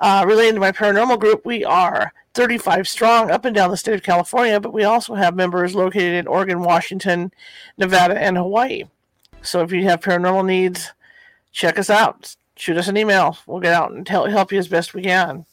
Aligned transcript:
Uh, 0.00 0.24
related 0.26 0.54
to 0.54 0.60
my 0.60 0.72
paranormal 0.72 1.20
group, 1.20 1.44
we 1.44 1.66
are 1.66 2.14
35 2.32 2.88
strong 2.88 3.30
up 3.30 3.44
and 3.44 3.54
down 3.54 3.70
the 3.70 3.76
state 3.76 3.92
of 3.92 4.02
California, 4.02 4.58
but 4.58 4.72
we 4.72 4.84
also 4.84 5.16
have 5.16 5.36
members 5.36 5.74
located 5.74 6.14
in 6.14 6.26
Oregon, 6.26 6.62
Washington, 6.62 7.30
Nevada, 7.76 8.18
and 8.18 8.38
Hawaii. 8.38 8.84
So 9.44 9.62
if 9.62 9.72
you 9.72 9.84
have 9.84 10.00
paranormal 10.00 10.46
needs, 10.46 10.92
check 11.52 11.78
us 11.78 11.90
out. 11.90 12.34
Shoot 12.56 12.76
us 12.76 12.88
an 12.88 12.96
email. 12.96 13.38
We'll 13.46 13.60
get 13.60 13.74
out 13.74 13.92
and 13.92 14.08
help 14.08 14.52
you 14.52 14.58
as 14.58 14.68
best 14.68 14.94
we 14.94 15.02
can. 15.02 15.44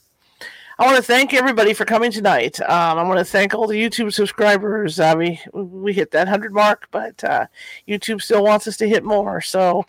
I 0.80 0.86
want 0.86 0.98
to 0.98 1.04
thank 1.04 1.34
everybody 1.34 1.74
for 1.74 1.86
coming 1.86 2.12
tonight. 2.12 2.60
Um, 2.62 2.98
I 2.98 3.04
want 3.04 3.20
to 3.20 3.26
thank 3.26 3.54
all 3.54 3.68
the 3.68 3.80
YouTube 3.80 4.12
subscribers. 4.14 5.00
Uh, 5.00 5.14
we 5.16 5.40
we 5.54 5.94
hit 5.94 6.10
that 6.12 6.28
hundred 6.28 6.54
mark, 6.54 6.88
but 6.90 7.24
uh, 7.24 7.46
YouTube 7.88 8.22
still 8.22 8.44
wants 8.44 8.68
us 8.68 8.78
to 8.78 8.90
hit 8.90 9.04
more. 9.04 9.42
So 9.42 9.86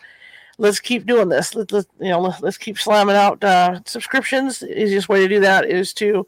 let's 0.59 0.79
keep 0.79 1.07
doing 1.07 1.29
this. 1.29 1.55
Let, 1.55 1.71
let 1.71 1.85
you 1.99 2.09
know, 2.09 2.21
let, 2.21 2.43
us 2.43 2.57
keep 2.57 2.77
slamming 2.77 3.15
out 3.15 3.43
uh, 3.43 3.79
subscriptions. 3.85 4.59
The 4.59 4.83
easiest 4.83 5.09
way 5.09 5.21
to 5.21 5.27
do 5.27 5.39
that 5.39 5.65
is 5.65 5.93
to 5.95 6.27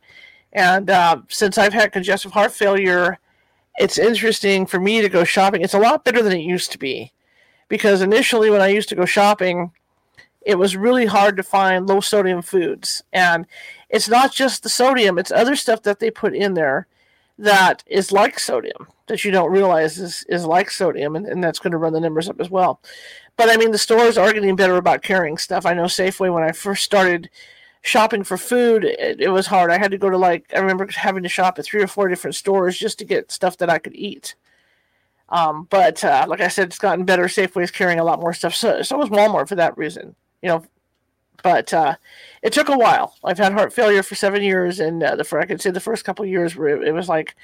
And 0.56 0.88
uh, 0.88 1.18
since 1.28 1.58
I've 1.58 1.74
had 1.74 1.92
congestive 1.92 2.32
heart 2.32 2.50
failure, 2.50 3.18
it's 3.78 3.98
interesting 3.98 4.64
for 4.64 4.80
me 4.80 5.02
to 5.02 5.08
go 5.10 5.22
shopping. 5.22 5.60
It's 5.60 5.74
a 5.74 5.78
lot 5.78 6.02
better 6.02 6.22
than 6.22 6.32
it 6.32 6.40
used 6.40 6.72
to 6.72 6.78
be 6.78 7.12
because 7.68 8.00
initially 8.00 8.48
when 8.48 8.62
I 8.62 8.68
used 8.68 8.88
to 8.88 8.94
go 8.96 9.04
shopping, 9.04 9.70
it 10.40 10.56
was 10.56 10.74
really 10.74 11.04
hard 11.04 11.36
to 11.36 11.42
find 11.42 11.86
low 11.86 12.00
sodium 12.00 12.40
foods. 12.40 13.02
And 13.12 13.46
it's 13.90 14.08
not 14.08 14.32
just 14.32 14.62
the 14.62 14.70
sodium, 14.70 15.18
it's 15.18 15.30
other 15.30 15.56
stuff 15.56 15.82
that 15.82 16.00
they 16.00 16.10
put 16.10 16.34
in 16.34 16.54
there 16.54 16.86
that 17.38 17.84
is 17.86 18.10
like 18.10 18.38
sodium 18.38 18.88
that 19.08 19.24
you 19.26 19.30
don't 19.30 19.52
realize 19.52 19.98
is, 19.98 20.24
is 20.28 20.46
like 20.46 20.70
sodium, 20.70 21.16
and, 21.16 21.26
and 21.26 21.44
that's 21.44 21.58
going 21.58 21.72
to 21.72 21.76
run 21.76 21.92
the 21.92 22.00
numbers 22.00 22.30
up 22.30 22.40
as 22.40 22.48
well. 22.48 22.80
But 23.36 23.50
I 23.50 23.58
mean, 23.58 23.72
the 23.72 23.78
stores 23.78 24.16
are 24.16 24.32
getting 24.32 24.56
better 24.56 24.76
about 24.76 25.02
carrying 25.02 25.36
stuff. 25.36 25.66
I 25.66 25.74
know 25.74 25.84
Safeway, 25.84 26.32
when 26.32 26.42
I 26.42 26.52
first 26.52 26.82
started 26.82 27.28
shopping 27.86 28.24
for 28.24 28.36
food, 28.36 28.84
it, 28.84 29.20
it 29.20 29.28
was 29.28 29.46
hard. 29.46 29.70
I 29.70 29.78
had 29.78 29.90
to 29.92 29.98
go 29.98 30.10
to 30.10 30.18
like, 30.18 30.44
I 30.54 30.58
remember 30.58 30.86
having 30.90 31.22
to 31.22 31.28
shop 31.28 31.58
at 31.58 31.64
three 31.64 31.82
or 31.82 31.86
four 31.86 32.08
different 32.08 32.34
stores 32.34 32.76
just 32.76 32.98
to 32.98 33.04
get 33.04 33.30
stuff 33.30 33.56
that 33.58 33.70
I 33.70 33.78
could 33.78 33.94
eat. 33.94 34.34
Um, 35.28 35.66
but 35.70 36.04
uh, 36.04 36.26
like 36.28 36.40
I 36.40 36.48
said, 36.48 36.68
it's 36.68 36.78
gotten 36.78 37.04
better. 37.04 37.24
Safeway's 37.24 37.70
carrying 37.70 37.98
a 37.98 38.04
lot 38.04 38.20
more 38.20 38.32
stuff. 38.32 38.54
So, 38.54 38.82
so 38.82 38.96
was 38.96 39.08
Walmart 39.08 39.48
for 39.48 39.54
that 39.56 39.76
reason. 39.76 40.14
You 40.42 40.48
know, 40.48 40.64
but 41.42 41.72
uh, 41.72 41.96
it 42.42 42.52
took 42.52 42.68
a 42.68 42.76
while. 42.76 43.14
I've 43.24 43.38
had 43.38 43.52
heart 43.52 43.72
failure 43.72 44.02
for 44.02 44.14
seven 44.14 44.42
years, 44.42 44.80
and 44.80 45.02
uh, 45.02 45.16
the 45.16 45.38
I 45.38 45.46
could 45.46 45.60
say 45.60 45.70
the 45.70 45.80
first 45.80 46.04
couple 46.04 46.24
years 46.24 46.56
where 46.56 46.82
it, 46.82 46.92
was 46.92 47.08
like 47.08 47.34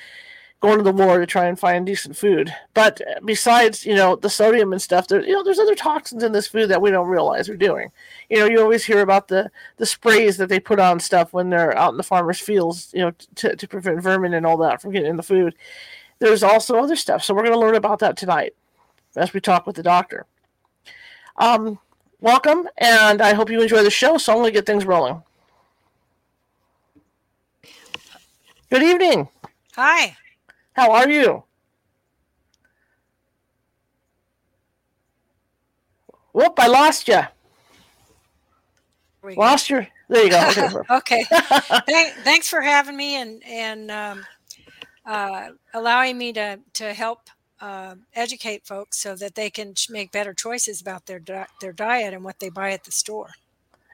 going 0.63 0.79
to 0.79 0.85
the 0.85 0.93
war 0.93 1.19
to 1.19 1.27
try 1.27 1.47
and 1.47 1.59
find 1.59 1.85
decent 1.85 2.17
food. 2.17 2.55
But 2.73 3.03
besides, 3.25 3.85
you 3.85 3.95
know, 3.95 4.17
the 4.17 4.31
sodium 4.31 4.73
and 4.73 4.81
stuff, 4.81 5.09
there, 5.09 5.23
you 5.23 5.35
know, 5.35 5.43
there's 5.43 5.59
other 5.59 5.75
toxins 5.75 6.23
in 6.23 6.33
this 6.33 6.47
food 6.47 6.71
that 6.71 6.81
we 6.81 6.91
don't 6.91 7.09
realize 7.09 7.49
we're 7.49 7.57
doing. 7.57 7.91
You 8.31 8.39
know, 8.39 8.47
you 8.47 8.61
always 8.61 8.85
hear 8.85 9.01
about 9.01 9.29
the 9.29 9.51
the 9.77 9.87
sprays 9.87 10.39
that 10.39 10.49
they 10.49 10.61
put 10.61 10.81
on 10.81 10.99
stuff 11.01 11.35
when 11.35 11.51
they're 11.51 11.77
out 11.77 11.91
in 11.91 11.99
the 11.99 12.03
farmers' 12.03 12.41
fields, 12.41 12.91
you 12.95 13.01
know, 13.01 13.13
to, 13.35 13.55
to 13.55 13.69
prevent 13.69 14.03
vermin 14.03 14.33
and 14.33 14.47
all 14.47 14.57
that 14.59 14.81
from 14.81 14.93
getting 14.93 15.11
in 15.11 15.17
the 15.17 15.23
food 15.23 15.55
there's 16.23 16.45
also 16.45 16.79
other 16.79 16.95
stuff. 16.95 17.25
So 17.25 17.35
we're 17.35 17.43
going 17.43 17.55
to 17.55 17.59
learn 17.59 17.75
about 17.75 17.99
that 17.99 18.17
tonight 18.17 18.55
as 19.17 19.33
we 19.33 19.41
talk 19.41 19.67
with 19.67 19.75
the 19.75 19.83
doctor. 19.83 20.25
Um, 21.37 21.79
welcome, 22.21 22.69
and 22.79 23.21
I 23.21 23.35
hope 23.35 23.51
you 23.51 23.61
enjoy 23.61 23.83
the 23.83 23.91
show. 23.91 24.19
So 24.19 24.33
I'm 24.33 24.39
going 24.39 24.53
to 24.53 24.55
get 24.55 24.65
things 24.65 24.87
rolling. 24.87 25.23
Good 28.71 28.85
evening. 28.85 29.29
Hi. 29.75 30.17
How 30.75 30.93
are 30.93 31.09
you? 31.09 31.45
Whoop! 36.33 36.55
I 36.59 36.67
lost 36.67 37.09
you. 37.09 37.21
Lost 39.37 39.71
your. 39.71 39.87
There 40.09 40.25
you 40.25 40.31
go. 40.31 40.85
Okay. 40.91 41.25
okay. 41.71 42.11
thanks 42.25 42.49
for 42.49 42.61
having 42.61 42.97
me, 42.97 43.17
and 43.17 43.43
and 43.45 43.91
um, 43.91 44.27
uh, 45.07 45.49
allowing 45.75 46.19
me 46.19 46.33
to 46.33 46.59
to 46.75 46.93
help 46.93 47.29
uh, 47.61 47.95
educate 48.15 48.67
folks 48.67 49.01
so 49.01 49.15
that 49.15 49.35
they 49.35 49.51
can 49.51 49.75
make 49.89 50.11
better 50.11 50.35
choices 50.35 50.81
about 50.81 51.07
their 51.07 51.21
di- 51.21 51.47
their 51.61 51.73
diet 51.73 52.15
and 52.15 52.25
what 52.25 52.41
they 52.41 52.49
buy 52.49 52.73
at 52.73 52.85
the 52.85 52.93
store. 52.93 53.31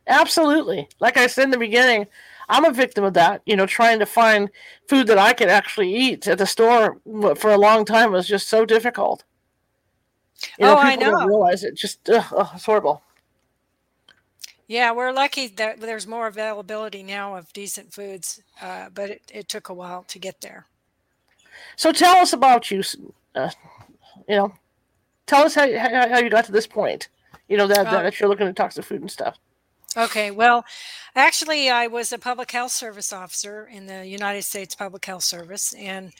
Absolutely. 0.06 0.88
Like 1.00 1.18
I 1.18 1.26
said 1.26 1.44
in 1.44 1.50
the 1.50 1.58
beginning, 1.58 2.06
I'm 2.48 2.64
a 2.64 2.72
victim 2.72 3.04
of 3.04 3.14
that. 3.14 3.42
You 3.46 3.56
know, 3.56 3.66
trying 3.66 3.98
to 3.98 4.06
find 4.06 4.50
food 4.88 5.06
that 5.08 5.18
I 5.18 5.32
could 5.32 5.48
actually 5.48 5.94
eat 5.94 6.26
at 6.26 6.38
the 6.38 6.46
store 6.46 6.98
for 7.36 7.50
a 7.50 7.58
long 7.58 7.84
time 7.84 8.12
was 8.12 8.26
just 8.26 8.48
so 8.48 8.64
difficult. 8.64 9.24
You 10.58 10.66
know, 10.66 10.74
oh, 10.74 10.78
I 10.78 10.96
know. 10.96 11.10
Don't 11.10 11.28
realize 11.28 11.64
it. 11.64 11.74
Just 11.74 12.08
ugh, 12.08 12.24
ugh, 12.36 12.50
it's 12.54 12.64
horrible. 12.64 13.02
Yeah, 14.68 14.92
we're 14.92 15.12
lucky 15.12 15.48
that 15.48 15.80
there's 15.80 16.06
more 16.06 16.26
availability 16.26 17.02
now 17.02 17.36
of 17.36 17.52
decent 17.54 17.92
foods, 17.92 18.42
uh, 18.60 18.90
but 18.94 19.10
it, 19.10 19.22
it 19.32 19.48
took 19.48 19.70
a 19.70 19.74
while 19.74 20.04
to 20.04 20.18
get 20.18 20.42
there. 20.42 20.66
So 21.76 21.90
tell 21.90 22.16
us 22.16 22.34
about 22.34 22.70
you. 22.70 22.82
Uh, 23.34 23.50
you 24.28 24.36
know, 24.36 24.54
tell 25.26 25.44
us 25.44 25.54
how, 25.54 25.66
how, 25.78 26.08
how 26.08 26.18
you 26.18 26.28
got 26.28 26.44
to 26.44 26.52
this 26.52 26.66
point. 26.66 27.08
You 27.48 27.56
know 27.56 27.66
that, 27.66 27.84
that, 27.84 28.02
that 28.02 28.20
you're 28.20 28.28
looking 28.28 28.46
at 28.46 28.56
toxic 28.56 28.84
food 28.84 29.00
and 29.00 29.10
stuff. 29.10 29.38
Okay, 29.96 30.30
well, 30.30 30.64
actually, 31.14 31.70
I 31.70 31.86
was 31.86 32.12
a 32.12 32.18
public 32.18 32.50
health 32.50 32.72
service 32.72 33.12
officer 33.12 33.66
in 33.66 33.86
the 33.86 34.06
United 34.06 34.42
States 34.42 34.74
Public 34.74 35.04
Health 35.06 35.24
Service, 35.24 35.72
and 35.74 36.12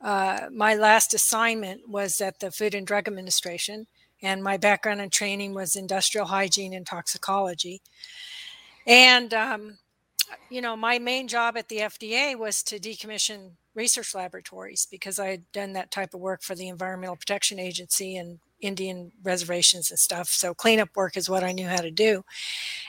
uh, 0.00 0.48
my 0.52 0.74
last 0.76 1.14
assignment 1.14 1.88
was 1.88 2.20
at 2.20 2.38
the 2.38 2.52
Food 2.52 2.74
and 2.74 2.86
Drug 2.86 3.08
Administration, 3.08 3.88
and 4.22 4.42
my 4.42 4.56
background 4.56 5.00
and 5.00 5.10
training 5.10 5.52
was 5.52 5.74
industrial 5.74 6.28
hygiene 6.28 6.72
and 6.72 6.86
toxicology. 6.86 7.82
And 8.86 9.34
um, 9.34 9.78
you 10.48 10.60
know, 10.60 10.76
my 10.76 10.98
main 10.98 11.28
job 11.28 11.56
at 11.56 11.68
the 11.68 11.78
FDA 11.78 12.38
was 12.38 12.62
to 12.64 12.78
decommission 12.78 13.52
research 13.74 14.14
laboratories 14.14 14.86
because 14.90 15.18
I 15.18 15.28
had 15.28 15.52
done 15.52 15.72
that 15.72 15.90
type 15.90 16.14
of 16.14 16.20
work 16.20 16.42
for 16.42 16.54
the 16.54 16.68
Environmental 16.68 17.16
Protection 17.16 17.58
Agency 17.58 18.16
and 18.16 18.38
Indian 18.60 19.12
reservations 19.22 19.90
and 19.90 19.98
stuff. 19.98 20.28
So 20.28 20.54
cleanup 20.54 20.96
work 20.96 21.16
is 21.16 21.28
what 21.28 21.44
I 21.44 21.52
knew 21.52 21.66
how 21.66 21.80
to 21.80 21.90
do. 21.90 22.24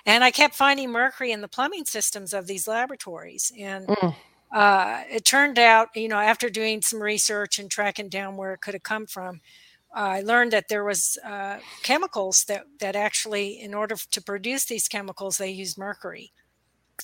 And 0.06 0.24
I 0.24 0.32
kept 0.32 0.56
finding 0.56 0.92
mercury 0.92 1.32
in 1.32 1.42
the 1.42 1.48
plumbing 1.48 1.86
systems 1.86 2.34
of 2.34 2.48
these 2.48 2.68
laboratories. 2.68 3.52
And 3.58 3.88
mm. 3.88 4.16
uh, 4.52 5.04
it 5.10 5.26
turned 5.26 5.60
out, 5.60 5.90
you 5.96 6.08
know, 6.08 6.20
after 6.20 6.50
doing 6.50 6.82
some 6.82 7.02
research 7.02 7.60
and 7.60 7.70
tracking 7.70 8.10
down 8.10 8.38
where 8.38 8.54
it 8.54 8.62
could 8.62 8.74
have 8.74 8.84
come 8.84 9.06
from, 9.06 9.42
I 9.94 10.22
learned 10.22 10.54
that 10.54 10.68
there 10.70 10.84
was 10.84 11.18
uh, 11.26 11.58
chemicals 11.82 12.44
that, 12.46 12.66
that 12.80 12.96
actually, 12.96 13.60
in 13.60 13.74
order 13.74 13.96
to 13.96 14.22
produce 14.22 14.66
these 14.66 14.88
chemicals, 14.88 15.38
they 15.38 15.50
use 15.50 15.78
mercury 15.78 16.32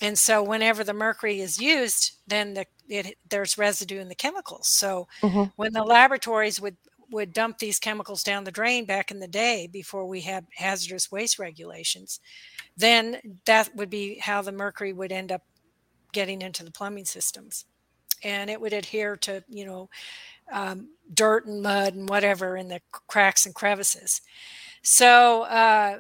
and 0.02 0.18
so 0.18 0.44
whenever 0.44 0.84
the 0.84 0.94
mercury 0.94 1.42
is 1.42 1.60
used 1.60 2.14
then 2.28 2.54
the, 2.54 2.66
it, 2.88 3.18
there's 3.30 3.58
residue 3.58 4.00
in 4.00 4.10
the 4.10 4.16
chemicals 4.16 4.68
so 4.68 5.08
mm-hmm. 5.22 5.44
when 5.56 5.74
the 5.74 5.84
laboratories 5.84 6.60
would 6.60 6.76
would 7.12 7.34
dump 7.34 7.60
these 7.60 7.80
chemicals 7.80 8.24
down 8.24 8.44
the 8.44 8.52
drain 8.52 8.86
back 8.86 9.12
in 9.12 9.20
the 9.20 9.28
day 9.28 9.68
before 9.72 10.06
we 10.06 10.22
had 10.22 10.46
hazardous 10.56 11.12
waste 11.12 11.40
regulations, 11.40 12.20
then 12.78 13.20
that 13.46 13.76
would 13.76 13.90
be 13.90 14.20
how 14.20 14.42
the 14.42 14.52
mercury 14.52 14.94
would 14.94 15.12
end 15.12 15.32
up 15.32 15.44
getting 16.12 16.42
into 16.42 16.64
the 16.64 16.72
plumbing 16.72 17.06
systems. 17.06 17.66
And 18.24 18.50
it 18.50 18.60
would 18.60 18.74
adhere 18.74 19.18
to, 19.18 19.44
you 19.50 19.66
know, 19.66 19.90
um, 20.52 20.90
dirt 21.14 21.46
and 21.46 21.62
mud 21.62 21.96
and 21.96 22.10
whatever 22.10 22.56
in 22.56 22.68
the 22.70 22.82
cracks 22.92 23.46
and 23.46 23.54
crevices. 23.54 24.22
So 24.82 25.44
uh, 25.44 26.00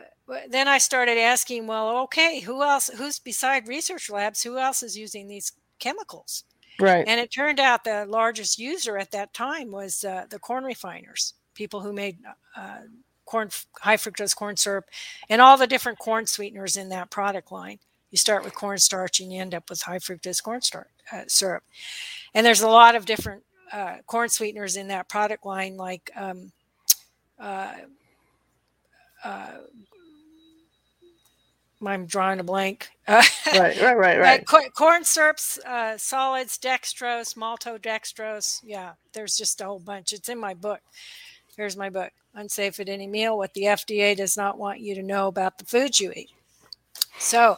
then 0.50 0.68
I 0.68 0.78
started 0.78 1.18
asking, 1.18 1.68
well, 1.68 1.98
okay, 2.04 2.40
who 2.40 2.63
else, 2.63 2.90
who's 2.90 3.19
beside 3.19 3.68
research 3.68 4.10
labs, 4.10 4.44
who 4.44 4.58
else 4.58 4.84
is 4.84 4.98
using 4.98 5.28
these 5.28 5.51
chemicals? 5.80 6.44
Right. 6.80 7.06
And 7.07 7.19
it 7.19 7.31
turned 7.31 7.60
out 7.60 7.83
the 7.83 8.06
largest 8.06 8.60
user 8.60 8.98
at 8.98 9.12
that 9.12 9.33
time 9.33 9.72
was 9.72 10.04
uh, 10.04 10.25
the 10.30 10.39
corn 10.39 10.63
refiners, 10.63 11.33
people 11.54 11.81
who 11.81 11.94
made 11.94 12.18
uh, 12.56 12.80
corn, 13.25 13.50
high 13.80 13.98
fructose 13.98 14.36
corn 14.36 14.57
syrup, 14.57 14.86
and 15.30 15.42
all 15.42 15.57
the 15.57 15.68
different 15.68 16.00
corn 16.00 16.25
sweeteners 16.25 16.75
in 16.77 16.89
that 16.89 17.10
product 17.10 17.51
line. 17.51 17.80
You 18.12 18.18
start 18.18 18.44
with 18.44 18.56
cornstarch 18.56 19.19
and 19.19 19.31
you 19.31 19.42
end 19.42 19.54
up 19.54 19.69
with 19.69 19.81
high 19.81 20.00
fructose 20.00 20.42
corn 20.42 20.62
starch, 20.62 20.89
uh, 21.12 21.24
syrup. 21.27 21.63
And 22.33 22.45
there's 22.45 22.62
a 22.62 22.69
lot 22.69 22.95
of 22.95 23.06
different 23.06 23.44
uh, 23.72 23.98
corn 24.06 24.30
sweeteners 24.30 24.77
in 24.77 24.88
that 24.89 25.10
product 25.10 25.45
line, 25.45 25.75
like 25.75 26.12
um, 26.16 26.51
uh, 27.39 27.74
uh, 29.24 29.51
I'm 31.88 32.06
drawing 32.06 32.40
a 32.40 32.44
blank. 32.44 32.90
right, 33.08 33.30
right, 33.48 33.98
right, 33.98 33.98
right. 34.20 34.44
Uh, 34.52 34.70
corn 34.76 35.04
syrups, 35.04 35.60
uh, 35.60 35.98
solids, 35.98 36.58
dextrose, 36.58 37.36
maltodextrose. 37.36 38.62
Yeah, 38.64 38.94
there's 39.14 39.38
just 39.38 39.62
a 39.62 39.66
whole 39.66 39.80
bunch. 39.80 40.14
It's 40.14 40.30
in 40.30 40.40
my 40.40 40.54
book. 40.54 40.82
Here's 41.56 41.78
my 41.78 41.90
book, 41.90 42.12
Unsafe 42.34 42.80
at 42.80 42.90
Any 42.90 43.08
Meal: 43.08 43.38
What 43.38 43.54
the 43.54 43.64
FDA 43.64 44.16
Does 44.16 44.38
Not 44.38 44.58
Want 44.58 44.80
You 44.80 44.96
to 44.96 45.04
Know 45.04 45.28
About 45.28 45.58
the 45.58 45.66
Foods 45.66 46.00
You 46.00 46.12
Eat. 46.16 46.30
So, 47.18 47.58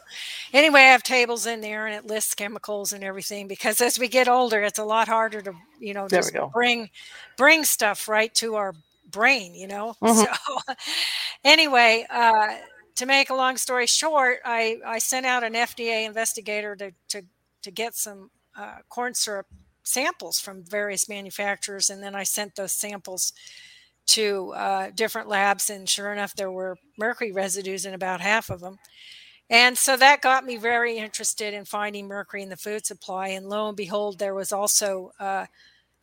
anyway, 0.53 0.81
I 0.81 0.91
have 0.91 1.03
tables 1.03 1.47
in 1.47 1.61
there, 1.61 1.87
and 1.87 1.95
it 1.95 2.05
lists 2.05 2.35
chemicals 2.35 2.93
and 2.93 3.03
everything. 3.03 3.47
Because 3.47 3.81
as 3.81 3.97
we 3.97 4.07
get 4.07 4.27
older, 4.27 4.61
it's 4.61 4.79
a 4.79 4.83
lot 4.83 5.07
harder 5.07 5.41
to, 5.41 5.53
you 5.79 5.93
know, 5.93 6.07
just 6.07 6.35
bring 6.53 6.89
bring 7.37 7.63
stuff 7.63 8.07
right 8.07 8.33
to 8.35 8.55
our 8.55 8.73
brain. 9.09 9.55
You 9.55 9.67
know. 9.67 9.95
Mm-hmm. 10.01 10.33
So, 10.67 10.73
anyway. 11.43 12.05
Uh, 12.09 12.55
to 12.97 13.05
make 13.05 13.29
a 13.29 13.35
long 13.35 13.57
story 13.57 13.87
short, 13.87 14.39
I, 14.43 14.79
I 14.85 14.99
sent 14.99 15.25
out 15.25 15.43
an 15.43 15.53
FDA 15.53 16.05
investigator 16.05 16.75
to, 16.75 16.91
to, 17.09 17.23
to 17.61 17.71
get 17.71 17.95
some 17.95 18.31
uh, 18.57 18.77
corn 18.89 19.13
syrup 19.13 19.47
samples 19.83 20.39
from 20.39 20.63
various 20.63 21.07
manufacturers. 21.07 21.89
And 21.89 22.03
then 22.03 22.15
I 22.15 22.23
sent 22.23 22.55
those 22.55 22.73
samples 22.73 23.33
to 24.07 24.53
uh, 24.53 24.89
different 24.93 25.29
labs. 25.29 25.69
And 25.69 25.87
sure 25.87 26.11
enough, 26.11 26.35
there 26.35 26.51
were 26.51 26.77
mercury 26.97 27.31
residues 27.31 27.85
in 27.85 27.93
about 27.93 28.19
half 28.19 28.49
of 28.49 28.61
them. 28.61 28.77
And 29.49 29.77
so 29.77 29.95
that 29.95 30.21
got 30.21 30.43
me 30.43 30.57
very 30.57 30.97
interested 30.97 31.53
in 31.53 31.65
finding 31.65 32.07
mercury 32.07 32.41
in 32.41 32.49
the 32.49 32.57
food 32.57 32.85
supply. 32.85 33.29
And 33.29 33.47
lo 33.47 33.67
and 33.67 33.77
behold, 33.77 34.19
there 34.19 34.33
was 34.33 34.51
also 34.51 35.13
uh, 35.19 35.45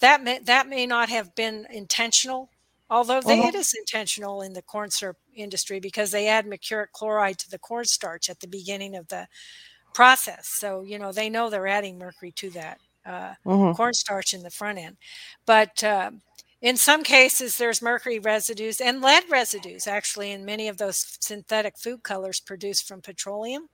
that 0.01 0.23
may, 0.23 0.39
that 0.41 0.69
may 0.69 0.87
not 0.87 1.09
have 1.09 1.35
been 1.35 1.67
intentional 1.71 2.51
Although 2.91 3.21
they, 3.21 3.39
uh-huh. 3.39 3.49
it 3.49 3.55
is 3.55 3.75
intentional 3.75 4.43
in 4.43 4.53
the 4.53 4.63
corn 4.63 4.91
syrup 4.91 5.17
industry 5.35 5.81
because 5.81 6.11
they 6.11 6.29
add 6.29 6.47
mercuric 6.47 6.93
chloride 6.93 7.39
to 7.39 7.51
the 7.51 7.59
cornstarch 7.59 8.29
at 8.29 8.41
the 8.41 8.47
beginning 8.47 8.95
of 8.95 9.09
the 9.09 9.27
process. 9.95 10.49
So, 10.49 10.83
you 10.83 10.99
know, 10.99 11.13
they 11.13 11.31
know 11.31 11.49
they're 11.49 11.67
adding 11.67 11.99
mercury 11.99 12.33
to 12.33 12.51
that 12.51 12.79
uh, 13.07 13.35
uh-huh. 13.47 13.75
cornstarch 13.75 14.35
in 14.35 14.43
the 14.43 14.51
front 14.51 14.79
end. 14.79 14.97
But 15.47 15.83
uh, 15.83 16.11
in 16.61 16.77
some 16.77 17.05
cases, 17.05 17.57
there's 17.57 17.81
mercury 17.81 18.19
residues 18.19 18.81
and 18.81 19.01
lead 19.01 19.25
residues 19.31 19.87
actually 19.87 20.33
in 20.33 20.45
many 20.45 20.69
of 20.69 20.77
those 20.77 21.17
synthetic 21.21 21.79
food 21.79 22.03
colors 22.03 22.41
produced 22.41 22.87
from 22.87 23.01
petroleum 23.01 23.69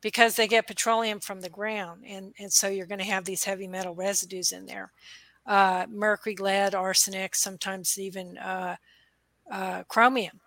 because 0.00 0.36
they 0.36 0.46
get 0.46 0.66
petroleum 0.66 1.18
from 1.20 1.40
the 1.40 1.50
ground. 1.50 2.04
And, 2.06 2.34
and 2.38 2.52
so 2.52 2.68
you're 2.68 2.86
going 2.86 2.98
to 2.98 3.04
have 3.04 3.24
these 3.24 3.44
heavy 3.44 3.66
metal 3.66 3.94
residues 3.94 4.52
in 4.52 4.66
there 4.66 4.92
uh, 5.48 5.86
mercury, 5.90 6.36
lead, 6.36 6.74
arsenic, 6.74 7.34
sometimes 7.34 7.98
even 7.98 8.36
uh, 8.36 8.76
uh, 9.50 9.82
chromium. 9.88 10.40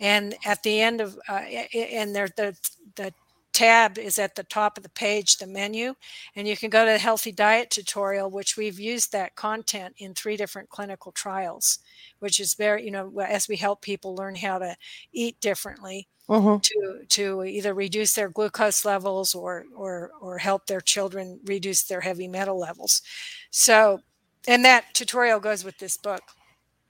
And 0.00 0.36
at 0.44 0.62
the 0.62 0.80
end 0.80 1.00
of, 1.00 1.18
uh, 1.28 1.32
and 1.32 2.14
there, 2.14 2.28
the, 2.36 2.56
the 2.96 3.12
tab 3.58 3.98
is 3.98 4.20
at 4.20 4.36
the 4.36 4.44
top 4.44 4.76
of 4.76 4.84
the 4.84 4.88
page, 4.88 5.36
the 5.36 5.46
menu, 5.46 5.94
and 6.36 6.46
you 6.46 6.56
can 6.56 6.70
go 6.70 6.84
to 6.84 6.92
the 6.92 6.98
healthy 6.98 7.32
diet 7.32 7.70
tutorial, 7.70 8.30
which 8.30 8.56
we've 8.56 8.78
used 8.78 9.10
that 9.10 9.34
content 9.34 9.94
in 9.98 10.14
three 10.14 10.36
different 10.36 10.68
clinical 10.68 11.10
trials, 11.10 11.80
which 12.20 12.38
is 12.38 12.54
very, 12.54 12.84
you 12.84 12.92
know, 12.92 13.12
as 13.20 13.48
we 13.48 13.56
help 13.56 13.82
people 13.82 14.14
learn 14.14 14.36
how 14.36 14.58
to 14.58 14.76
eat 15.12 15.40
differently 15.40 16.06
mm-hmm. 16.28 16.58
to 16.62 17.04
to 17.08 17.44
either 17.44 17.74
reduce 17.74 18.12
their 18.12 18.28
glucose 18.28 18.84
levels 18.84 19.34
or 19.34 19.64
or 19.74 20.12
or 20.20 20.38
help 20.38 20.66
their 20.66 20.80
children 20.80 21.40
reduce 21.44 21.82
their 21.82 22.00
heavy 22.00 22.28
metal 22.28 22.60
levels. 22.60 23.02
So, 23.50 24.00
and 24.46 24.64
that 24.64 24.94
tutorial 24.94 25.40
goes 25.40 25.64
with 25.64 25.78
this 25.78 25.96
book. 25.96 26.22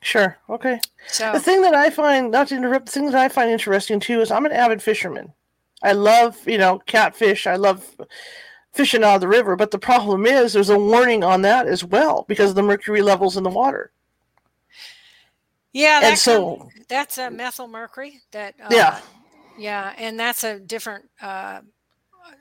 Sure. 0.02 0.36
Okay. 0.50 0.80
So 1.08 1.32
the 1.32 1.40
thing 1.40 1.62
that 1.62 1.74
I 1.74 1.88
find, 1.88 2.30
not 2.30 2.48
to 2.48 2.56
interrupt, 2.56 2.86
the 2.86 2.92
thing 2.92 3.06
that 3.06 3.14
I 3.14 3.28
find 3.28 3.50
interesting 3.50 4.00
too 4.00 4.20
is 4.20 4.30
I'm 4.30 4.46
an 4.46 4.52
avid 4.52 4.82
fisherman. 4.82 5.32
I 5.82 5.92
love, 5.92 6.46
you 6.46 6.58
know, 6.58 6.78
catfish. 6.86 7.46
I 7.46 7.56
love 7.56 7.96
fishing 8.72 9.04
out 9.04 9.16
of 9.16 9.20
the 9.20 9.28
river. 9.28 9.56
But 9.56 9.70
the 9.70 9.78
problem 9.78 10.26
is 10.26 10.52
there's 10.52 10.70
a 10.70 10.78
warning 10.78 11.24
on 11.24 11.42
that 11.42 11.66
as 11.66 11.84
well 11.84 12.24
because 12.28 12.50
of 12.50 12.56
the 12.56 12.62
mercury 12.62 13.02
levels 13.02 13.36
in 13.36 13.44
the 13.44 13.50
water. 13.50 13.92
Yeah, 15.72 16.00
and 16.04 16.18
so 16.18 16.70
that's 16.88 17.18
a 17.18 17.30
methyl 17.30 17.68
mercury. 17.68 18.20
That 18.32 18.54
uh, 18.62 18.70
yeah, 18.72 19.00
Yeah, 19.56 19.94
and 19.98 20.18
that's 20.18 20.44
a 20.44 20.60
different 20.60 21.06
uh, 21.22 21.62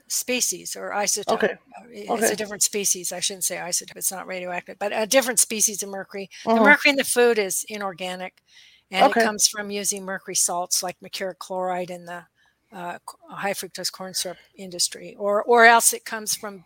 species 0.08 0.76
or 0.76 0.90
isotope. 0.90 1.34
Okay. 1.34 1.54
It's 1.92 2.10
Okay. 2.10 2.32
a 2.32 2.36
different 2.36 2.62
species. 2.62 3.12
I 3.12 3.20
shouldn't 3.20 3.44
say 3.44 3.56
isotope. 3.56 3.96
It's 3.96 4.12
not 4.12 4.26
radioactive, 4.26 4.78
but 4.78 4.92
a 4.94 5.06
different 5.06 5.40
species 5.40 5.82
of 5.82 5.90
mercury. 5.90 6.30
The 6.54 6.60
Mhm. 6.60 6.64
mercury 6.64 6.90
in 6.92 6.96
the 6.96 7.04
food 7.04 7.38
is 7.38 7.64
inorganic, 7.68 8.42
and 8.90 9.06
Okay. 9.06 9.20
it 9.20 9.24
comes 9.24 9.48
from 9.48 9.70
using 9.70 10.04
mercury 10.04 10.34
salts 10.36 10.82
like 10.82 10.96
mercuric 11.02 11.38
chloride 11.38 11.90
in 11.90 12.06
the 12.06 12.26
uh, 12.72 12.98
high 13.30 13.52
fructose 13.54 13.92
corn 13.92 14.14
syrup 14.14 14.38
industry, 14.56 15.16
or 15.18 15.42
or 15.42 15.64
else 15.64 15.92
it 15.92 16.04
comes 16.04 16.34
from 16.34 16.64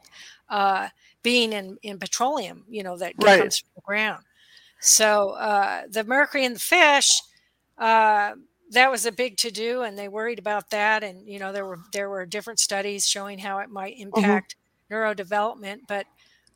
uh, 0.48 0.88
being 1.22 1.52
in 1.52 1.78
in 1.82 1.98
petroleum. 1.98 2.64
You 2.68 2.82
know 2.82 2.96
that, 2.98 3.14
Right. 3.18 3.38
comes 3.38 3.58
from 3.58 3.68
the 3.76 3.82
ground. 3.82 4.24
So 4.80 5.30
uh, 5.30 5.82
the 5.88 6.04
mercury 6.04 6.44
in 6.44 6.54
the 6.54 6.58
fish. 6.60 7.22
Uh, 7.78 8.34
that 8.70 8.90
was 8.90 9.04
a 9.04 9.12
big 9.12 9.36
to 9.36 9.50
do 9.50 9.82
and 9.82 9.98
they 9.98 10.08
worried 10.08 10.38
about 10.38 10.70
that 10.70 11.02
and 11.04 11.28
you 11.28 11.38
know 11.38 11.52
there 11.52 11.66
were 11.66 11.78
there 11.92 12.08
were 12.08 12.24
different 12.24 12.58
studies 12.58 13.06
showing 13.06 13.38
how 13.38 13.58
it 13.58 13.68
might 13.68 13.98
impact 13.98 14.56
neurodevelopment 14.90 15.80
but 15.86 16.06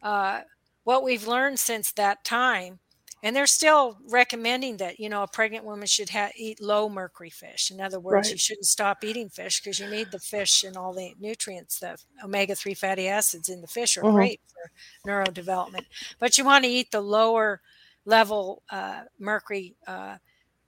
uh, 0.03 0.41
what 0.85 1.03
we've 1.05 1.27
learned 1.27 1.59
since 1.59 1.93
that 1.93 2.25
time 2.25 2.79
and 3.27 3.37
they're 3.37 3.47
still 3.49 3.99
recommending 4.11 4.79
that 4.79 5.01
you 5.01 5.09
know 5.09 5.23
a 5.25 5.29
pregnant 5.29 5.65
woman 5.65 5.87
should 5.89 6.11
ha- 6.11 6.31
eat 6.37 6.61
low 6.63 6.89
mercury 6.89 7.31
fish. 7.31 7.71
In 7.71 7.81
other 7.81 8.01
words 8.01 8.31
you 8.31 8.39
shouldn't 8.39 8.67
stop 8.67 9.05
eating 9.05 9.31
fish 9.31 9.61
because 9.61 9.81
you 9.81 9.89
need 9.89 10.13
the 10.13 10.21
fish 10.21 10.65
and 10.65 10.77
all 10.77 10.95
the 10.95 11.15
nutrients 11.19 11.81
the 11.81 11.99
omega-3 12.25 12.75
fatty 12.75 13.09
acids 13.09 13.49
in 13.49 13.63
the 13.63 13.69
fish 13.69 13.97
are 13.97 14.05
Mhm. 14.05 14.07
great 14.07 14.41
for 14.47 14.71
neurodevelopment. 15.11 15.87
But 16.21 16.39
you 16.39 16.45
want 16.45 16.65
to 16.65 16.71
eat 16.71 16.93
the 16.93 17.01
lower 17.03 17.61
level 18.07 18.63
uh, 18.71 19.03
mercury 19.19 19.77
uh, 19.87 20.19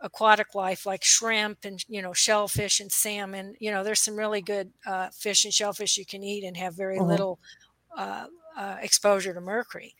aquatic 0.00 0.54
life 0.54 0.86
like 0.86 1.04
shrimp 1.04 1.60
and 1.64 1.84
you 1.88 2.02
know 2.02 2.12
shellfish 2.12 2.80
and 2.80 2.92
salmon. 2.92 3.54
You 3.60 3.70
know 3.72 3.84
there's 3.84 4.00
some 4.00 4.16
really 4.16 4.42
good 4.42 4.72
uh, 4.86 5.10
fish 5.10 5.44
and 5.44 5.54
shellfish 5.54 5.98
you 5.98 6.06
can 6.06 6.24
eat 6.24 6.44
and 6.44 6.56
have 6.56 6.74
very 6.76 7.00
Mhm. 7.00 7.02
little 7.02 7.38
uh, 7.96 8.26
uh, 8.56 8.76
exposure 8.82 9.34
to 9.34 9.40
mercury 9.40 9.94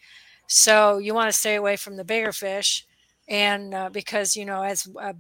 so 0.49 0.99
you 0.99 1.15
want 1.15 1.31
to 1.31 1.39
stay 1.39 1.55
away 1.55 1.77
from 1.77 1.97
the 1.97 2.05
bigger 2.05 2.33
fish 2.33 2.87
and 3.29 3.75
uh, 3.75 3.89
because 3.91 4.35
you 4.35 4.45
know 4.45 4.63
as 4.63 4.89
uh, 5.01 5.13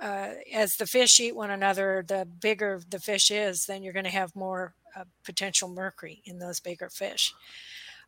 uh, 0.00 0.30
as 0.52 0.76
the 0.76 0.86
fish 0.86 1.20
eat 1.20 1.36
one 1.36 1.50
another 1.50 2.04
the 2.08 2.26
bigger 2.40 2.80
the 2.88 2.98
fish 2.98 3.30
is 3.30 3.66
then 3.66 3.82
you're 3.82 3.92
going 3.92 4.04
to 4.04 4.10
have 4.10 4.34
more 4.34 4.74
uh, 4.96 5.04
potential 5.24 5.68
mercury 5.68 6.22
in 6.24 6.38
those 6.38 6.58
bigger 6.58 6.88
fish 6.90 7.32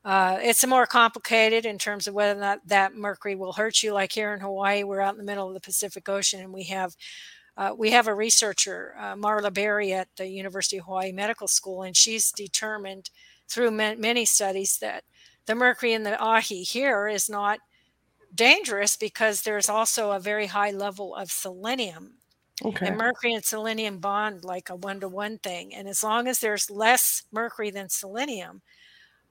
uh, 0.04 0.38
it's 0.42 0.66
more 0.66 0.86
complicated 0.86 1.64
in 1.64 1.78
terms 1.78 2.06
of 2.06 2.14
whether 2.14 2.38
or 2.38 2.40
not 2.40 2.60
that 2.66 2.94
mercury 2.94 3.34
will 3.34 3.54
hurt 3.54 3.82
you. 3.82 3.94
Like 3.94 4.12
here 4.12 4.34
in 4.34 4.40
Hawaii, 4.40 4.84
we're 4.84 5.00
out 5.00 5.14
in 5.14 5.18
the 5.18 5.24
middle 5.24 5.48
of 5.48 5.54
the 5.54 5.60
Pacific 5.60 6.08
Ocean, 6.10 6.40
and 6.40 6.52
we 6.52 6.64
have 6.64 6.94
uh, 7.56 7.72
we 7.76 7.92
have 7.92 8.08
a 8.08 8.14
researcher, 8.14 8.94
uh, 8.98 9.14
Marla 9.14 9.52
Berry, 9.54 9.92
at 9.92 10.08
the 10.16 10.26
University 10.26 10.78
of 10.78 10.84
Hawaii 10.86 11.12
Medical 11.12 11.48
School, 11.48 11.82
and 11.82 11.96
she's 11.96 12.32
determined 12.32 13.10
through 13.48 13.70
ma- 13.70 13.94
many 13.94 14.24
studies 14.24 14.78
that 14.80 15.04
the 15.46 15.54
mercury 15.54 15.92
in 15.92 16.02
the 16.04 16.18
ahi 16.20 16.62
here 16.62 17.08
is 17.08 17.28
not 17.28 17.60
dangerous 18.34 18.96
because 18.96 19.42
there's 19.42 19.68
also 19.68 20.12
a 20.12 20.20
very 20.20 20.46
high 20.46 20.70
level 20.70 21.14
of 21.14 21.30
selenium 21.30 22.18
Okay. 22.64 22.86
and 22.86 22.96
mercury 22.96 23.34
and 23.34 23.44
selenium 23.44 23.98
bond 23.98 24.44
like 24.44 24.70
a 24.70 24.76
one 24.76 25.00
to 25.00 25.08
one 25.08 25.38
thing. 25.38 25.74
And 25.74 25.88
as 25.88 26.02
long 26.04 26.28
as 26.28 26.40
there's 26.40 26.70
less 26.70 27.24
mercury 27.32 27.70
than 27.70 27.88
selenium 27.88 28.62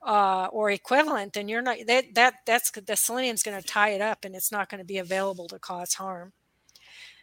uh, 0.01 0.47
or 0.51 0.71
equivalent, 0.71 1.33
then 1.33 1.47
you're 1.47 1.61
not 1.61 1.77
that 1.87 2.13
that 2.15 2.35
that's 2.45 2.71
the 2.71 2.95
selenium's 2.95 3.43
going 3.43 3.59
to 3.61 3.67
tie 3.67 3.89
it 3.89 4.01
up, 4.01 4.25
and 4.25 4.35
it's 4.35 4.51
not 4.51 4.69
going 4.69 4.79
to 4.79 4.85
be 4.85 4.97
available 4.97 5.47
to 5.49 5.59
cause 5.59 5.95
harm. 5.95 6.33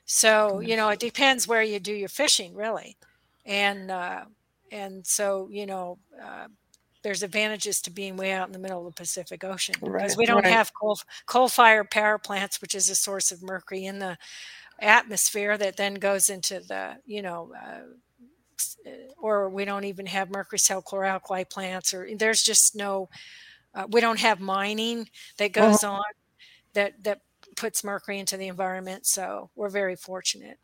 So 0.04 0.61
you 0.61 0.76
know 0.76 0.88
it 0.90 0.99
depends 1.00 1.47
where 1.47 1.62
you 1.62 1.78
do 1.80 1.92
your 1.94 2.09
fishing, 2.09 2.54
really, 2.54 2.97
and 3.44 3.90
uh, 3.90 4.25
and 4.70 5.06
so 5.06 5.49
you 5.50 5.66
know. 5.66 5.99
Uh, 6.23 6.49
there's 7.02 7.23
advantages 7.23 7.80
to 7.83 7.90
being 7.90 8.16
way 8.16 8.33
out 8.33 8.47
in 8.47 8.52
the 8.52 8.59
middle 8.59 8.87
of 8.87 8.95
the 8.95 9.00
Pacific 9.00 9.45
Ocean 9.45 9.75
because 9.83 10.16
we 10.16 10.26
don't 10.26 10.45
right. 10.45 10.52
have 10.52 10.73
coal 10.75 10.99
coal 11.26 11.49
fired 11.49 11.90
power 11.90 12.19
plants, 12.19 12.61
which 12.61 12.75
is 12.75 12.90
a 12.90 12.95
source 12.95 13.33
of 13.33 13.42
mercury 13.42 13.87
in 13.87 13.99
the 13.99 14.19
atmosphere 14.80 15.59
that 15.59 15.76
then 15.76 15.95
goes 15.95 16.30
into 16.30 16.61
the 16.61 16.97
you 17.04 17.23
know 17.23 17.52
uh, 17.62 18.88
uh, 18.88 18.90
or 19.19 19.49
we 19.49 19.64
don't 19.64 19.85
even 19.85 20.07
have 20.07 20.30
mercury 20.30 20.59
cell 20.59 20.83
chloralkali 20.83 21.49
plants 21.49 21.92
or 21.92 22.09
there's 22.16 22.42
just 22.42 22.75
no 22.75 23.09
uh, 23.75 23.87
we 23.90 24.00
don't 24.00 24.19
have 24.19 24.40
mining 24.40 25.09
that 25.37 25.52
goes 25.52 25.85
on 25.85 26.02
that 26.73 26.92
that 27.02 27.21
puts 27.57 27.85
mercury 27.85 28.19
into 28.19 28.37
the 28.37 28.49
environment 28.49 29.07
so 29.07 29.50
we're 29.54 29.69
very 29.69 29.97
fortunate. 29.97 30.59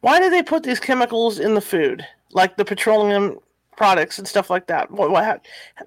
Why 0.00 0.18
do 0.18 0.30
they 0.30 0.42
put 0.42 0.64
these 0.64 0.80
chemicals 0.80 1.38
in 1.38 1.54
the 1.54 1.60
food, 1.60 2.04
like 2.32 2.56
the 2.56 2.64
petroleum 2.64 3.38
products 3.76 4.18
and 4.18 4.26
stuff 4.28 4.50
like 4.50 4.66
that? 4.68 4.90
What, 4.90 5.10
what, 5.10 5.24
how, 5.24 5.40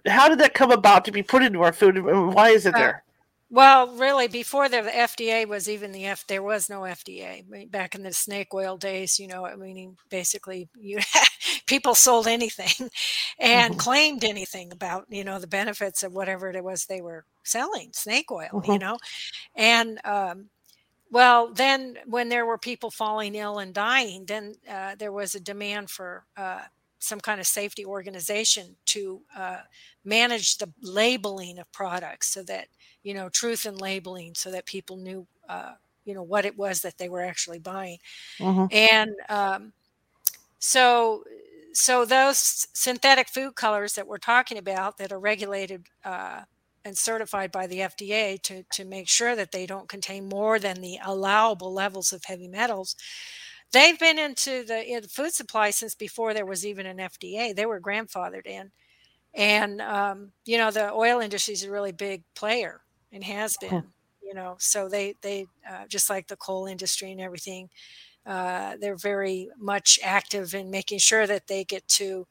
how 0.08 0.30
did 0.30 0.40
that 0.40 0.54
come 0.54 0.72
about 0.72 1.06
to 1.06 1.12
be 1.12 1.24
put 1.24 1.44
into 1.44 1.62
our 1.62 1.74
food, 1.74 1.98
and 1.98 2.34
why 2.34 2.50
is 2.50 2.66
it 2.66 2.76
Uh, 2.76 2.78
there? 2.78 3.04
Well, 3.52 3.96
really, 3.98 4.28
before 4.28 4.70
the 4.70 4.78
FDA 4.78 5.46
was 5.48 5.70
even 5.70 5.92
the 5.94 6.06
F, 6.08 6.26
there 6.28 6.44
was 6.44 6.70
no 6.70 6.86
FDA 6.86 7.40
I 7.40 7.44
mean, 7.50 7.70
back 7.70 7.96
in 7.96 8.04
the 8.04 8.14
snake 8.14 8.54
oil 8.54 8.78
days. 8.78 9.20
You 9.20 9.28
know, 9.28 9.46
I 9.46 9.56
mean, 9.56 9.98
basically, 10.10 10.70
you 10.78 11.00
people 11.68 11.96
sold 11.96 12.28
anything 12.28 12.90
and 13.40 13.78
Mhm. 13.78 13.78
claimed 13.78 14.24
anything 14.26 14.72
about 14.74 15.06
you 15.10 15.24
know 15.26 15.40
the 15.40 15.48
benefits 15.48 16.04
of 16.04 16.14
whatever 16.14 16.50
it 16.52 16.64
was 16.64 16.86
they 16.86 17.02
were 17.02 17.26
selling, 17.44 17.92
snake 17.94 18.32
oil. 18.32 18.64
You 18.66 18.80
Mhm. 18.80 18.80
know, 18.80 18.98
and 19.56 20.00
um, 20.06 20.50
well, 21.12 21.54
then 21.54 21.98
when 22.06 22.30
there 22.30 22.46
were 22.46 22.58
people 22.58 22.92
falling 22.92 23.36
ill 23.36 23.60
and 23.60 23.74
dying, 23.74 24.26
then 24.26 24.56
uh, 24.70 24.96
there 24.96 25.12
was 25.12 25.36
a 25.36 25.40
demand 25.40 25.90
for 25.90 26.26
uh, 26.38 26.64
some 27.00 27.20
kind 27.20 27.40
of 27.40 27.48
safety 27.48 27.86
organization 27.86 28.78
to 28.86 29.24
uh, 29.36 29.62
manage 30.04 30.58
the 30.58 30.74
labeling 30.82 31.60
of 31.60 31.72
products 31.72 32.28
so 32.30 32.44
that 32.44 32.68
you 33.04 33.14
know 33.14 33.30
truth 33.30 33.66
in 33.66 33.76
labeling 33.78 34.34
so 34.36 34.52
that 34.52 34.66
people 34.66 34.98
knew 34.98 35.28
uh, 35.50 35.74
you 36.06 36.14
know 36.14 36.24
what 36.24 36.46
it 36.46 36.58
was 36.58 36.82
that 36.82 36.98
they 36.98 37.10
were 37.10 37.22
actually 37.22 37.60
buying 37.60 37.98
Mhm. 38.40 38.68
and 38.72 39.12
um, 39.30 39.74
so 40.60 41.24
so 41.74 42.06
those 42.06 42.68
synthetic 42.74 43.30
food 43.30 43.56
colors 43.56 43.94
that 43.94 44.08
we're 44.08 44.18
talking 44.18 44.58
about 44.58 44.98
that 44.98 45.12
are 45.12 45.20
regulated 45.20 45.88
uh, 46.04 46.44
and 46.84 46.98
certified 46.98 47.52
by 47.52 47.68
the 47.68 47.82
FDA 47.82 48.38
to 48.40 48.64
to 48.72 48.86
make 48.86 49.08
sure 49.08 49.36
that 49.36 49.52
they 49.52 49.66
don't 49.66 49.90
contain 49.90 50.28
more 50.30 50.60
than 50.60 50.82
the 50.82 51.00
allowable 51.04 51.74
levels 51.74 52.14
of 52.14 52.24
heavy 52.26 52.48
metals 52.48 52.96
they've 53.74 54.00
been 54.00 54.20
into 54.20 54.64
the 54.64 54.84
in 54.86 55.04
food 55.04 55.34
supply 55.34 55.70
since 55.72 55.96
before 55.96 56.34
there 56.34 56.46
was 56.46 56.66
even 56.66 56.86
an 56.86 57.00
FDA 57.00 57.54
they 57.54 57.66
were 57.66 57.82
grandfathered 57.82 58.46
in. 58.48 58.72
And 59.34 59.82
um, 59.82 60.34
you 60.46 60.58
know 60.58 60.72
the 60.72 60.92
oil 60.94 61.20
industry 61.20 61.54
is 61.54 61.64
a 61.64 61.72
really 61.72 61.92
big 61.92 62.24
player 62.36 62.82
and 63.12 63.24
has 63.24 63.58
been 63.58 63.94
you 64.22 64.34
know 64.34 64.56
so 64.60 64.90
they 64.90 65.16
they 65.22 65.48
uh, 65.70 65.88
just 65.88 66.10
like 66.10 66.28
the 66.28 66.38
coal 66.38 66.66
industry 66.68 67.12
and 67.12 67.22
everything 67.22 67.70
uh, 68.26 68.78
they're 68.80 68.96
very 68.98 69.50
much 69.58 70.00
active 70.04 70.54
in 70.56 70.70
making 70.72 71.00
sure 71.00 71.28
that 71.28 71.48
they 71.48 71.64
get 71.64 71.88
to 71.88 72.28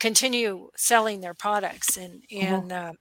continue 0.00 0.70
selling 0.76 1.20
their 1.20 1.34
products 1.34 1.96
and 1.96 2.22
and 2.32 2.72
uh, 2.72 2.92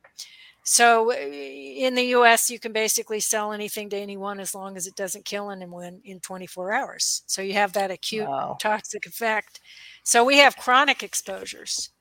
so 0.63 1.12
uh, 1.12 1.15
in 1.15 1.95
the 1.95 2.03
us 2.07 2.50
you 2.50 2.59
can 2.59 2.73
basically 2.73 3.19
sell 3.19 3.51
anything 3.53 3.89
to 3.89 3.97
anyone 3.97 4.39
as 4.39 4.55
long 4.55 4.77
as 4.77 4.88
it 4.88 4.95
doesn't 4.95 5.25
kill 5.25 5.51
anyone 5.51 6.01
in 6.05 6.19
24 6.21 6.73
hours. 6.73 7.23
So 7.27 7.41
you 7.41 7.53
have 7.53 7.73
that 7.73 7.91
acute 7.91 8.29
Wow. 8.29 8.57
toxic 8.59 9.05
effect. 9.05 9.59
So 10.03 10.23
we 10.23 10.38
have 10.38 10.57
chronic 10.57 11.03
exposures 11.03 11.91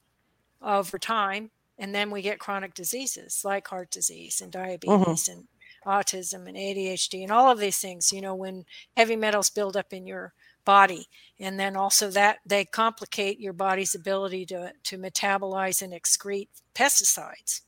over 0.62 0.98
time 0.98 1.50
and 1.78 1.94
then 1.94 2.10
we 2.10 2.22
get 2.22 2.38
chronic 2.38 2.74
diseases 2.74 3.42
like 3.44 3.68
heart 3.68 3.90
disease 3.90 4.40
and 4.40 4.52
diabetes 4.52 5.28
and 5.28 5.48
autism 5.86 6.46
and 6.48 6.56
ADHD 6.56 7.22
and 7.22 7.32
all 7.32 7.50
of 7.50 7.58
these 7.58 7.78
things. 7.78 8.12
You 8.12 8.20
know 8.20 8.34
when 8.34 8.64
heavy 8.96 9.16
metals 9.16 9.50
build 9.50 9.76
up 9.76 9.92
in 9.92 10.06
your 10.06 10.32
body. 10.64 11.08
And 11.40 11.58
then 11.58 11.76
also 11.76 12.10
that 12.10 12.38
they 12.46 12.64
complicate 12.64 13.40
your 13.40 13.52
body's 13.52 13.94
ability 13.94 14.46
to 14.46 14.72
to 14.84 14.98
metabolize 14.98 15.82
and 15.82 15.92
excrete 15.92 16.48
pesticides. 16.74 17.62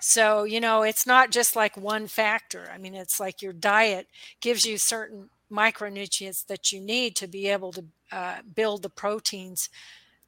So 0.00 0.44
you 0.44 0.60
know 0.60 0.82
it's 0.82 1.06
not 1.06 1.30
just 1.30 1.56
like 1.56 1.76
one 1.76 2.06
factor. 2.06 2.70
I 2.72 2.78
mean 2.78 2.94
it's 2.94 3.20
like 3.20 3.42
your 3.42 3.52
diet 3.52 4.08
gives 4.40 4.64
you 4.66 4.78
certain 4.78 5.30
micronutrients 5.50 6.46
that 6.46 6.72
you 6.72 6.80
need 6.80 7.16
to 7.16 7.28
be 7.28 7.48
able 7.48 7.72
to 7.72 7.84
uh, 8.12 8.36
build 8.54 8.82
the 8.82 8.90
proteins 8.90 9.68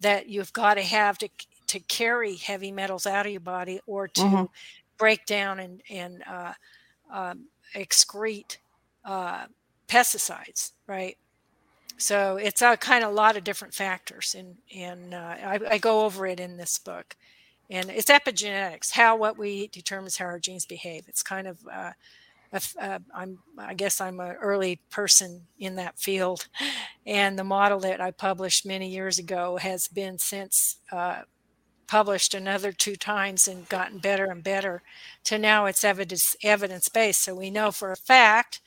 that 0.01 0.29
you've 0.29 0.53
got 0.53 0.75
to 0.75 0.83
have 0.83 1.19
to 1.19 1.29
to 1.69 1.81
carry 1.81 2.37
heavy 2.37 2.73
metals 2.73 3.07
out 3.07 3.27
of 3.27 3.33
your 3.33 3.41
body 3.41 3.81
or 3.87 4.09
to 4.09 4.23
Mhm. 4.23 4.49
break 4.99 5.27
down 5.27 5.61
and 5.61 5.83
and 5.91 6.23
uh, 6.27 6.55
um, 7.11 7.49
excrete 7.75 8.59
uh, 9.05 9.47
pesticides, 9.89 10.73
right? 10.87 11.17
So 11.97 12.37
it's 12.37 12.63
a 12.63 12.77
kind 12.77 13.03
of 13.03 13.11
a 13.11 13.15
lot 13.15 13.37
of 13.37 13.45
different 13.45 13.75
factors, 13.75 14.37
and 14.39 14.57
and 14.75 15.15
uh, 15.15 15.35
I, 15.45 15.61
I 15.71 15.79
go 15.79 16.05
over 16.05 16.27
it 16.27 16.39
in 16.41 16.57
this 16.57 16.79
book. 16.79 17.17
And 17.71 17.91
it's 17.91 18.11
epigenetics, 18.11 18.93
how 18.93 19.17
what 19.17 19.37
we 19.37 19.51
eat 19.51 19.73
determines 19.73 20.17
how 20.17 20.25
our 20.25 20.39
genes 20.39 20.65
behave. 20.65 21.05
It's 21.07 21.23
kind 21.23 21.47
of 21.47 21.59
uh, 21.71 21.93
uh, 22.53 22.99
I'm, 23.15 23.39
I 23.59 23.75
guess 23.75 24.01
I'm 24.01 24.21
an 24.21 24.37
early 24.41 24.81
person 24.91 25.47
in 25.59 25.77
that 25.77 25.99
field. 25.99 26.49
And 27.07 27.39
the 27.39 27.45
model 27.45 27.81
that 27.81 28.01
I 28.01 28.11
published 28.11 28.67
many 28.67 28.89
years 28.89 29.19
ago 29.19 29.59
has 29.59 29.89
been 29.89 30.19
since 30.19 30.77
uh, 30.91 31.23
published 31.87 32.35
another 32.35 32.73
two 32.73 32.97
times 32.97 33.49
and 33.49 33.69
gotten 33.69 33.99
better 33.99 34.27
and 34.27 34.43
better 34.43 34.83
to 35.25 35.39
now 35.39 35.67
it's 35.67 35.85
evidence 35.85 36.37
evidence 36.43 36.89
based. 36.89 37.23
So 37.23 37.35
we 37.35 37.51
know 37.51 37.71
for 37.71 37.93
a 37.93 37.97
fact, 37.97 38.61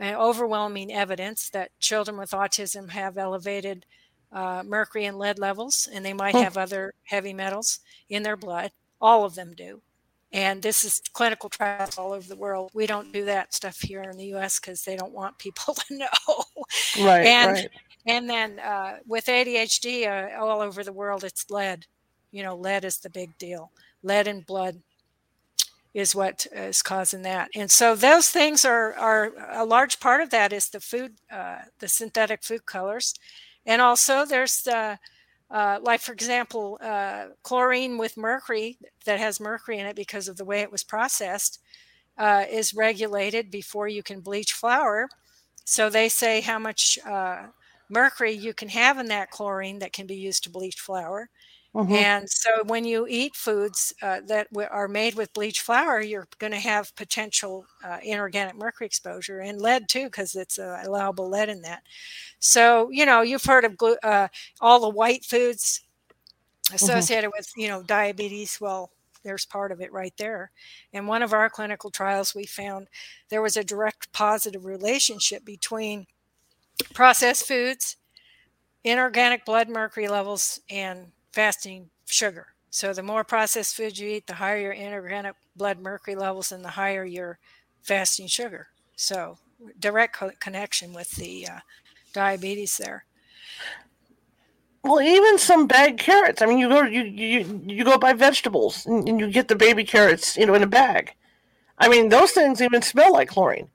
uh, 0.00 0.14
overwhelming 0.14 0.92
evidence 0.92 1.50
that 1.50 1.70
children 1.80 2.16
with 2.16 2.30
autism 2.30 2.90
have 2.90 3.18
elevated 3.18 3.84
uh, 4.32 4.62
mercury 4.64 5.04
and 5.04 5.18
lead 5.18 5.38
levels, 5.38 5.88
and 5.92 6.04
they 6.04 6.14
might 6.14 6.34
have 6.34 6.56
other 6.56 6.94
heavy 7.04 7.34
metals 7.34 7.80
in 8.08 8.22
their 8.22 8.36
blood. 8.36 8.70
All 9.00 9.24
of 9.24 9.34
them 9.34 9.54
do. 9.54 9.82
And 10.32 10.62
this 10.62 10.82
is 10.82 11.02
clinical 11.12 11.50
trials 11.50 11.98
all 11.98 12.12
over 12.12 12.26
the 12.26 12.36
world. 12.36 12.70
We 12.72 12.86
don't 12.86 13.12
do 13.12 13.26
that 13.26 13.52
stuff 13.52 13.80
here 13.80 14.02
in 14.02 14.16
the 14.16 14.26
U.S. 14.26 14.58
because 14.58 14.82
they 14.82 14.96
don't 14.96 15.12
want 15.12 15.38
people 15.38 15.74
to 15.88 15.98
know. 15.98 16.44
Right. 16.98 17.26
and 17.26 17.52
right. 17.52 17.68
and 18.06 18.30
then 18.30 18.58
uh, 18.60 18.98
with 19.06 19.26
ADHD 19.26 20.06
uh, 20.06 20.42
all 20.42 20.62
over 20.62 20.82
the 20.82 20.92
world, 20.92 21.22
it's 21.22 21.50
lead. 21.50 21.84
You 22.30 22.42
know, 22.42 22.56
lead 22.56 22.86
is 22.86 22.98
the 22.98 23.10
big 23.10 23.36
deal. 23.36 23.70
Lead 24.02 24.26
in 24.26 24.40
blood 24.40 24.80
is 25.94 26.14
what 26.14 26.46
is 26.52 26.82
causing 26.82 27.22
that. 27.22 27.50
And 27.54 27.70
so 27.70 27.94
those 27.94 28.30
things 28.30 28.64
are 28.64 28.94
are 28.94 29.32
a 29.50 29.64
large 29.64 30.00
part 30.00 30.20
of 30.22 30.30
that 30.30 30.52
is 30.52 30.68
the 30.68 30.80
food, 30.80 31.16
uh, 31.30 31.58
the 31.80 31.88
synthetic 31.88 32.42
food 32.42 32.66
colors, 32.66 33.14
and 33.66 33.82
also 33.82 34.24
there's 34.24 34.62
the 34.62 34.98
uh, 35.50 35.78
like 35.82 36.00
for 36.00 36.12
example, 36.12 36.78
uh, 36.82 37.26
chlorine 37.42 37.98
with 37.98 38.16
mercury 38.16 38.78
that 39.04 39.18
has 39.18 39.38
mercury 39.38 39.78
in 39.78 39.86
it 39.86 39.94
because 39.96 40.26
of 40.26 40.38
the 40.38 40.44
way 40.46 40.60
it 40.60 40.72
was 40.72 40.82
processed 40.82 41.58
uh, 42.16 42.44
is 42.50 42.74
regulated 42.74 43.50
before 43.50 43.86
you 43.86 44.02
can 44.02 44.20
bleach 44.20 44.52
flour. 44.54 45.08
So 45.64 45.90
they 45.90 46.08
say 46.08 46.40
how 46.40 46.58
much 46.58 46.98
uh, 47.06 47.48
mercury 47.90 48.32
you 48.32 48.54
can 48.54 48.68
have 48.70 48.98
in 48.98 49.06
that 49.08 49.30
chlorine 49.30 49.78
that 49.80 49.92
can 49.92 50.06
be 50.06 50.16
used 50.16 50.44
to 50.44 50.50
bleach 50.50 50.80
flour. 50.80 51.28
Mm-hmm. 51.74 51.94
And 51.94 52.28
so 52.28 52.50
when 52.66 52.84
you 52.84 53.06
eat 53.08 53.34
foods 53.34 53.94
uh, 54.02 54.20
that 54.26 54.50
w- 54.52 54.68
are 54.70 54.88
made 54.88 55.14
with 55.14 55.32
bleached 55.32 55.62
flour, 55.62 56.02
you're 56.02 56.28
going 56.38 56.52
to 56.52 56.58
have 56.58 56.94
potential 56.96 57.64
uh, 57.82 57.96
inorganic 58.02 58.56
mercury 58.56 58.86
exposure 58.86 59.40
and 59.40 59.58
lead 59.58 59.88
too, 59.88 60.04
because 60.04 60.34
it's 60.34 60.58
uh, 60.58 60.82
allowable 60.84 61.30
lead 61.30 61.48
in 61.48 61.62
that. 61.62 61.82
So, 62.40 62.90
you 62.90 63.06
know, 63.06 63.22
you've 63.22 63.44
heard 63.44 63.64
of 63.64 63.78
glu- 63.78 63.96
uh, 64.02 64.28
all 64.60 64.80
the 64.80 64.90
white 64.90 65.24
foods 65.24 65.80
mm-hmm. 66.66 66.74
associated 66.74 67.30
mm-hmm. 67.30 67.38
with, 67.38 67.50
you 67.56 67.68
know, 67.68 67.82
diabetes. 67.82 68.60
Well, 68.60 68.90
there's 69.24 69.46
part 69.46 69.72
of 69.72 69.80
it 69.80 69.92
right 69.92 70.14
there. 70.18 70.50
In 70.92 71.06
one 71.06 71.22
of 71.22 71.32
our 71.32 71.48
clinical 71.48 71.90
trials, 71.90 72.34
we 72.34 72.44
found 72.44 72.88
there 73.30 73.40
was 73.40 73.56
a 73.56 73.64
direct 73.64 74.12
positive 74.12 74.66
relationship 74.66 75.42
between 75.42 76.06
processed 76.92 77.46
foods, 77.46 77.96
inorganic 78.84 79.46
blood 79.46 79.70
mercury 79.70 80.08
levels, 80.08 80.60
and 80.68 81.12
fasting 81.32 81.90
sugar. 82.06 82.48
So 82.70 82.92
the 82.92 83.02
more 83.02 83.24
processed 83.24 83.76
food 83.76 83.98
you 83.98 84.08
eat, 84.08 84.26
the 84.26 84.34
higher 84.34 84.60
your 84.60 84.72
inorganic 84.72 85.34
blood 85.56 85.78
mercury 85.78 86.16
levels 86.16 86.52
and 86.52 86.64
the 86.64 86.70
higher 86.70 87.04
your 87.04 87.38
fasting 87.82 88.26
sugar. 88.26 88.68
So 88.96 89.38
direct 89.78 90.14
co- 90.16 90.32
connection 90.40 90.92
with 90.92 91.10
the 91.16 91.46
uh, 91.46 91.58
diabetes 92.12 92.78
there. 92.78 93.04
Well, 94.84 95.00
even 95.00 95.38
some 95.38 95.66
bag 95.66 95.98
carrots. 95.98 96.42
I 96.42 96.46
mean, 96.46 96.58
you 96.58 96.68
go 96.68 96.82
you 96.82 97.02
you 97.02 97.62
you 97.66 97.84
go 97.84 97.98
buy 97.98 98.14
vegetables 98.14 98.84
and, 98.86 99.08
and 99.08 99.20
you 99.20 99.30
get 99.30 99.48
the 99.48 99.54
baby 99.54 99.84
carrots, 99.84 100.36
you 100.36 100.44
know, 100.46 100.54
in 100.54 100.62
a 100.62 100.66
bag. 100.66 101.14
I 101.78 101.88
mean, 101.88 102.08
those 102.08 102.32
things 102.32 102.60
even 102.60 102.82
smell 102.82 103.12
like 103.12 103.28
chlorine. 103.28 103.68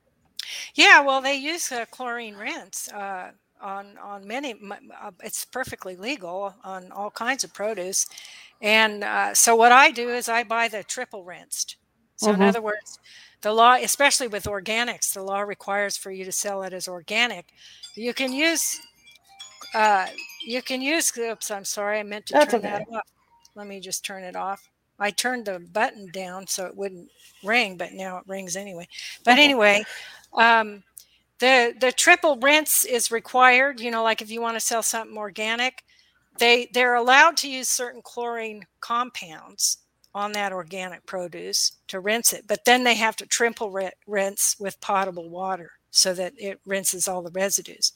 Yeah, 0.76 1.02
well, 1.02 1.22
they 1.22 1.36
use 1.36 1.72
uh, 1.72 1.86
chlorine 1.92 2.36
rinse. 2.36 2.90
Uh, 2.90 3.32
on 3.62 3.98
on 4.02 4.28
many 4.28 4.56
uh, 5.02 5.12
it's 5.24 5.46
perfectly 5.46 5.96
legal 5.96 6.54
on 6.64 6.92
all 6.92 7.12
kinds 7.12 7.44
of 7.44 7.54
produce. 7.54 8.06
And 8.62 9.04
uh, 9.04 9.34
so 9.34 9.56
what 9.56 9.72
i 9.72 9.92
do 9.92 10.10
is 10.10 10.30
i 10.30 10.44
buy 10.44 10.68
the 10.68 10.84
triple 10.84 11.24
rinsed. 11.24 11.78
So 12.16 12.32
mm-hmm. 12.32 12.42
in 12.42 12.48
other 12.48 12.62
words 12.62 13.00
the 13.42 13.54
law 13.54 13.76
especially 13.76 14.28
with 14.28 14.46
organics 14.46 15.14
the 15.14 15.22
law 15.22 15.42
requires 15.42 15.98
for 15.98 16.12
you 16.12 16.26
to 16.26 16.32
sell 16.32 16.64
it 16.64 16.74
as 16.74 16.88
organic. 16.88 17.46
You 17.96 18.14
can 18.14 18.34
use 18.34 18.80
uh, 19.74 20.08
you 20.46 20.62
can 20.62 20.82
use 20.82 21.16
oops 21.18 21.52
i'm 21.52 21.66
sorry 21.66 22.00
i 22.00 22.04
meant 22.04 22.26
to 22.28 22.34
That's 22.34 22.52
turn 22.52 22.62
okay. 22.62 22.70
that 22.70 22.96
off. 22.96 23.08
Let 23.56 23.68
me 23.68 23.80
just 23.80 24.06
turn 24.06 24.24
it 24.24 24.36
off. 24.36 24.70
I 25.00 25.12
turned 25.12 25.46
the 25.46 25.60
button 25.74 26.10
down 26.12 26.48
so 26.48 26.66
it 26.66 26.76
wouldn't 26.76 27.10
ring 27.44 27.78
but 27.78 27.94
now 27.94 28.18
it 28.18 28.24
rings 28.28 28.56
anyway. 28.56 28.88
But 29.24 29.40
anyway 29.40 29.84
um, 30.34 30.84
the 31.40 31.74
the 31.80 31.92
triple 31.92 32.38
rinse 32.38 32.86
is 32.86 33.12
required 33.12 33.80
you 33.80 33.92
know 33.92 34.04
like 34.04 34.22
if 34.22 34.32
you 34.32 34.42
want 34.42 34.56
to 34.56 34.66
sell 34.66 34.84
something 34.84 35.18
organic 35.18 35.84
they 36.40 36.70
they're 36.74 36.96
allowed 36.96 37.38
to 37.38 37.50
use 37.50 37.68
certain 37.68 38.02
chlorine 38.02 38.66
compounds 38.80 39.80
on 40.14 40.32
that 40.32 40.52
organic 40.52 41.06
produce 41.06 41.74
to 41.88 42.00
rinse 42.00 42.34
it 42.34 42.46
but 42.48 42.66
then 42.66 42.84
they 42.84 42.96
have 42.96 43.16
to 43.16 43.26
triple 43.26 43.72
rinse 44.08 44.56
with 44.60 44.80
potable 44.82 45.30
water 45.30 45.72
so 45.92 46.14
that 46.14 46.34
it 46.38 46.60
rinses 46.66 47.08
all 47.08 47.22
the 47.22 47.32
residues 47.32 47.92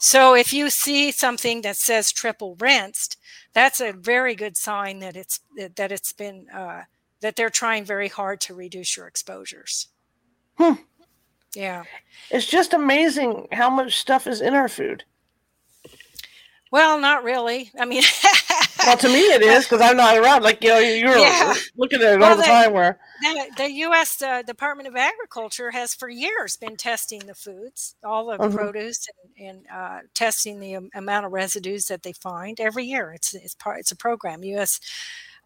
so 0.00 0.34
if 0.34 0.52
you 0.52 0.70
see 0.70 1.10
something 1.10 1.62
that 1.62 1.76
says 1.76 2.12
triple 2.12 2.56
rinsed 2.60 3.16
that's 3.52 3.80
a 3.80 3.92
very 3.92 4.34
good 4.34 4.56
sign 4.56 5.00
that 5.00 5.16
it's 5.16 5.40
that 5.76 5.90
it's 5.90 6.12
been 6.12 6.46
uh, 6.50 6.82
that 7.20 7.34
they're 7.34 7.50
trying 7.50 7.84
very 7.84 8.08
hard 8.08 8.40
to 8.40 8.54
reduce 8.54 8.96
your 8.96 9.06
exposures 9.08 9.88
hmm. 10.56 10.74
Yeah. 11.54 11.84
It's 12.30 12.46
just 12.46 12.74
amazing 12.74 13.48
how 13.52 13.70
much 13.70 13.96
stuff 13.96 14.26
is 14.26 14.40
in 14.40 14.54
our 14.54 14.68
food. 14.68 15.04
Well, 16.70 17.00
not 17.00 17.24
really. 17.24 17.70
I 17.78 17.86
mean, 17.86 18.02
well, 18.86 18.96
to 18.98 19.08
me 19.08 19.20
it 19.20 19.40
is 19.40 19.64
because 19.64 19.80
I'm 19.80 19.96
not 19.96 20.18
around. 20.18 20.42
Like 20.42 20.62
you 20.62 20.68
know, 20.68 20.78
you're 20.78 21.16
yeah. 21.16 21.54
looking 21.76 22.02
at 22.02 22.12
it 22.12 22.20
well, 22.20 22.30
all 22.30 22.36
the, 22.36 22.42
the, 22.42 22.46
time. 22.46 22.72
Where 22.74 22.98
the, 23.22 23.46
the 23.56 23.72
U.S. 23.72 24.20
Uh, 24.20 24.42
Department 24.42 24.86
of 24.86 24.94
Agriculture 24.94 25.70
has 25.70 25.94
for 25.94 26.10
years 26.10 26.58
been 26.58 26.76
testing 26.76 27.20
the 27.20 27.34
foods, 27.34 27.96
all 28.04 28.26
the 28.26 28.36
mm-hmm. 28.36 28.54
produce, 28.54 29.08
and, 29.38 29.48
and 29.48 29.66
uh, 29.72 29.98
testing 30.12 30.60
the 30.60 30.90
amount 30.94 31.24
of 31.24 31.32
residues 31.32 31.86
that 31.86 32.02
they 32.02 32.12
find 32.12 32.60
every 32.60 32.84
year. 32.84 33.12
It's 33.12 33.32
it's 33.34 33.54
part. 33.54 33.80
It's 33.80 33.92
a 33.92 33.96
program. 33.96 34.44
U.S 34.44 34.78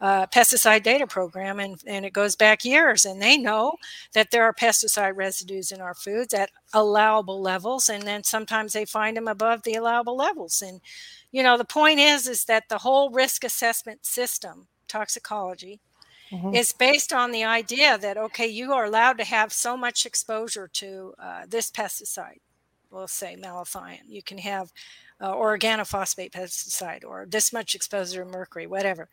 uh, 0.02 0.26
pesticide 0.26 0.82
data 0.82 1.06
program, 1.06 1.60
and, 1.60 1.80
and 1.86 2.04
it 2.04 2.12
goes 2.12 2.34
back 2.34 2.64
years. 2.64 3.06
And 3.06 3.22
they 3.22 3.38
know 3.38 3.76
that 4.14 4.32
there 4.32 4.42
are 4.42 4.52
pesticide 4.52 5.16
residues 5.16 5.70
in 5.70 5.80
our 5.80 5.94
foods 5.94 6.34
at 6.34 6.50
allowable 6.74 7.40
levels, 7.40 7.88
and 7.88 8.02
then 8.02 8.24
sometimes 8.24 8.72
they 8.72 8.84
find 8.84 9.16
them 9.16 9.28
above 9.28 9.62
the 9.62 9.74
allowable 9.74 10.16
levels. 10.16 10.60
And 10.60 10.80
you 11.30 11.42
know, 11.42 11.56
the 11.56 11.64
point 11.64 12.00
is, 12.00 12.26
is 12.26 12.44
that 12.46 12.68
the 12.68 12.78
whole 12.78 13.10
risk 13.10 13.44
assessment 13.44 14.04
system, 14.04 14.66
toxicology, 14.88 15.80
Mm-hmm. 16.32 16.54
is 16.54 16.72
based 16.72 17.12
on 17.12 17.30
the 17.30 17.44
idea 17.44 17.98
that 17.98 18.16
okay 18.16 18.46
you 18.46 18.72
are 18.72 18.86
allowed 18.86 19.18
to 19.18 19.24
have 19.24 19.52
so 19.52 19.76
much 19.76 20.06
exposure 20.06 20.66
to 20.66 21.12
uh, 21.18 21.42
this 21.46 21.70
pesticide 21.70 22.38
we'll 22.90 23.06
say 23.06 23.36
malathion 23.38 23.98
you 24.06 24.22
can 24.22 24.38
have 24.38 24.72
uh, 25.22 25.32
or 25.32 25.56
organophosphate 25.56 26.32
pesticide 26.32 27.04
or 27.04 27.26
this 27.28 27.52
much 27.52 27.74
exposure 27.74 28.24
to 28.24 28.30
mercury, 28.30 28.66
whatever. 28.66 29.08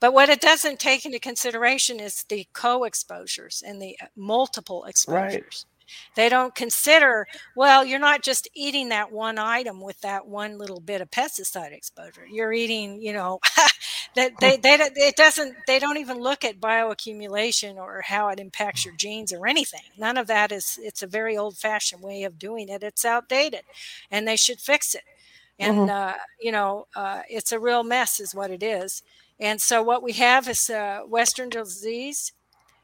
But 0.00 0.12
what 0.12 0.28
it 0.28 0.40
doesn't 0.40 0.78
take 0.78 1.04
into 1.04 1.18
consideration 1.18 2.00
is 2.00 2.24
the 2.24 2.46
co 2.52 2.84
exposures 2.84 3.62
and 3.66 3.82
the 3.82 3.96
uh, 4.00 4.06
multiple 4.16 4.84
exposures. 4.84 5.66
Right. 5.66 5.74
They 6.14 6.28
don't 6.28 6.54
consider, 6.54 7.26
well, 7.56 7.84
you're 7.84 7.98
not 7.98 8.22
just 8.22 8.46
eating 8.54 8.90
that 8.90 9.10
one 9.10 9.38
item 9.38 9.80
with 9.80 10.00
that 10.02 10.26
one 10.26 10.58
little 10.58 10.80
bit 10.80 11.00
of 11.00 11.10
pesticide 11.10 11.72
exposure. 11.72 12.26
You're 12.30 12.52
eating, 12.52 13.00
you 13.00 13.14
know, 13.14 13.40
that 14.14 14.32
they, 14.38 14.58
they, 14.58 14.74
it 14.74 15.16
doesn't, 15.16 15.54
they 15.66 15.78
don't 15.78 15.96
even 15.96 16.18
look 16.18 16.44
at 16.44 16.60
bioaccumulation 16.60 17.76
or 17.76 18.02
how 18.02 18.28
it 18.28 18.38
impacts 18.38 18.84
your 18.84 18.94
genes 18.96 19.32
or 19.32 19.46
anything. 19.46 19.80
None 19.96 20.18
of 20.18 20.26
that 20.26 20.52
is, 20.52 20.78
it's 20.82 21.02
a 21.02 21.06
very 21.06 21.36
old 21.38 21.56
fashioned 21.56 22.02
way 22.02 22.22
of 22.24 22.38
doing 22.38 22.68
it. 22.68 22.82
It's 22.82 23.04
outdated 23.04 23.62
and 24.10 24.28
they 24.28 24.36
should 24.36 24.60
fix 24.60 24.94
it 24.94 25.04
and 25.58 25.76
mm-hmm. 25.76 25.90
uh, 25.90 26.14
you 26.40 26.52
know 26.52 26.86
uh, 26.94 27.22
it's 27.28 27.52
a 27.52 27.58
real 27.58 27.82
mess 27.82 28.20
is 28.20 28.34
what 28.34 28.50
it 28.50 28.62
is. 28.62 29.02
And 29.40 29.60
so 29.60 29.82
what 29.82 30.02
we 30.02 30.12
have 30.14 30.48
is 30.48 30.68
uh, 30.68 31.02
western 31.06 31.48
disease 31.48 32.32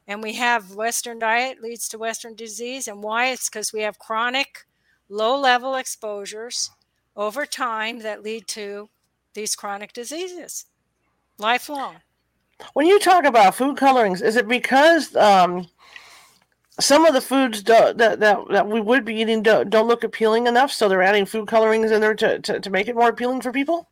and 0.07 0.23
we 0.23 0.35
have 0.35 0.75
western 0.75 1.19
diet 1.19 1.63
leads 1.63 1.89
to 1.89 1.99
western 1.99 2.35
disease. 2.35 2.89
And 2.89 3.03
why? 3.03 3.31
It's 3.31 3.49
because 3.49 3.73
we 3.73 3.81
have 3.83 3.99
chronic 3.99 4.67
low 5.09 5.39
level 5.39 5.75
exposures 5.75 6.71
over 7.17 7.47
time 7.47 8.01
that 8.01 8.23
lead 8.23 8.47
to 8.49 8.89
these 9.35 9.57
chronic 9.57 9.93
diseases. 9.93 10.67
Lifelong. 11.39 11.97
When 12.75 12.87
you 12.87 13.01
talk 13.01 13.25
about 13.25 13.55
food 13.55 13.77
colorings 13.77 14.23
is 14.23 14.37
it 14.37 14.47
because 14.47 15.15
um, 15.17 15.67
some 16.81 17.07
of 17.07 17.15
the 17.15 17.21
foods 17.21 17.63
do, 17.63 17.93
that, 17.95 18.21
that 18.21 18.39
that 18.51 18.67
we 18.69 18.81
would 18.81 19.05
be 19.05 19.15
eating 19.17 19.43
do, 19.43 19.65
don't 19.65 19.89
look 19.89 20.05
appealing 20.05 20.47
enough, 20.47 20.73
so 20.73 20.89
they're 20.89 21.03
adding 21.03 21.27
food 21.27 21.49
colorings 21.49 21.91
in 21.91 22.01
there 22.01 22.15
to, 22.15 22.39
to, 22.41 22.61
to 22.61 22.71
make 22.71 22.89
it 22.89 22.97
more 22.97 23.09
appealing 23.09 23.41
for 23.41 23.53
people. 23.53 23.89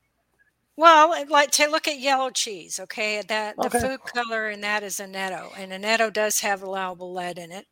Well, 0.77 1.15
like 1.29 1.51
to 1.53 1.69
look 1.69 1.87
at 1.87 2.01
yellow 2.01 2.31
cheese, 2.31 2.81
okay, 2.81 3.23
that 3.29 3.57
the 3.57 3.71
food 3.71 4.01
color 4.05 4.49
in 4.51 4.63
that 4.63 4.83
is 4.83 5.01
annatto, 5.01 5.53
and 5.59 5.73
annatto 5.73 6.11
does 6.11 6.41
have 6.41 6.63
allowable 6.63 7.13
lead 7.13 7.39
in 7.39 7.53
it. 7.53 7.67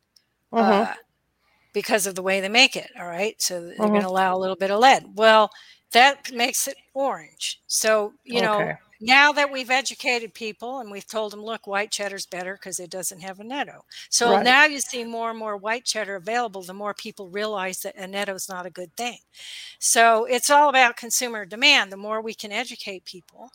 Mm-hmm. 0.53 0.91
Uh, 0.91 0.93
because 1.73 2.05
of 2.05 2.15
the 2.15 2.21
way 2.21 2.41
they 2.41 2.49
make 2.49 2.75
it. 2.75 2.91
All 2.99 3.07
right. 3.07 3.41
So 3.41 3.61
they're 3.61 3.77
Mhm. 3.77 3.87
going 3.89 4.01
to 4.01 4.07
allow 4.09 4.35
a 4.35 4.39
little 4.39 4.55
bit 4.55 4.71
of 4.71 4.79
lead. 4.79 5.05
Well, 5.15 5.49
that 5.91 6.31
makes 6.31 6.67
it 6.67 6.75
orange. 6.93 7.61
So, 7.67 8.13
you 8.23 8.41
know, 8.41 8.55
Okay. 8.55 8.77
Now 9.03 9.31
that 9.33 9.51
we've 9.51 9.71
educated 9.71 10.33
people 10.35 10.79
and 10.79 10.91
we've 10.91 11.07
told 11.07 11.33
them, 11.33 11.43
look, 11.43 11.65
white 11.65 11.91
cheddar's 11.91 12.27
better 12.27 12.53
because 12.53 12.79
it 12.79 12.91
doesn't 12.91 13.21
have 13.21 13.39
annatto. 13.39 13.83
So 14.09 14.35
Right. 14.35 14.37
now 14.37 14.65
you 14.65 14.79
see 14.79 15.03
more 15.03 15.31
and 15.31 15.39
more 15.39 15.57
white 15.57 15.85
cheddar 15.85 16.15
available, 16.17 16.61
the 16.61 16.73
more 16.73 16.93
people 16.93 17.27
realize 17.27 17.79
that 17.81 17.95
annatto 17.97 18.35
is 18.35 18.47
not 18.47 18.67
a 18.67 18.69
good 18.69 18.95
thing. 18.95 19.17
So 19.79 20.25
it's 20.25 20.49
all 20.49 20.69
about 20.69 20.97
consumer 20.97 21.45
demand. 21.45 21.91
The 21.91 21.97
more 21.97 22.21
we 22.21 22.33
can 22.35 22.51
educate 22.51 23.05
people, 23.05 23.51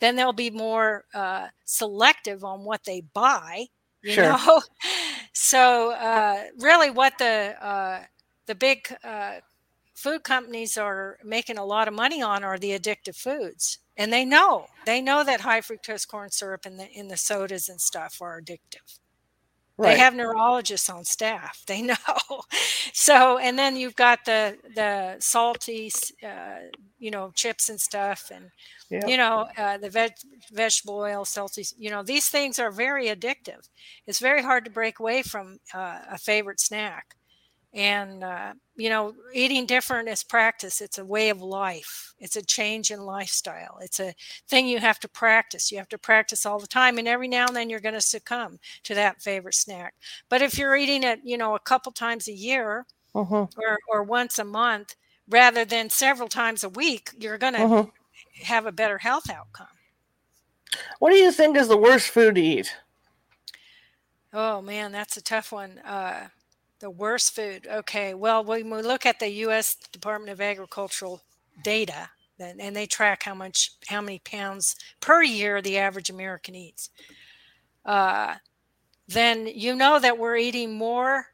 then 0.00 0.16
they'll 0.16 0.32
be 0.32 0.50
more 0.50 1.04
uh, 1.14 1.48
selective 1.64 2.44
on 2.44 2.64
what 2.64 2.84
they 2.84 3.02
buy. 3.02 3.66
You 4.02 4.16
Sure. 4.16 4.18
know, 4.18 4.62
so 5.32 5.92
uh, 5.92 6.44
really, 6.58 6.90
what 6.90 7.18
the 7.18 7.56
uh, 7.60 8.02
the 8.46 8.54
big 8.54 8.86
uh, 9.04 9.36
food 9.94 10.24
companies 10.24 10.76
are 10.76 11.18
making 11.24 11.58
a 11.58 11.64
lot 11.64 11.88
of 11.88 11.94
money 11.94 12.22
on 12.22 12.44
are 12.44 12.58
the 12.58 12.78
addictive 12.78 13.16
foods, 13.16 13.78
and 13.96 14.12
they 14.12 14.24
know 14.24 14.66
they 14.84 15.00
know 15.00 15.24
that 15.24 15.40
high 15.42 15.60
fructose 15.60 16.06
corn 16.06 16.30
syrup 16.30 16.66
in 16.66 16.76
the 16.76 16.88
in 16.90 17.08
the 17.08 17.16
sodas 17.16 17.68
and 17.68 17.80
stuff 17.80 18.18
are 18.20 18.40
addictive. 18.40 18.98
Right. 19.78 19.94
They 19.94 19.98
have 19.98 20.14
neurologists 20.14 20.88
on 20.88 21.04
staff. 21.04 21.62
They 21.66 21.82
know. 21.82 21.94
so, 22.94 23.38
and 23.38 23.58
then 23.58 23.76
you've 23.76 23.96
got 23.96 24.24
the 24.24 24.56
the 24.74 25.16
salty, 25.20 25.90
uh, 26.26 26.60
you 26.98 27.10
know, 27.10 27.30
chips 27.34 27.68
and 27.68 27.80
stuff, 27.80 28.30
and 28.34 28.50
Yep. 28.88 29.04
you 29.08 29.16
know, 29.16 29.48
uh, 29.58 29.78
the 29.78 29.90
veg, 29.90 30.12
vegetable 30.52 30.98
oil, 30.98 31.24
salty. 31.24 31.64
You 31.76 31.90
know, 31.90 32.02
these 32.04 32.28
things 32.28 32.58
are 32.60 32.70
very 32.70 33.06
addictive. 33.08 33.68
It's 34.06 34.20
very 34.20 34.42
hard 34.42 34.64
to 34.64 34.70
break 34.70 35.00
away 35.00 35.22
from 35.22 35.58
uh, 35.74 36.00
a 36.10 36.18
favorite 36.18 36.60
snack. 36.60 37.16
And 37.74 38.24
uh, 38.24 38.54
you 38.76 38.88
know, 38.88 39.14
eating 39.34 39.66
different 39.66 40.08
is 40.08 40.24
practice. 40.24 40.80
It's 40.80 40.98
a 40.98 41.04
way 41.04 41.28
of 41.30 41.42
life. 41.42 42.14
It's 42.18 42.36
a 42.36 42.42
change 42.44 42.90
in 42.90 43.00
lifestyle. 43.00 43.78
It's 43.82 44.00
a 44.00 44.14
thing 44.48 44.66
you 44.66 44.78
have 44.78 44.98
to 45.00 45.08
practice. 45.08 45.70
You 45.70 45.78
have 45.78 45.88
to 45.90 45.98
practice 45.98 46.46
all 46.46 46.58
the 46.58 46.66
time, 46.66 46.96
and 46.98 47.06
every 47.08 47.28
now 47.28 47.46
and 47.46 47.56
then 47.56 47.68
you're 47.68 47.80
going 47.80 47.94
to 47.94 48.00
succumb 48.00 48.58
to 48.84 48.94
that 48.94 49.20
favorite 49.22 49.54
snack. 49.54 49.94
But 50.30 50.42
if 50.42 50.56
you're 50.58 50.76
eating 50.76 51.02
it, 51.04 51.20
you 51.24 51.36
know, 51.36 51.54
a 51.54 51.60
couple 51.60 51.92
times 51.92 52.28
a 52.28 52.32
year 52.32 52.86
Mhm. 53.14 53.48
or 53.56 53.78
or 53.88 54.02
once 54.04 54.38
a 54.38 54.44
month 54.44 54.96
rather 55.28 55.64
than 55.64 55.90
several 55.90 56.28
times 56.28 56.64
a 56.64 56.68
week, 56.70 57.10
you're 57.18 57.38
going 57.38 57.54
to 57.54 57.68
Mhm. 57.68 57.90
have 58.44 58.66
a 58.66 58.72
better 58.72 58.98
health 58.98 59.30
outcome. 59.30 59.68
What 60.98 61.10
do 61.10 61.16
you 61.16 61.32
think 61.32 61.56
is 61.56 61.68
the 61.68 61.76
worst 61.76 62.08
food 62.08 62.34
to 62.34 62.40
eat? 62.40 62.74
Oh 64.32 64.60
man, 64.62 64.92
that's 64.92 65.16
a 65.16 65.22
tough 65.22 65.50
one. 65.52 65.78
Uh, 65.78 66.28
the 66.80 66.90
worst 66.90 67.34
food. 67.34 67.66
Okay, 67.66 68.14
well, 68.14 68.44
when 68.44 68.70
we 68.70 68.82
look 68.82 69.06
at 69.06 69.18
the 69.18 69.28
U.S. 69.28 69.76
Department 69.92 70.30
of 70.30 70.40
Agricultural 70.40 71.22
data, 71.64 72.08
and, 72.38 72.60
and 72.60 72.76
they 72.76 72.86
track 72.86 73.22
how 73.22 73.34
much, 73.34 73.72
how 73.88 74.00
many 74.00 74.18
pounds 74.18 74.76
per 75.00 75.22
year 75.22 75.62
the 75.62 75.78
average 75.78 76.10
American 76.10 76.54
eats, 76.54 76.90
uh, 77.84 78.34
then 79.08 79.46
you 79.46 79.74
know 79.74 79.98
that 79.98 80.18
we're 80.18 80.36
eating 80.36 80.76
more 80.76 81.26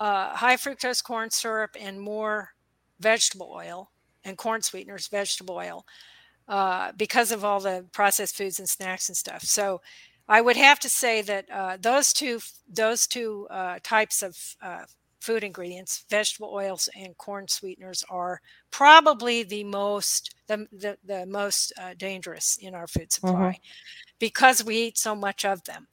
uh, 0.00 0.34
high 0.34 0.56
fructose 0.56 1.02
corn 1.02 1.30
syrup 1.30 1.76
and 1.78 2.00
more 2.00 2.50
vegetable 2.98 3.52
oil 3.54 3.90
and 4.24 4.38
corn 4.38 4.62
sweeteners, 4.62 5.08
vegetable 5.08 5.56
oil, 5.56 5.84
uh, 6.48 6.92
because 6.96 7.30
of 7.30 7.44
all 7.44 7.60
the 7.60 7.84
processed 7.92 8.36
foods 8.36 8.58
and 8.58 8.68
snacks 8.68 9.08
and 9.08 9.16
stuff. 9.16 9.42
So 9.42 9.80
I 10.28 10.40
would 10.40 10.56
have 10.56 10.78
to 10.80 10.88
say 10.88 11.22
that 11.22 11.50
uh, 11.50 11.76
those 11.80 12.12
two 12.12 12.40
those 12.68 13.06
two 13.06 13.46
uh, 13.50 13.78
types 13.82 14.22
of 14.22 14.36
uh, 14.62 14.84
food 15.20 15.44
ingredients, 15.44 16.04
vegetable 16.10 16.50
oils 16.52 16.88
and 16.96 17.16
corn 17.16 17.46
sweeteners, 17.48 18.04
are 18.10 18.40
probably 18.70 19.42
the 19.42 19.64
most 19.64 20.34
the 20.46 20.66
the, 20.72 20.96
the 21.04 21.26
most 21.26 21.72
uh, 21.80 21.94
dangerous 21.96 22.56
in 22.60 22.74
our 22.74 22.86
food 22.86 23.12
supply 23.12 23.58
because 24.18 24.64
we 24.64 24.76
eat 24.76 24.98
so 24.98 25.14
much 25.14 25.44
of 25.44 25.64
them. 25.64 25.88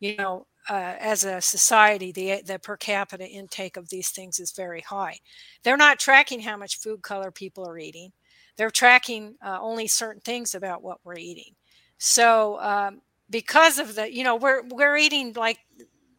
You 0.00 0.16
know, 0.16 0.46
uh, 0.68 0.94
as 0.98 1.24
a 1.24 1.40
society, 1.40 2.12
the 2.12 2.42
the 2.44 2.58
per 2.58 2.76
capita 2.76 3.26
intake 3.26 3.76
of 3.76 3.88
these 3.88 4.10
things 4.10 4.40
is 4.40 4.52
very 4.52 4.80
high. 4.80 5.18
They're 5.62 5.76
not 5.76 5.98
tracking 5.98 6.40
how 6.40 6.56
much 6.56 6.80
food 6.80 7.02
color 7.02 7.30
people 7.30 7.66
are 7.68 7.78
eating. 7.78 8.12
They're 8.56 8.70
tracking 8.70 9.36
uh, 9.44 9.58
only 9.60 9.88
certain 9.88 10.20
things 10.22 10.54
about 10.54 10.82
what 10.82 10.98
we're 11.04 11.18
eating. 11.18 11.54
So 11.98 12.58
um, 12.60 13.00
because 13.30 13.78
of 13.78 13.94
the, 13.96 14.12
you 14.14 14.24
know, 14.24 14.36
we're 14.36 14.62
we're 14.68 14.96
eating 14.96 15.32
like 15.34 15.58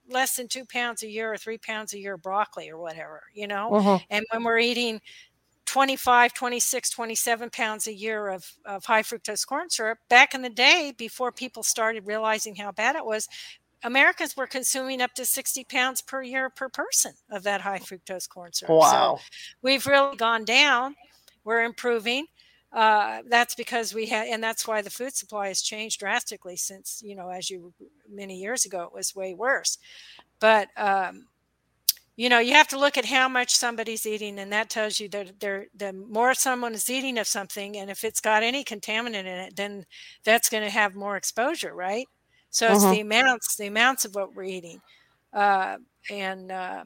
less 0.09 0.35
than 0.37 0.47
two 0.47 0.65
pounds 0.65 1.03
a 1.03 1.09
year 1.09 1.33
or 1.33 1.37
three 1.37 1.57
pounds 1.57 1.93
a 1.93 1.99
year 1.99 2.17
broccoli 2.17 2.69
or 2.69 2.77
whatever, 2.77 3.23
you 3.33 3.47
know, 3.47 3.73
Mhm. 3.73 4.05
and 4.09 4.25
when 4.31 4.43
we're 4.43 4.59
eating 4.59 5.01
25 5.65 6.33
26 6.33 6.89
27 6.91 7.49
pounds 7.49 7.87
a 7.87 7.93
year 7.93 8.29
of, 8.29 8.45
of 8.65 8.85
high 8.85 9.01
fructose 9.03 9.45
corn 9.47 9.69
syrup 9.69 9.99
back 10.09 10.33
in 10.35 10.41
the 10.43 10.49
day 10.49 10.93
before 10.97 11.31
people 11.31 11.63
started 11.63 12.05
realizing 12.07 12.55
how 12.55 12.71
bad 12.71 12.95
it 12.95 13.05
was 13.05 13.27
americans 13.83 14.35
were 14.37 14.47
consuming 14.47 15.01
up 15.01 15.13
to 15.13 15.25
60 15.25 15.63
pounds 15.65 16.01
per 16.01 16.23
year 16.23 16.49
per 16.49 16.69
person 16.69 17.13
of 17.31 17.43
that 17.43 17.61
high 17.61 17.79
fructose 17.79 18.29
corn 18.29 18.53
syrup 18.53 18.81
so 18.81 19.09
Wow. 19.09 19.19
we've 19.61 19.87
really 19.87 20.17
gone 20.17 20.45
down 20.45 20.95
we're 21.45 21.63
improving 21.63 22.27
uh, 22.75 23.23
that's 23.29 23.55
because 23.55 23.95
we 23.95 24.07
had 24.07 24.27
and 24.29 24.43
that's 24.43 24.67
why 24.67 24.83
the 24.83 24.91
food 24.91 25.15
supply 25.15 25.49
has 25.49 25.61
changed 25.63 25.99
drastically 26.01 26.57
since 26.57 27.01
you 27.03 27.15
know 27.15 27.29
as 27.29 27.49
you 27.51 27.73
many 28.09 28.37
years 28.37 28.65
ago 28.65 28.83
it 28.83 28.93
was 28.93 29.15
way 29.15 29.35
worse. 29.35 29.79
But 30.41 30.69
um, 30.77 31.27
you 32.17 32.29
know 32.29 32.39
you 32.39 32.53
have 32.53 32.67
to 32.69 32.79
look 32.79 32.97
at 32.97 33.05
how 33.05 33.27
much 33.29 33.55
somebody's 33.55 34.05
eating 34.05 34.39
and 34.39 34.51
that 34.53 34.69
tells 34.69 34.99
you 34.99 35.09
that 35.09 35.39
they're 35.39 35.67
the 35.75 35.93
more 35.93 36.33
someone 36.33 36.73
is 36.73 36.89
eating 36.89 37.17
of 37.17 37.27
something 37.27 37.77
and 37.77 37.89
if 37.91 38.03
it's 38.03 38.21
got 38.21 38.43
any 38.43 38.63
contaminant 38.63 39.21
in 39.21 39.27
it 39.27 39.55
then 39.55 39.85
that's 40.25 40.49
going 40.49 40.63
to 40.63 40.69
have 40.69 40.95
more 40.95 41.17
exposure 41.17 41.73
right? 41.75 42.09
So 42.51 42.71
it's 42.71 42.87
Mhm. 42.87 42.87
the 42.87 43.01
amounts 43.01 43.55
the 43.57 43.67
amounts 43.67 44.05
of 44.05 44.15
what 44.15 44.33
we're 44.35 44.43
eating. 44.45 44.81
Uh, 45.33 45.77
and 46.09 46.51
uh, 46.51 46.85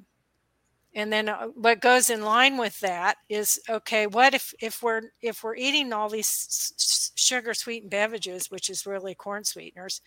and 0.96 1.12
then 1.14 1.30
uh, 1.30 1.48
what 1.48 1.82
goes 1.82 2.10
in 2.10 2.22
line 2.22 2.58
with 2.58 2.80
that 2.82 3.18
is 3.30 3.60
okay 3.70 4.08
what 4.08 4.34
if 4.34 4.54
if 4.62 4.82
we're 4.84 5.02
if 5.22 5.44
we're 5.44 5.56
eating 5.56 5.94
all 5.94 6.10
these 6.10 7.12
sugar 7.16 7.54
sweetened 7.54 7.92
beverages 7.92 8.50
which 8.52 8.70
is 8.70 8.86
really 8.86 9.16
corn 9.16 9.44
sweeteners 9.44 10.02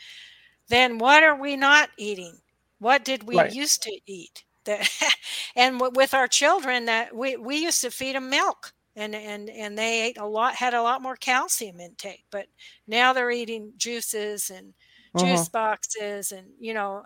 then 0.68 0.98
what 0.98 1.22
are 1.22 1.36
we 1.40 1.56
not 1.56 1.90
eating? 1.98 2.38
What 2.78 3.04
did 3.04 3.24
we 3.24 3.38
Right. 3.38 3.52
used 3.52 3.82
to 3.84 4.00
eat 4.06 4.44
that 4.64 4.88
and 5.56 5.78
w- 5.78 5.92
with 5.94 6.14
our 6.14 6.28
children 6.28 6.86
that 6.86 7.14
we, 7.16 7.36
we 7.36 7.56
used 7.56 7.80
to 7.82 7.90
feed 7.90 8.14
them 8.16 8.30
milk 8.30 8.72
and 8.96 9.14
and 9.14 9.48
and 9.50 9.78
they 9.78 10.02
ate 10.02 10.18
a 10.18 10.26
lot 10.26 10.54
had 10.56 10.74
a 10.74 10.82
lot 10.82 11.02
more 11.02 11.16
calcium 11.16 11.80
intake 11.80 12.24
but 12.30 12.46
now 12.86 13.12
they're 13.12 13.30
eating 13.30 13.72
juices 13.76 14.50
and 14.50 14.74
juice 15.16 15.48
boxes 15.48 16.30
and 16.32 16.48
you 16.58 16.74
know 16.74 17.02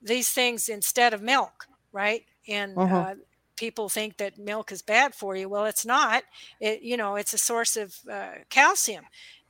these 0.00 0.30
things 0.30 0.68
instead 0.68 1.12
of 1.14 1.22
milk 1.22 1.66
right 1.92 2.22
and 2.48 2.82
Mhm. 2.82 3.06
uh, 3.06 3.14
people 3.56 3.88
think 3.88 4.16
that 4.18 4.38
milk 4.38 4.72
is 4.72 4.82
bad 4.82 5.14
for 5.14 5.36
you 5.36 5.48
well 5.48 5.66
it's 5.66 5.86
not 5.86 6.24
it 6.60 6.82
you 6.82 6.96
know 6.96 7.16
it's 7.16 7.32
a 7.34 7.38
source 7.38 7.76
of 7.76 7.94
uh, 8.10 8.32
calcium 8.50 9.06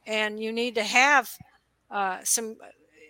and 0.07 0.41
you 0.41 0.53
need 0.53 0.75
to 0.75 0.85
have 0.85 1.31
uh, 1.91 2.21
some 2.25 2.57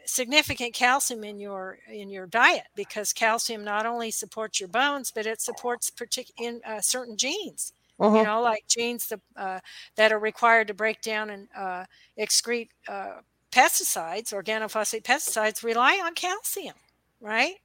significant 0.05 0.73
calcium 0.75 1.25
in 1.25 1.39
your 1.39 1.79
in 1.89 2.11
your 2.11 2.27
diet 2.27 2.67
because 2.77 3.13
calcium 3.13 3.65
not 3.65 3.87
only 3.87 4.11
supports 4.11 4.61
your 4.61 4.69
bones 4.69 5.11
but 5.11 5.27
it 5.27 5.41
supports 5.41 5.91
partic- 5.91 6.31
in 6.37 6.61
uh, 6.65 6.81
certain 6.81 7.17
genes 7.17 7.73
you 8.09 8.23
Mhm. 8.23 8.25
know 8.25 8.41
like 8.41 8.65
genes 8.69 9.09
that, 9.09 9.21
uh, 9.37 9.61
that 9.97 10.13
are 10.13 10.19
required 10.21 10.69
to 10.69 10.75
break 10.75 11.01
down 11.01 11.31
and 11.31 11.49
uh, 11.57 11.85
excrete 12.19 12.69
uh, 12.89 13.21
pesticides 13.51 14.33
organophosphate 14.33 15.03
pesticides 15.03 15.65
rely 15.65 16.01
on 16.05 16.15
calcium 16.15 16.77
right 17.21 17.57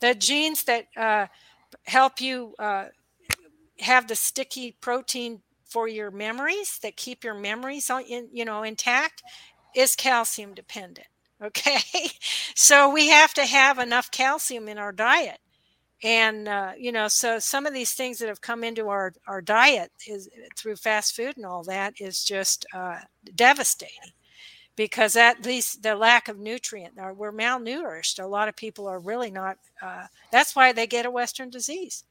the 0.00 0.14
genes 0.14 0.64
that 0.64 0.86
uh, 0.96 1.26
help 1.84 2.20
you 2.20 2.54
uh, 2.58 2.86
have 3.80 4.08
the 4.08 4.14
sticky 4.14 4.76
protein 4.80 5.42
for 5.64 5.88
your 5.88 6.10
memories 6.10 6.78
that 6.82 6.96
keep 6.96 7.24
your 7.24 7.34
memories 7.34 7.90
on, 7.90 8.02
in, 8.02 8.28
you 8.32 8.44
know 8.44 8.62
intact 8.62 9.22
is 9.74 9.96
calcium 9.96 10.54
dependent 10.54 11.06
okay? 11.42 12.10
So 12.54 12.90
we 12.92 13.08
have 13.08 13.34
to 13.34 13.44
have 13.44 13.78
enough 13.78 14.12
calcium 14.12 14.68
in 14.68 14.78
our 14.78 14.92
diet. 14.92 15.38
And 16.04 16.48
uh, 16.48 16.72
you 16.76 16.92
know 16.92 17.08
so 17.08 17.38
some 17.38 17.66
of 17.66 17.74
these 17.74 17.92
things 17.94 18.18
that 18.18 18.28
have 18.28 18.40
come 18.40 18.64
into 18.64 18.88
our 18.88 19.12
our 19.26 19.40
diet 19.40 19.90
is 20.06 20.28
through 20.56 20.76
fast 20.76 21.14
food 21.14 21.36
and 21.36 21.46
all 21.46 21.62
that 21.64 21.94
is 22.00 22.24
just 22.24 22.66
uh, 22.74 22.98
devastating 23.34 24.12
because 24.76 25.16
at 25.16 25.44
least 25.46 25.82
the 25.82 25.94
lack 25.96 26.28
of 26.28 26.38
nutrient 26.38 26.94
or 26.98 27.14
we're 27.14 27.32
malnourished 27.32 28.22
a 28.22 28.26
lot 28.26 28.48
of 28.48 28.56
people 28.56 28.86
are 28.88 29.00
really 29.00 29.30
not 29.30 29.58
uh, 29.82 30.06
that's 30.30 30.56
why 30.56 30.72
they 30.72 30.86
get 30.86 31.06
a 31.06 31.10
western 31.10 31.50
disease 31.50 32.04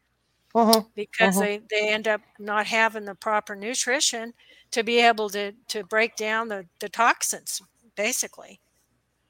Mhm. 0.53 0.91
because 0.95 1.35
Mhm. 1.35 1.39
they, 1.39 1.59
they 1.69 1.89
end 1.89 2.07
up 2.07 2.21
not 2.39 2.67
having 2.67 3.05
the 3.05 3.15
proper 3.15 3.55
nutrition 3.55 4.33
to 4.71 4.83
be 4.83 4.99
able 4.99 5.29
to 5.29 5.53
to 5.67 5.83
break 5.83 6.15
down 6.15 6.47
the, 6.47 6.67
the 6.79 6.89
toxins 6.89 7.61
basically 7.95 8.59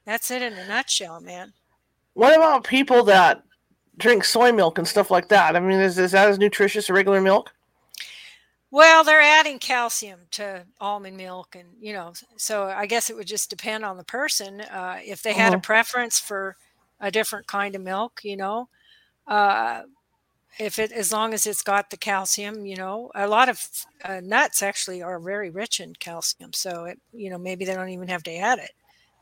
that's 0.06 0.32
it 0.32 0.42
in 0.44 0.54
a 0.54 0.66
nutshell 0.66 1.22
man 1.22 1.54
What 2.14 2.36
about 2.36 2.64
people 2.66 3.04
that 3.06 3.44
drink 3.98 4.24
soy 4.26 4.52
milk 4.52 4.78
and 4.78 4.88
stuff 4.88 5.12
like 5.12 5.30
that. 5.30 5.56
I 5.56 5.60
mean, 5.62 5.80
is, 5.80 5.98
is 6.00 6.12
that 6.14 6.30
as 6.30 6.40
nutritious 6.40 6.86
as 6.86 6.92
regular 6.92 7.22
milk? 7.22 7.54
Well, 8.74 9.04
they're 9.04 9.22
adding 9.22 9.60
calcium 9.60 10.22
to 10.32 10.66
almond 10.80 11.18
milk, 11.18 11.56
and 11.60 11.68
you 11.82 11.92
know, 11.92 12.14
so 12.38 12.68
I 12.68 12.86
guess 12.86 13.10
it 13.10 13.18
would 13.18 13.28
just 13.28 13.50
depend 13.50 13.84
on 13.84 13.98
the 13.98 14.04
person. 14.06 14.62
Uh, 14.62 15.00
if 15.04 15.22
they 15.22 15.34
had 15.34 15.52
mm-hmm. 15.52 15.60
a 15.60 15.62
preference 15.62 16.20
for 16.20 16.56
a 17.02 17.12
different 17.12 17.48
kind 17.48 17.76
of 17.76 17.82
milk, 17.82 18.22
you 18.24 18.38
know, 18.38 18.70
uh, 19.28 19.82
if 20.58 20.80
it 20.80 20.94
as 20.94 21.12
long 21.12 21.34
as 21.34 21.46
it's 21.46 21.64
got 21.64 21.90
the 21.90 21.98
calcium, 21.98 22.66
you 22.66 22.78
know, 22.78 23.12
a 23.14 23.28
lot 23.28 23.50
of 23.50 23.62
uh, 24.06 24.22
nuts 24.24 24.64
actually 24.64 25.02
are 25.02 25.20
very 25.20 25.50
rich 25.50 25.82
in 25.82 25.94
calcium, 25.96 26.54
so 26.54 26.86
it, 26.86 27.00
you 27.12 27.30
know, 27.30 27.38
maybe 27.38 27.66
they 27.66 27.74
don't 27.76 27.90
even 27.90 28.08
have 28.08 28.24
to 28.24 28.36
add 28.36 28.60
it. 28.60 28.72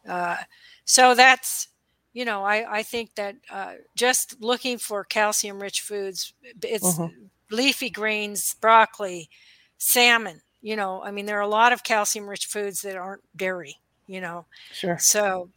Uh, 0.08 0.38
so 0.86 1.16
that's 1.16 1.70
you 2.14 2.26
know, 2.26 2.44
I, 2.44 2.80
I 2.80 2.84
think 2.84 3.16
that 3.16 3.36
uh, 3.52 3.74
just 3.96 4.42
looking 4.42 4.78
for 4.78 5.04
calcium 5.04 5.62
rich 5.62 5.82
foods, 5.82 6.34
it's 6.64 6.98
mm-hmm. 6.98 7.26
Leafy 7.52 7.90
greens, 7.90 8.56
broccoli, 8.60 9.30
salmon. 9.78 10.42
You 10.62 10.76
know, 10.76 11.02
I 11.04 11.12
mean, 11.12 11.26
there 11.26 11.38
are 11.38 11.42
a 11.42 11.48
lot 11.48 11.72
of 11.72 11.84
calcium 11.84 12.28
rich 12.28 12.46
foods 12.46 12.82
that 12.82 12.96
aren't 12.96 13.22
dairy, 13.36 13.78
you 14.08 14.20
know. 14.20 14.46
Sure. 14.74 14.98
So, 15.00 15.50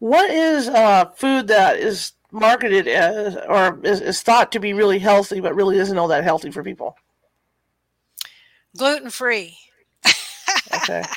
what 0.00 0.30
is 0.30 0.68
uh, 0.68 1.10
food 1.10 1.46
that 1.48 1.78
is 1.78 2.12
marketed 2.32 2.88
as 2.88 3.36
or 3.48 3.78
is, 3.84 4.00
is 4.00 4.22
thought 4.22 4.50
to 4.52 4.60
be 4.60 4.72
really 4.72 4.98
healthy, 4.98 5.40
but 5.40 5.54
really 5.54 5.78
isn't 5.78 5.98
all 5.98 6.08
that 6.08 6.24
healthy 6.24 6.50
for 6.50 6.64
people? 6.64 6.96
Gluten 8.76 9.10
free. 9.10 9.56
okay. 10.74 11.04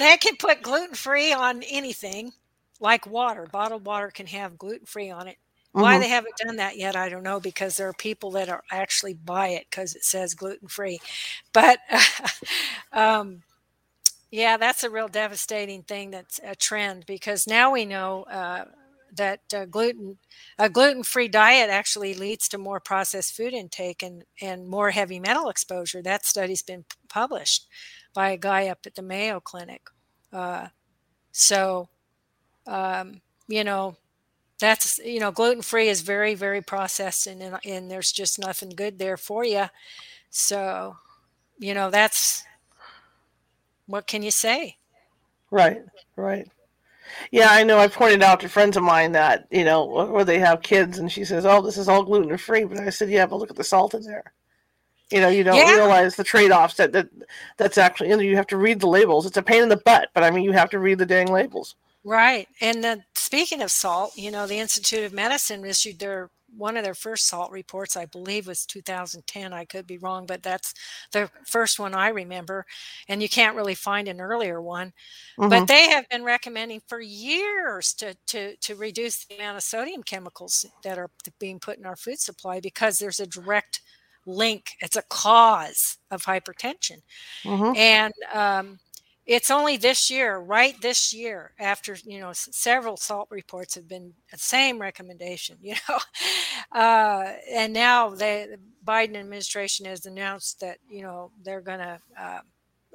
They 0.00 0.16
can 0.16 0.36
put 0.36 0.62
gluten 0.62 0.94
free 0.94 1.34
on 1.34 1.62
anything, 1.62 2.32
like 2.80 3.06
water. 3.06 3.46
Bottled 3.52 3.84
water 3.84 4.10
can 4.10 4.26
have 4.28 4.56
gluten 4.56 4.86
free 4.86 5.10
on 5.10 5.28
it. 5.28 5.36
Mm-hmm. 5.74 5.80
Why 5.82 5.98
they 5.98 6.08
haven't 6.08 6.36
done 6.44 6.56
that 6.56 6.76
yet, 6.78 6.96
I 6.96 7.08
don't 7.08 7.22
know, 7.22 7.38
because 7.38 7.76
there 7.76 7.88
are 7.88 7.92
people 7.92 8.32
that 8.32 8.48
are 8.48 8.64
actually 8.72 9.14
buy 9.14 9.48
it 9.48 9.66
because 9.70 9.94
it 9.94 10.04
says 10.04 10.34
gluten 10.34 10.68
free. 10.68 10.98
But 11.52 11.78
um, 12.92 13.42
yeah, 14.30 14.56
that's 14.56 14.84
a 14.84 14.90
real 14.90 15.08
devastating 15.08 15.82
thing. 15.82 16.10
That's 16.10 16.40
a 16.44 16.54
trend 16.54 17.06
because 17.06 17.46
now 17.46 17.72
we 17.72 17.84
know 17.84 18.24
uh, 18.24 18.66
that 19.16 19.40
uh, 19.54 19.64
gluten 19.66 20.18
a 20.58 20.68
gluten 20.70 21.02
free 21.02 21.28
diet 21.28 21.70
actually 21.70 22.14
leads 22.14 22.48
to 22.48 22.58
more 22.58 22.80
processed 22.80 23.34
food 23.36 23.52
intake 23.52 24.02
and 24.02 24.24
and 24.40 24.68
more 24.68 24.90
heavy 24.90 25.18
metal 25.20 25.48
exposure. 25.48 26.02
That 26.02 26.24
study's 26.26 26.62
been 26.62 26.84
published 27.08 27.66
by 28.14 28.30
a 28.30 28.36
guy 28.38 28.68
up 28.68 28.80
at 28.86 28.94
the 28.94 29.02
Mayo 29.02 29.40
Clinic. 29.40 29.82
Uh, 30.32 30.68
so, 31.32 31.88
um, 32.66 33.20
you 33.48 33.64
know, 33.64 33.96
that's 34.60 34.98
you 35.04 35.20
know, 35.20 35.32
gluten 35.32 35.62
free 35.62 35.88
is 35.88 36.02
very 36.02 36.34
very 36.34 36.62
processed, 36.62 37.26
and 37.26 37.58
and 37.64 37.90
there's 37.90 38.12
just 38.12 38.38
nothing 38.38 38.70
good 38.70 38.98
there 38.98 39.16
for 39.16 39.44
you. 39.44 39.66
So, 40.30 40.96
you 41.58 41.74
know, 41.74 41.90
that's 41.90 42.44
what 43.86 44.06
can 44.06 44.22
you 44.22 44.30
say? 44.30 44.76
Right, 45.50 45.82
right. 46.14 46.48
Yeah, 47.32 47.48
I 47.50 47.64
know. 47.64 47.78
I 47.78 47.88
pointed 47.88 48.22
out 48.22 48.38
to 48.40 48.48
friends 48.48 48.76
of 48.76 48.84
mine 48.84 49.12
that 49.12 49.48
you 49.50 49.64
know 49.64 49.84
where 49.84 50.24
they 50.24 50.38
have 50.38 50.62
kids, 50.62 50.98
and 50.98 51.10
she 51.10 51.24
says, 51.24 51.44
"Oh, 51.44 51.60
this 51.60 51.76
is 51.76 51.88
all 51.88 52.04
gluten 52.04 52.36
free," 52.38 52.64
but 52.64 52.78
I 52.78 52.90
said, 52.90 53.10
"Yeah, 53.10 53.26
but 53.26 53.36
look 53.36 53.50
at 53.50 53.56
the 53.56 53.64
salt 53.64 53.94
in 53.94 54.02
there." 54.02 54.32
You 55.10 55.20
know, 55.20 55.28
you 55.28 55.42
don't 55.42 55.56
yeah. 55.56 55.74
realize 55.74 56.14
the 56.14 56.22
trade 56.22 56.52
offs 56.52 56.74
that, 56.76 56.92
that 56.92 57.08
that's 57.56 57.78
actually, 57.78 58.10
you, 58.10 58.16
know, 58.16 58.22
you 58.22 58.36
have 58.36 58.46
to 58.46 58.56
read 58.56 58.78
the 58.78 58.86
labels. 58.86 59.26
It's 59.26 59.36
a 59.36 59.42
pain 59.42 59.62
in 59.62 59.68
the 59.68 59.76
butt, 59.76 60.10
but 60.14 60.22
I 60.22 60.30
mean, 60.30 60.44
you 60.44 60.52
have 60.52 60.70
to 60.70 60.78
read 60.78 60.98
the 60.98 61.06
dang 61.06 61.26
labels. 61.26 61.74
Right. 62.04 62.48
And 62.60 62.82
then 62.82 63.04
speaking 63.30 63.62
of 63.62 63.70
salt, 63.70 64.12
you 64.16 64.28
know, 64.28 64.44
the 64.44 64.58
Institute 64.58 65.04
of 65.04 65.12
Medicine 65.12 65.64
issued 65.64 66.00
their 66.00 66.30
one 66.56 66.76
of 66.76 66.82
their 66.82 66.96
first 66.96 67.28
salt 67.28 67.52
reports, 67.52 67.96
I 67.96 68.06
believe 68.06 68.48
was 68.48 68.66
2010. 68.66 69.52
I 69.52 69.64
could 69.64 69.86
be 69.86 69.98
wrong, 69.98 70.26
but 70.26 70.42
that's 70.42 70.74
the 71.12 71.30
first 71.46 71.78
one 71.78 71.94
I 71.94 72.08
remember. 72.08 72.66
And 73.06 73.22
you 73.22 73.28
can't 73.28 73.54
really 73.54 73.76
find 73.76 74.08
an 74.08 74.20
earlier 74.20 74.60
one. 74.60 74.88
Mm-hmm. 75.38 75.48
But 75.48 75.68
they 75.68 75.88
have 75.90 76.08
been 76.08 76.24
recommending 76.24 76.82
for 76.88 77.00
years 77.00 77.94
to, 77.98 78.16
to, 78.26 78.56
to 78.56 78.74
reduce 78.74 79.24
the 79.24 79.36
amount 79.36 79.58
of 79.58 79.62
sodium 79.62 80.02
chemicals 80.02 80.66
that 80.82 80.98
are 80.98 81.10
being 81.38 81.60
put 81.60 81.78
in 81.78 81.86
our 81.86 81.94
food 81.94 82.18
supply 82.18 82.58
because 82.58 82.98
there's 82.98 83.20
a 83.20 83.28
direct 83.28 83.80
link 84.26 84.72
it's 84.80 84.98
a 84.98 85.02
cause 85.08 85.96
of 86.10 86.22
hypertension 86.22 87.00
mm-hmm. 87.42 87.74
and 87.74 88.12
um, 88.34 88.78
it's 89.30 89.48
only 89.48 89.76
this 89.76 90.10
year 90.10 90.38
right 90.38 90.74
this 90.82 91.14
year 91.14 91.52
after 91.60 91.96
you 92.04 92.18
know 92.18 92.32
several 92.34 92.96
salt 92.96 93.28
reports 93.30 93.76
have 93.76 93.86
been 93.86 94.12
the 94.32 94.36
same 94.36 94.80
recommendation 94.80 95.56
you 95.62 95.76
know? 95.88 95.98
Uh, 96.72 97.32
and 97.50 97.72
now 97.72 98.10
the 98.10 98.58
biden 98.84 99.16
administration 99.16 99.86
has 99.86 100.04
announced 100.04 100.58
that 100.60 100.78
you 100.90 101.02
know 101.02 101.30
they're 101.44 101.60
going 101.60 101.78
to 101.78 102.00
uh, 102.20 102.40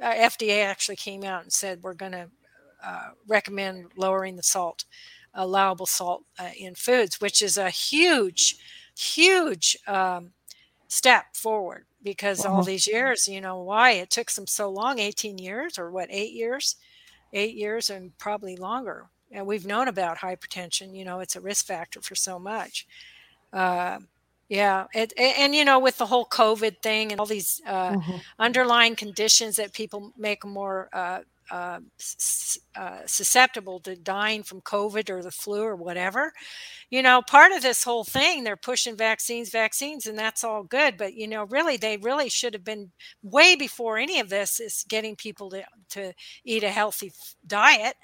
uh 0.01 0.13
fda 0.29 0.63
actually 0.63 0.97
came 0.97 1.23
out 1.23 1.41
and 1.41 1.53
said 1.53 1.81
we're 1.81 1.93
going 1.93 2.11
to 2.11 2.29
uh, 2.85 3.09
recommend 3.27 3.85
lowering 3.95 4.35
the 4.35 4.43
salt 4.43 4.83
allowable 5.33 5.85
salt 5.85 6.23
uh, 6.37 6.49
in 6.57 6.75
foods 6.75 7.21
which 7.21 7.41
is 7.41 7.57
a 7.57 7.69
huge 7.69 8.57
huge 8.97 9.77
um, 9.87 10.31
step 10.89 11.33
forward 11.33 11.85
because 12.05 12.45
all 12.45 12.59
uh-huh. 12.59 12.63
these 12.63 12.87
years, 12.87 13.27
you 13.27 13.41
know, 13.41 13.59
why 13.59 13.91
it 13.91 14.11
took 14.11 14.31
them 14.31 14.45
so 14.45 14.69
long 14.69 14.99
18 14.99 15.39
years 15.39 15.77
or 15.77 15.89
what, 15.89 16.07
eight 16.11 16.33
years, 16.33 16.75
eight 17.33 17.55
years 17.55 17.89
and 17.89 18.15
probably 18.19 18.55
longer. 18.55 19.07
And 19.31 19.47
we've 19.47 19.65
known 19.65 19.87
about 19.87 20.19
hypertension, 20.19 20.95
you 20.95 21.03
know, 21.03 21.19
it's 21.19 21.35
a 21.35 21.41
risk 21.41 21.65
factor 21.65 21.99
for 22.01 22.13
so 22.13 22.37
much. 22.37 22.87
Uh, 23.51 23.99
yeah, 24.47 24.85
it, 24.93 25.11
and 25.17 25.55
you 25.55 25.65
know, 25.65 25.79
with 25.79 25.97
the 25.97 26.05
whole 26.05 26.27
COVID 26.27 26.83
thing 26.83 27.11
and 27.11 27.19
all 27.19 27.25
these 27.25 27.59
uh, 27.65 27.93
mm-hmm. 27.93 28.17
underlying 28.37 28.95
conditions 28.95 29.55
that 29.55 29.73
people 29.73 30.13
make 30.15 30.45
more 30.45 30.89
uh, 30.93 31.21
uh, 31.51 31.79
uh, 32.75 32.99
susceptible 33.05 33.79
to 33.81 33.95
dying 33.95 34.43
from 34.43 34.61
COVID 34.61 35.09
or 35.09 35.21
the 35.21 35.31
flu 35.31 35.63
or 35.63 35.75
whatever. 35.75 36.33
You 36.89 37.01
know, 37.01 37.21
part 37.21 37.51
of 37.51 37.61
this 37.61 37.83
whole 37.83 38.03
thing, 38.03 38.43
they're 38.43 38.55
pushing 38.55 38.95
vaccines, 38.95 39.49
vaccines, 39.49 40.07
and 40.07 40.17
that's 40.17 40.43
all 40.43 40.63
good. 40.63 40.97
But, 40.97 41.13
you 41.13 41.27
know, 41.27 41.45
really, 41.45 41.77
they 41.77 41.97
really 41.97 42.29
should 42.29 42.53
have 42.53 42.63
been 42.63 42.91
way 43.21 43.55
before 43.55 43.97
any 43.97 44.19
of 44.19 44.29
this 44.29 44.59
is 44.59 44.85
getting 44.87 45.15
people 45.15 45.49
to, 45.51 45.63
to 45.89 46.13
eat 46.43 46.63
a 46.63 46.69
healthy 46.69 47.11
diet. 47.45 47.95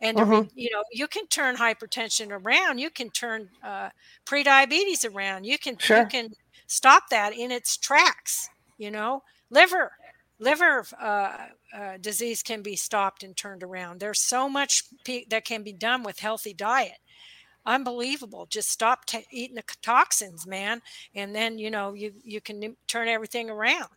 And, 0.00 0.16
mm-hmm. 0.16 0.48
you 0.54 0.70
know, 0.72 0.82
you 0.92 1.06
can 1.06 1.26
turn 1.26 1.56
hypertension 1.56 2.30
around. 2.30 2.78
You 2.78 2.90
can 2.90 3.10
turn 3.10 3.50
uh, 3.62 3.90
prediabetes 4.24 5.08
around. 5.08 5.44
You 5.44 5.58
can, 5.58 5.76
sure. 5.78 6.00
you 6.00 6.06
can 6.06 6.30
stop 6.66 7.10
that 7.10 7.34
in 7.34 7.50
its 7.50 7.76
tracks, 7.76 8.48
you 8.78 8.90
know, 8.90 9.22
liver 9.50 9.92
liver 10.40 10.84
uh, 11.00 11.36
uh, 11.72 11.96
disease 12.00 12.42
can 12.42 12.62
be 12.62 12.74
stopped 12.74 13.22
and 13.22 13.36
turned 13.36 13.62
around. 13.62 14.00
There's 14.00 14.20
so 14.20 14.48
much 14.48 14.84
pe- 15.04 15.26
that 15.26 15.44
can 15.44 15.62
be 15.62 15.72
done 15.72 16.02
with 16.02 16.18
healthy 16.18 16.54
diet. 16.54 16.98
Unbelievable. 17.66 18.46
Just 18.46 18.70
stop 18.70 19.04
t- 19.04 19.26
eating 19.30 19.56
the 19.56 19.64
toxins, 19.82 20.46
man, 20.46 20.80
and 21.14 21.34
then 21.34 21.58
you 21.58 21.70
know 21.70 21.92
you 21.92 22.12
you 22.24 22.40
can 22.40 22.76
turn 22.88 23.06
everything 23.06 23.50
around. 23.50 23.90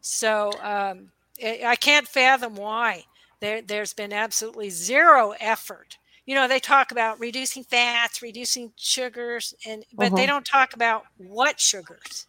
So 0.00 0.52
um, 0.62 1.10
it, 1.38 1.64
I 1.64 1.76
can't 1.76 2.08
fathom 2.08 2.54
why 2.54 3.04
there 3.40 3.60
there's 3.60 3.92
been 3.92 4.12
absolutely 4.12 4.70
zero 4.70 5.34
effort. 5.38 5.98
You 6.24 6.34
know, 6.34 6.48
they 6.48 6.60
talk 6.60 6.90
about 6.90 7.20
reducing 7.20 7.62
fats, 7.62 8.22
reducing 8.22 8.72
sugars, 8.76 9.52
and 9.66 9.84
but 9.92 10.06
uh-huh. 10.06 10.16
they 10.16 10.26
don't 10.26 10.46
talk 10.46 10.72
about 10.72 11.04
what 11.18 11.60
sugars 11.60 12.26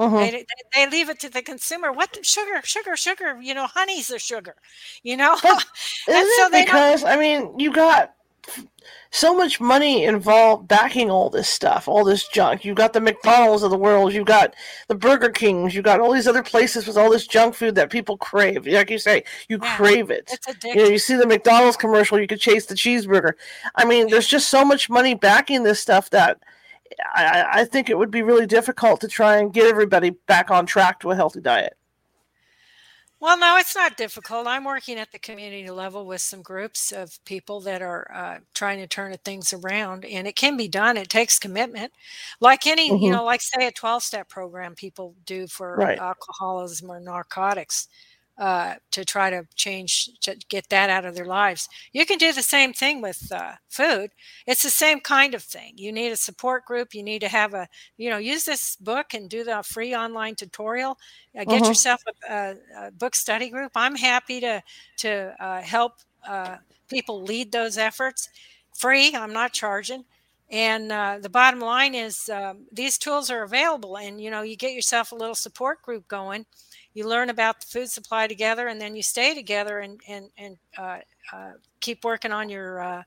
uh-huh. 0.00 0.16
They, 0.16 0.46
they 0.74 0.90
leave 0.90 1.10
it 1.10 1.20
to 1.20 1.28
the 1.28 1.42
consumer. 1.42 1.92
What 1.92 2.14
the, 2.14 2.24
sugar, 2.24 2.62
sugar, 2.64 2.96
sugar? 2.96 3.38
You 3.40 3.52
know, 3.52 3.66
honey's 3.66 4.08
the 4.08 4.18
sugar. 4.18 4.54
You 5.02 5.18
know, 5.18 5.36
but 5.42 5.66
isn't 6.08 6.32
so 6.36 6.46
it 6.46 6.64
because 6.64 7.04
I 7.04 7.18
mean, 7.18 7.58
you 7.58 7.70
got 7.70 8.14
so 9.10 9.36
much 9.36 9.60
money 9.60 10.04
involved 10.04 10.68
backing 10.68 11.10
all 11.10 11.28
this 11.28 11.48
stuff, 11.48 11.86
all 11.86 12.02
this 12.02 12.28
junk. 12.28 12.64
You 12.64 12.74
got 12.74 12.94
the 12.94 13.00
McDonald's 13.00 13.62
of 13.62 13.70
the 13.70 13.76
world, 13.76 14.14
you 14.14 14.24
got 14.24 14.54
the 14.88 14.94
Burger 14.94 15.28
Kings, 15.28 15.74
you 15.74 15.82
got 15.82 16.00
all 16.00 16.12
these 16.12 16.26
other 16.26 16.42
places 16.42 16.86
with 16.86 16.96
all 16.96 17.10
this 17.10 17.26
junk 17.26 17.54
food 17.54 17.74
that 17.74 17.90
people 17.90 18.16
crave. 18.16 18.66
Like 18.66 18.88
you 18.88 18.98
say, 18.98 19.24
you 19.48 19.58
yeah, 19.60 19.76
crave 19.76 20.10
it. 20.10 20.38
You 20.64 20.76
know, 20.76 20.84
you 20.84 20.98
see 20.98 21.16
the 21.16 21.26
McDonald's 21.26 21.76
commercial, 21.76 22.18
you 22.18 22.26
could 22.26 22.40
chase 22.40 22.66
the 22.66 22.74
cheeseburger. 22.74 23.32
I 23.74 23.84
mean, 23.84 24.08
there's 24.08 24.28
just 24.28 24.48
so 24.48 24.64
much 24.64 24.88
money 24.88 25.14
backing 25.14 25.62
this 25.64 25.80
stuff 25.80 26.08
that 26.10 26.40
I, 27.14 27.46
I 27.52 27.64
think 27.64 27.88
it 27.88 27.98
would 27.98 28.10
be 28.10 28.22
really 28.22 28.46
difficult 28.46 29.00
to 29.00 29.08
try 29.08 29.38
and 29.38 29.52
get 29.52 29.66
everybody 29.66 30.10
back 30.10 30.50
on 30.50 30.66
track 30.66 31.00
to 31.00 31.10
a 31.10 31.16
healthy 31.16 31.40
diet. 31.40 31.76
Well, 33.20 33.38
no, 33.38 33.58
it's 33.58 33.76
not 33.76 33.98
difficult. 33.98 34.46
I'm 34.46 34.64
working 34.64 34.98
at 34.98 35.12
the 35.12 35.18
community 35.18 35.68
level 35.68 36.06
with 36.06 36.22
some 36.22 36.40
groups 36.40 36.90
of 36.90 37.22
people 37.26 37.60
that 37.60 37.82
are 37.82 38.10
uh, 38.14 38.38
trying 38.54 38.78
to 38.78 38.86
turn 38.86 39.14
things 39.22 39.52
around, 39.52 40.06
and 40.06 40.26
it 40.26 40.36
can 40.36 40.56
be 40.56 40.68
done. 40.68 40.96
It 40.96 41.10
takes 41.10 41.38
commitment, 41.38 41.92
like 42.40 42.66
any, 42.66 42.90
mm-hmm. 42.90 43.04
you 43.04 43.10
know, 43.10 43.24
like 43.24 43.42
say 43.42 43.66
a 43.66 43.72
12 43.72 44.02
step 44.02 44.30
program 44.30 44.74
people 44.74 45.14
do 45.26 45.46
for 45.46 45.76
right. 45.76 45.98
alcoholism 45.98 46.90
or 46.90 46.98
narcotics. 46.98 47.88
Uh, 48.40 48.76
to 48.90 49.04
try 49.04 49.28
to 49.28 49.46
change 49.54 50.08
to 50.20 50.34
get 50.48 50.70
that 50.70 50.88
out 50.88 51.04
of 51.04 51.14
their 51.14 51.26
lives. 51.26 51.68
You 51.92 52.06
can 52.06 52.16
do 52.16 52.32
the 52.32 52.42
same 52.42 52.72
thing 52.72 53.02
with 53.02 53.30
uh, 53.30 53.52
food. 53.68 54.12
It's 54.46 54.62
the 54.62 54.70
same 54.70 55.00
kind 55.00 55.34
of 55.34 55.42
thing. 55.42 55.74
You 55.76 55.92
need 55.92 56.10
a 56.10 56.16
support 56.16 56.64
group. 56.64 56.94
You 56.94 57.02
need 57.02 57.20
to 57.20 57.28
have 57.28 57.52
a 57.52 57.68
you 57.98 58.08
know 58.08 58.16
use 58.16 58.44
this 58.44 58.76
book 58.76 59.12
and 59.12 59.28
do 59.28 59.44
the 59.44 59.62
free 59.62 59.94
online 59.94 60.36
tutorial. 60.36 60.96
Uh, 61.38 61.44
get 61.44 61.48
mm-hmm. 61.48 61.66
yourself 61.66 62.02
a, 62.06 62.32
a, 62.32 62.86
a, 62.86 62.90
book 62.92 63.14
study 63.14 63.50
group. 63.50 63.72
I'm 63.74 63.94
happy 63.94 64.40
to 64.40 64.62
to 64.98 65.34
uh, 65.38 65.60
help 65.60 65.96
uh, 66.26 66.56
people 66.88 67.22
lead 67.22 67.52
those 67.52 67.76
efforts. 67.76 68.30
Free. 68.72 69.14
I'm 69.14 69.34
not 69.34 69.52
charging. 69.52 70.06
And 70.50 70.90
uh, 70.90 71.18
the 71.20 71.28
bottom 71.28 71.60
line 71.60 71.94
is 71.94 72.30
um, 72.30 72.64
these 72.72 72.96
tools 72.96 73.30
are 73.30 73.42
available, 73.42 73.98
and 73.98 74.18
you 74.18 74.30
know 74.30 74.40
you 74.40 74.56
get 74.56 74.72
yourself 74.72 75.12
a 75.12 75.14
little 75.14 75.34
support 75.34 75.82
group 75.82 76.08
going 76.08 76.46
you 76.94 77.06
learn 77.06 77.30
about 77.30 77.60
the 77.60 77.66
food 77.66 77.90
supply 77.90 78.26
together 78.26 78.68
and 78.68 78.80
then 78.80 78.96
you 78.96 79.02
stay 79.02 79.34
together 79.34 79.78
and 79.78 80.00
and 80.08 80.30
and 80.36 80.58
uh, 80.78 80.98
uh, 81.32 81.52
keep 81.80 82.04
working 82.04 82.32
on 82.32 82.48
your 82.48 82.80
uh, 82.80 83.02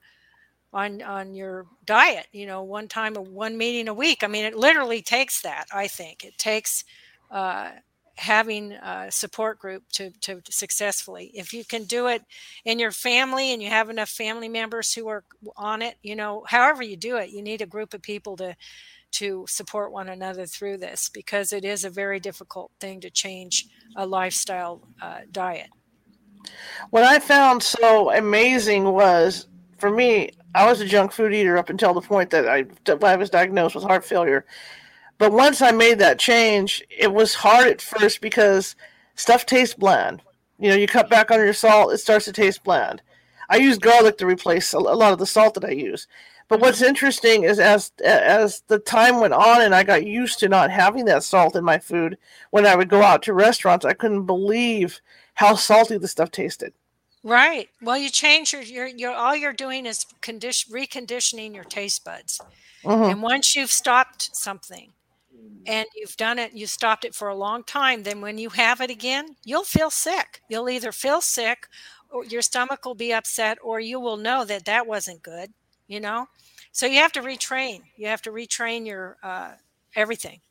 on 0.73 1.01
on 1.01 1.35
your 1.35 1.67
diet 1.85 2.27
you 2.31 2.45
know 2.45 2.63
one 2.63 2.87
time 2.87 3.15
one 3.15 3.57
meeting 3.57 3.87
a 3.87 3.93
week. 3.93 4.23
I 4.23 4.27
mean 4.27 4.45
it 4.45 4.55
literally 4.55 5.01
takes 5.01 5.41
that 5.41 5.65
i 5.73 5.87
think. 5.87 6.23
It 6.23 6.37
takes 6.37 6.83
uh, 7.31 7.71
having 8.15 8.73
a 8.73 9.11
support 9.11 9.57
group 9.57 9.83
to, 9.91 10.11
to 10.21 10.39
successfully. 10.49 11.31
If 11.33 11.51
you 11.51 11.65
can 11.65 11.85
do 11.85 12.07
it 12.07 12.21
in 12.63 12.77
your 12.77 12.91
family 12.91 13.51
and 13.53 13.61
you 13.61 13.69
have 13.69 13.89
enough 13.89 14.09
family 14.09 14.47
members 14.47 14.93
who 14.93 15.07
are 15.07 15.23
on 15.57 15.81
it 15.81 15.95
you 16.03 16.15
know 16.15 16.43
however 16.47 16.83
you 16.83 16.95
do 16.95 17.17
it 17.17 17.29
you 17.31 17.41
need 17.41 17.61
a 17.61 17.65
group 17.65 17.93
of 17.93 18.01
people 18.01 18.35
to 18.37 18.55
to 19.13 19.45
support 19.47 19.91
one 19.91 20.09
another 20.09 20.45
through 20.45 20.77
this 20.77 21.09
because 21.09 21.53
it 21.53 21.63
is 21.63 21.85
a 21.85 21.89
very 21.89 22.19
difficult 22.19 22.71
thing 22.79 23.01
to 23.01 23.09
change 23.09 23.67
a 23.95 24.05
lifestyle 24.05 24.87
uh, 25.01 25.19
diet. 25.31 25.69
What 26.89 27.03
I 27.03 27.19
found 27.19 27.63
so 27.63 28.11
amazing 28.11 28.85
was 28.85 29.47
for 29.77 29.89
me, 29.89 30.29
I 30.55 30.65
was 30.65 30.81
a 30.81 30.85
junk 30.85 31.11
food 31.11 31.33
eater 31.33 31.57
up 31.57 31.69
until 31.69 31.93
the 31.93 32.01
point 32.01 32.29
that 32.29 32.47
I, 32.47 32.65
I 33.05 33.15
was 33.15 33.29
diagnosed 33.29 33.75
with 33.75 33.83
heart 33.83 34.05
failure. 34.05 34.45
But 35.17 35.31
once 35.31 35.61
I 35.61 35.71
made 35.71 35.99
that 35.99 36.19
change, 36.19 36.83
it 36.89 37.13
was 37.13 37.33
hard 37.33 37.67
at 37.67 37.81
first 37.81 38.21
because 38.21 38.75
stuff 39.15 39.45
tastes 39.45 39.75
bland. 39.75 40.21
You 40.59 40.69
know, 40.69 40.75
you 40.75 40.87
cut 40.87 41.09
back 41.09 41.31
on 41.31 41.39
your 41.39 41.53
salt, 41.53 41.93
it 41.93 41.97
starts 41.97 42.25
to 42.25 42.31
taste 42.31 42.63
bland. 42.63 43.01
I 43.49 43.57
use 43.57 43.77
garlic 43.77 44.17
to 44.19 44.25
replace 44.25 44.73
a 44.73 44.79
lot 44.79 45.11
of 45.11 45.19
the 45.19 45.25
salt 45.25 45.53
that 45.55 45.65
I 45.65 45.71
use. 45.71 46.07
But 46.47 46.59
what's 46.59 46.81
interesting 46.81 47.43
is 47.43 47.59
as 47.59 47.91
as 48.03 48.61
the 48.67 48.79
time 48.79 49.19
went 49.19 49.33
on 49.33 49.61
and 49.61 49.73
I 49.73 49.83
got 49.83 50.05
used 50.05 50.39
to 50.39 50.49
not 50.49 50.71
having 50.71 51.05
that 51.05 51.23
salt 51.23 51.55
in 51.55 51.63
my 51.63 51.79
food, 51.79 52.17
when 52.51 52.65
I 52.65 52.75
would 52.75 52.89
go 52.89 53.01
out 53.01 53.23
to 53.23 53.33
restaurants, 53.33 53.85
I 53.85 53.93
couldn't 53.93 54.25
believe 54.25 55.01
how 55.35 55.55
salty 55.55 55.97
the 55.97 56.07
stuff 56.07 56.31
tasted. 56.31 56.73
Right. 57.23 57.69
Well, 57.81 57.97
you 57.97 58.09
change 58.09 58.51
your 58.51 58.61
your, 58.61 58.87
your 58.87 59.13
all 59.13 59.35
you're 59.35 59.53
doing 59.53 59.85
is 59.85 60.05
condition 60.21 60.73
reconditioning 60.73 61.55
your 61.55 61.63
taste 61.63 62.03
buds. 62.03 62.39
Mm-hmm. 62.83 63.11
And 63.11 63.21
once 63.21 63.55
you've 63.55 63.71
stopped 63.71 64.35
something 64.35 64.91
and 65.65 65.87
you've 65.95 66.17
done 66.17 66.37
it, 66.37 66.53
you 66.53 66.67
stopped 66.67 67.05
it 67.05 67.15
for 67.15 67.29
a 67.29 67.35
long 67.35 67.63
time, 67.63 68.03
then 68.03 68.19
when 68.19 68.37
you 68.37 68.49
have 68.49 68.81
it 68.81 68.89
again, 68.89 69.37
you'll 69.45 69.63
feel 69.63 69.89
sick. 69.89 70.41
You'll 70.49 70.69
either 70.69 70.91
feel 70.91 71.21
sick 71.21 71.67
or 72.09 72.25
your 72.25 72.41
stomach 72.41 72.85
will 72.85 72.95
be 72.95 73.13
upset 73.13 73.57
or 73.63 73.79
you 73.79 74.01
will 74.01 74.17
know 74.17 74.43
that 74.43 74.65
that 74.65 74.85
wasn't 74.85 75.23
good 75.23 75.53
you 75.93 75.99
know? 75.99 76.27
So 76.71 76.87
you 76.87 76.97
have 76.97 77.11
to 77.11 77.21
retrain. 77.21 77.81
You 77.95 78.07
have 78.07 78.23
to 78.23 78.31
retrain 78.31 78.85
your 78.87 79.17
uh, 79.21 79.51
everything. 79.95 80.41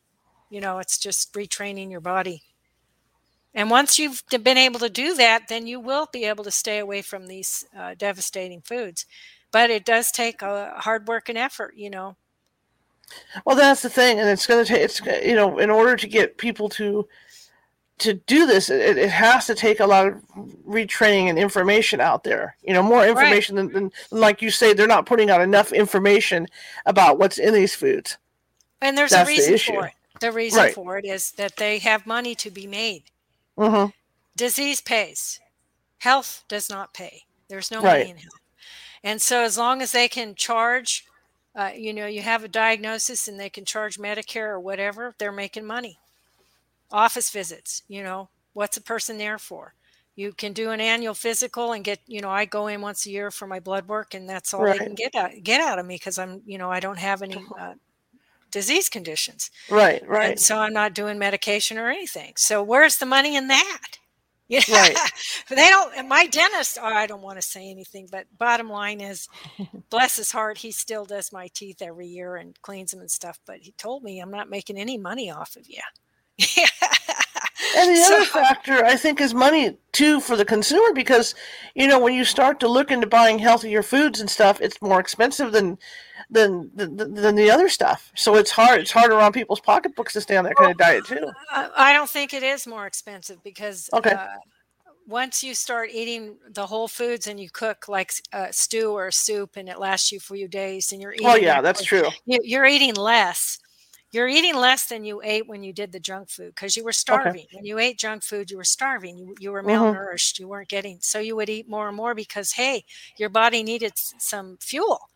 You 0.51 0.61
know 0.61 0.79
it's 0.79 0.99
just 0.99 1.33
retraining 1.33 1.91
your 1.91 2.01
body. 2.01 2.43
And 3.55 3.69
once 3.71 3.99
you've 3.99 4.23
been 4.31 4.57
able 4.57 4.81
to 4.81 4.89
do 4.89 5.15
that 5.15 5.49
then 5.49 5.67
you 5.67 5.81
will 5.81 6.07
be 6.13 6.25
able 6.25 6.45
to 6.45 6.51
stay 6.51 6.79
away 6.79 7.03
from 7.03 7.27
these 7.27 7.65
uh, 7.77 7.95
devastating 7.99 8.61
foods. 8.63 9.05
But 9.51 9.69
it 9.69 9.85
does 9.85 10.11
take 10.11 10.41
a 10.41 10.75
hard 10.77 11.09
work 11.09 11.29
and 11.29 11.37
effort 11.37 11.75
you 11.77 11.91
know? 11.91 12.17
Well 13.45 13.57
that's 13.57 13.83
the 13.83 13.91
thing 13.91 14.21
and 14.21 14.29
it's 14.29 14.47
going 14.47 14.65
to 14.65 14.73
take 14.73 14.83
it's 14.83 15.01
you 15.27 15.35
know 15.35 15.59
in 15.59 15.71
order 15.71 15.97
to 15.97 16.07
get 16.07 16.39
people 16.39 16.69
to 16.71 17.09
to 17.99 18.15
do 18.15 18.47
this, 18.47 18.69
it, 18.69 18.99
it, 18.99 19.11
has 19.11 19.47
to 19.47 19.55
take 19.55 19.81
a 19.81 19.87
lot 19.87 20.09
of 20.09 20.15
retraining 20.67 21.29
and 21.29 21.39
information 21.39 22.01
out 22.01 22.25
there. 22.25 22.57
You 22.63 22.73
know, 22.73 22.83
more 22.83 23.07
information 23.07 23.57
right. 23.57 23.73
than, 23.73 23.91
than, 23.91 23.93
like 24.11 24.43
you 24.43 24.51
say, 24.51 24.73
they're 24.73 24.87
not 24.87 25.07
putting 25.07 25.31
out 25.31 25.41
enough 25.41 25.73
information 25.73 26.49
about 26.87 27.19
what's 27.19 27.39
in 27.39 27.55
these 27.55 27.75
foods. 27.75 28.19
And 28.81 28.99
there's 28.99 29.13
That's 29.13 29.29
a 29.29 29.33
reason 29.33 29.53
the 29.53 29.59
for 29.59 29.87
it. 29.87 29.93
The 30.21 30.33
reason 30.33 30.59
right. 30.59 30.75
for 30.75 30.99
it 30.99 31.05
is 31.05 31.33
that 31.33 31.57
they 31.57 31.79
have 31.79 32.07
money 32.07 32.35
to 32.37 32.51
be 32.51 32.67
made. 32.67 33.05
Mm-hmm. 33.57 33.91
Disease 34.37 34.81
pays, 34.81 35.41
health 35.99 36.45
does 36.49 36.69
not 36.69 36.95
pay. 36.95 37.23
There's 37.49 37.71
no 37.71 37.83
right. 37.83 37.99
money 37.99 38.11
in 38.11 38.17
health. 38.17 38.41
And 39.05 39.21
so, 39.21 39.43
as 39.43 39.59
long 39.59 39.83
as 39.83 39.93
they 39.93 40.09
can 40.09 40.35
charge, 40.35 41.05
uh, 41.55 41.71
you 41.77 41.93
know, 41.93 42.07
you 42.07 42.23
have 42.23 42.45
a 42.45 42.49
diagnosis 42.49 43.29
and 43.29 43.39
they 43.39 43.51
can 43.51 43.65
charge 43.65 43.99
Medicare 43.99 44.49
or 44.49 44.61
whatever, 44.61 45.15
they're 45.19 45.33
making 45.33 45.67
money 45.67 45.99
office 46.93 47.31
visits 47.31 47.83
you 47.89 48.03
know 48.03 48.29
what's 48.53 48.77
a 48.77 48.83
person 48.83 49.19
there 49.19 49.39
for? 49.39 49.75
You 50.15 50.33
can 50.33 50.53
do 50.53 50.71
an 50.71 50.81
annual 50.81 51.15
physical 51.15 51.73
and 51.73 51.83
get 51.83 52.01
you 52.07 52.21
know 52.21 52.29
i 52.29 52.45
go 52.45 52.67
in 52.67 52.83
once 52.83 53.07
a 53.07 53.11
year 53.11 53.31
for 53.31 53.47
my 53.47 53.61
blood 53.61 53.89
work 53.89 54.15
and 54.15 54.29
that's 54.29 54.53
all 54.53 54.63
right. 54.63 54.79
they 54.79 54.85
can 54.85 54.95
get 54.95 55.15
out, 55.15 55.31
get 55.43 55.61
out 55.61 55.79
of 55.79 55.87
me 55.87 55.97
because 55.97 56.19
i'm 56.19 56.43
you 56.45 56.59
know 56.59 56.71
i 56.71 56.81
don't 56.81 56.99
have 56.99 57.23
any 57.23 57.43
uh, 57.59 57.75
disease 58.51 58.91
conditions. 58.91 59.51
Right 59.71 60.07
right. 60.07 60.33
and 60.33 60.41
so 60.41 60.59
i'm 60.59 60.75
not 60.75 60.95
doing 60.95 61.19
medication 61.19 61.79
or 61.79 61.89
anything. 61.89 62.35
So 62.37 62.63
where's 62.63 62.99
the 62.99 63.07
money 63.07 63.37
in 63.37 63.49
that? 63.49 63.83
Yeah 64.49 64.61
right. 64.71 64.97
they 65.49 65.71
don't 65.71 66.09
my 66.09 66.27
dentist 66.27 66.77
oh, 66.79 66.85
i 66.85 67.07
don't 67.07 67.23
want 67.23 67.41
to 67.41 67.43
say 67.43 67.71
anything 67.71 68.09
but 68.11 68.27
bottom 68.37 68.69
line 68.69 69.01
is 69.01 69.27
bless 69.89 70.17
his 70.17 70.33
heart 70.33 70.59
he 70.59 70.73
still 70.73 71.07
does 71.07 71.33
my 71.33 71.49
teeth 71.55 71.81
every 71.81 72.09
year 72.09 72.37
and 72.37 72.61
cleans 72.61 72.91
them 72.91 73.01
and 73.01 73.11
stuff 73.11 73.39
but 73.47 73.61
he 73.61 73.73
told 73.79 74.03
me 74.03 74.21
i'm 74.21 74.33
not 74.33 74.51
making 74.51 74.77
any 74.77 74.99
money 74.99 75.31
off 75.31 75.57
of 75.57 75.67
you 75.71 75.81
and 77.77 77.91
the 77.91 77.97
so, 77.97 78.17
other 78.17 78.25
factor, 78.25 78.85
I 78.85 78.97
think, 78.97 79.21
is 79.21 79.35
money 79.35 79.77
too 79.93 80.21
for 80.21 80.37
the 80.37 80.45
consumer 80.45 80.93
because, 80.95 81.35
you 81.75 81.87
know, 81.87 81.99
when 81.99 82.15
you 82.15 82.25
start 82.25 82.61
to 82.61 82.69
look 82.69 82.91
into 82.91 83.07
buying 83.07 83.39
healthier 83.39 83.83
foods 83.83 84.21
and 84.21 84.29
stuff, 84.29 84.61
it's 84.61 84.81
more 84.81 85.01
expensive 85.01 85.53
than 85.53 85.79
than 86.31 86.71
than, 86.75 87.15
than 87.15 87.35
the 87.35 87.51
other 87.51 87.69
stuff. 87.69 88.11
So 88.17 88.37
it's 88.37 88.51
hard. 88.51 88.81
It's 88.81 88.91
harder 88.91 89.21
on 89.21 89.33
people's 89.33 89.61
pocketbooks 89.61 90.15
to 90.15 90.21
stay 90.21 90.37
on 90.37 90.45
that 90.45 90.57
kind 90.57 90.71
of 90.71 90.79
diet 90.79 91.05
too. 91.07 91.31
I 91.51 91.93
don't 91.93 92.11
think 92.11 92.33
it 92.33 92.43
is 92.43 92.67
more 92.67 92.87
expensive 92.87 93.43
because 93.43 93.89
okay. 93.93 94.13
Uh, 94.13 94.27
once 95.07 95.43
you 95.43 95.55
start 95.55 95.91
eating 95.93 96.37
the 96.51 96.67
whole 96.67 96.89
foods 96.89 97.27
and 97.27 97.39
you 97.39 97.51
cook 97.51 97.89
like 97.89 98.13
a 98.33 98.53
stew 98.53 98.93
or 98.93 99.09
a 99.09 99.13
soup 99.13 99.57
and 99.57 99.69
it 99.69 99.79
lasts 99.79 100.13
you 100.13 100.21
for 100.21 100.35
a 100.35 100.39
few 100.39 100.49
days 100.49 100.93
and 100.93 101.03
you're 101.03 101.13
eating 101.13 101.27
oh 101.27 101.35
yeah 101.35 101.61
that's 101.61 101.83
true 101.83 102.09
you're 102.25 102.67
eating 102.67 102.95
less 102.95 103.59
you're 104.13 104.29
eating 104.29 104.55
less 104.55 104.87
than 104.87 105.05
you 105.05 105.21
ate 105.25 105.49
when 105.49 105.63
you 105.63 105.73
did 105.73 105.91
the 105.91 105.99
junk 105.99 106.29
food 106.29 106.55
because 106.55 106.77
you 106.77 106.85
were 106.85 106.93
starving. 106.93 107.47
Okay. 107.47 107.57
When 107.57 107.65
you 107.65 107.79
ate 107.79 107.99
junk 107.99 108.23
food, 108.23 108.51
you 108.51 108.59
were 108.59 108.65
starving. 108.65 109.17
You, 109.17 109.35
you 109.41 109.51
were 109.51 109.63
mm-hmm. 109.63 109.71
malnourished. 109.71 110.35
Mm-hmm. 110.35 110.43
You 110.43 110.49
weren't 110.49 110.69
getting, 110.69 110.99
so 111.01 111.19
you 111.19 111.35
would 111.37 111.49
eat 111.49 111.69
more 111.69 111.89
and 111.89 111.97
more 111.97 112.15
because, 112.15 112.53
hey, 112.53 112.85
your 113.17 113.31
body 113.31 113.63
needed 113.63 113.93
some 113.97 114.59
fuel. 114.61 115.09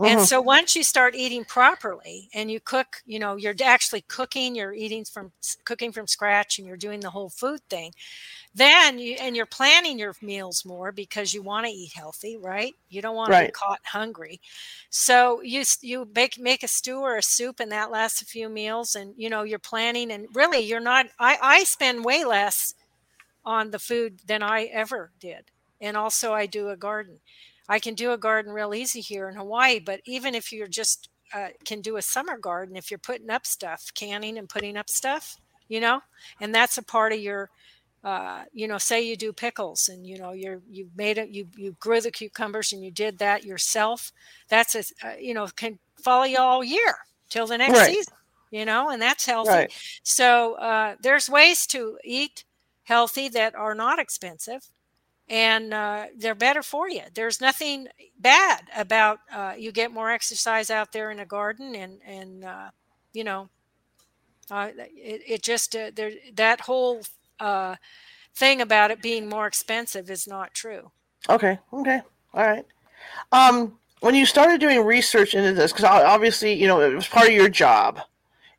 Mm-hmm. 0.00 0.18
And 0.18 0.26
so 0.26 0.40
once 0.40 0.74
you 0.74 0.82
start 0.82 1.14
eating 1.14 1.44
properly 1.44 2.30
and 2.32 2.50
you 2.50 2.58
cook, 2.58 3.02
you 3.04 3.18
know, 3.18 3.36
you're 3.36 3.54
actually 3.62 4.00
cooking, 4.00 4.54
you're 4.54 4.72
eating 4.72 5.04
from 5.04 5.30
cooking 5.64 5.92
from 5.92 6.06
scratch 6.06 6.58
and 6.58 6.66
you're 6.66 6.78
doing 6.78 7.00
the 7.00 7.10
whole 7.10 7.28
food 7.28 7.60
thing, 7.68 7.92
then 8.54 8.98
you 8.98 9.16
and 9.20 9.36
you're 9.36 9.44
planning 9.44 9.98
your 9.98 10.14
meals 10.22 10.64
more 10.64 10.90
because 10.90 11.34
you 11.34 11.42
want 11.42 11.66
to 11.66 11.72
eat 11.72 11.92
healthy, 11.92 12.38
right? 12.38 12.74
You 12.88 13.02
don't 13.02 13.14
want 13.14 13.30
right. 13.30 13.42
to 13.42 13.46
be 13.48 13.52
caught 13.52 13.80
hungry. 13.84 14.40
So 14.88 15.42
you 15.42 15.64
you 15.82 16.08
make 16.14 16.38
make 16.38 16.62
a 16.62 16.68
stew 16.68 17.00
or 17.00 17.18
a 17.18 17.22
soup 17.22 17.60
and 17.60 17.70
that 17.70 17.90
lasts 17.90 18.22
a 18.22 18.24
few 18.26 18.48
meals 18.48 18.94
and 18.94 19.12
you 19.18 19.28
know, 19.28 19.42
you're 19.42 19.58
planning 19.58 20.10
and 20.10 20.28
really 20.34 20.60
you're 20.60 20.80
not 20.80 21.08
I 21.18 21.36
I 21.42 21.64
spend 21.64 22.06
way 22.06 22.24
less 22.24 22.74
on 23.44 23.70
the 23.70 23.78
food 23.78 24.20
than 24.26 24.42
I 24.42 24.64
ever 24.64 25.10
did. 25.20 25.50
And 25.78 25.96
also 25.96 26.32
I 26.32 26.46
do 26.46 26.70
a 26.70 26.76
garden. 26.76 27.20
I 27.70 27.78
can 27.78 27.94
do 27.94 28.10
a 28.10 28.18
garden 28.18 28.52
real 28.52 28.74
easy 28.74 29.00
here 29.00 29.28
in 29.28 29.36
Hawaii, 29.36 29.78
but 29.78 30.00
even 30.04 30.34
if 30.34 30.52
you're 30.52 30.66
just 30.66 31.08
uh, 31.32 31.50
can 31.64 31.80
do 31.80 31.96
a 31.96 32.02
summer 32.02 32.36
garden, 32.36 32.74
if 32.74 32.90
you're 32.90 32.98
putting 32.98 33.30
up 33.30 33.46
stuff, 33.46 33.92
canning 33.94 34.36
and 34.36 34.48
putting 34.48 34.76
up 34.76 34.90
stuff, 34.90 35.36
you 35.68 35.78
know, 35.78 36.00
and 36.40 36.52
that's 36.52 36.78
a 36.78 36.82
part 36.82 37.12
of 37.12 37.20
your, 37.20 37.48
uh, 38.02 38.42
you 38.52 38.66
know, 38.66 38.76
say 38.76 39.00
you 39.00 39.16
do 39.16 39.32
pickles 39.32 39.88
and 39.88 40.04
you 40.04 40.18
know 40.18 40.32
you're 40.32 40.60
you 40.68 40.90
made 40.96 41.16
it, 41.16 41.28
you 41.28 41.46
you 41.56 41.76
grew 41.78 42.00
the 42.00 42.10
cucumbers 42.10 42.72
and 42.72 42.84
you 42.84 42.90
did 42.90 43.18
that 43.18 43.44
yourself. 43.44 44.10
That's 44.48 44.74
a 44.74 44.80
uh, 45.06 45.14
you 45.20 45.32
know 45.32 45.46
can 45.46 45.78
follow 46.02 46.24
you 46.24 46.38
all 46.38 46.64
year 46.64 46.96
till 47.28 47.46
the 47.46 47.56
next 47.56 47.78
right. 47.78 47.94
season, 47.94 48.14
you 48.50 48.64
know, 48.64 48.90
and 48.90 49.00
that's 49.00 49.26
healthy. 49.26 49.50
Right. 49.50 50.00
So 50.02 50.54
uh, 50.54 50.96
there's 51.00 51.30
ways 51.30 51.68
to 51.68 51.98
eat 52.02 52.42
healthy 52.82 53.28
that 53.28 53.54
are 53.54 53.76
not 53.76 54.00
expensive 54.00 54.70
and 55.30 55.72
uh, 55.72 56.06
they're 56.18 56.34
better 56.34 56.62
for 56.62 56.90
you. 56.90 57.02
There's 57.14 57.40
nothing 57.40 57.86
bad 58.18 58.64
about 58.76 59.20
uh, 59.32 59.54
you 59.56 59.70
get 59.70 59.92
more 59.92 60.10
exercise 60.10 60.70
out 60.70 60.92
there 60.92 61.10
in 61.12 61.20
a 61.20 61.24
garden, 61.24 61.74
and 61.76 62.00
and 62.04 62.44
uh, 62.44 62.70
you 63.12 63.22
know, 63.22 63.48
uh, 64.50 64.70
it, 64.76 65.22
it 65.26 65.42
just 65.42 65.74
uh, 65.76 65.92
there 65.94 66.10
that 66.34 66.62
whole 66.62 67.02
uh, 67.38 67.76
thing 68.34 68.60
about 68.60 68.90
it 68.90 69.00
being 69.00 69.28
more 69.28 69.46
expensive 69.46 70.10
is 70.10 70.26
not 70.26 70.52
true. 70.52 70.90
Okay. 71.28 71.58
Okay. 71.72 72.02
All 72.34 72.46
right. 72.46 72.66
Um, 73.30 73.78
when 74.00 74.14
you 74.14 74.26
started 74.26 74.60
doing 74.60 74.84
research 74.84 75.34
into 75.34 75.52
this, 75.52 75.72
because 75.72 75.84
obviously, 75.84 76.54
you 76.54 76.66
know, 76.66 76.80
it 76.80 76.94
was 76.94 77.06
part 77.06 77.28
of 77.28 77.34
your 77.34 77.48
job, 77.48 78.00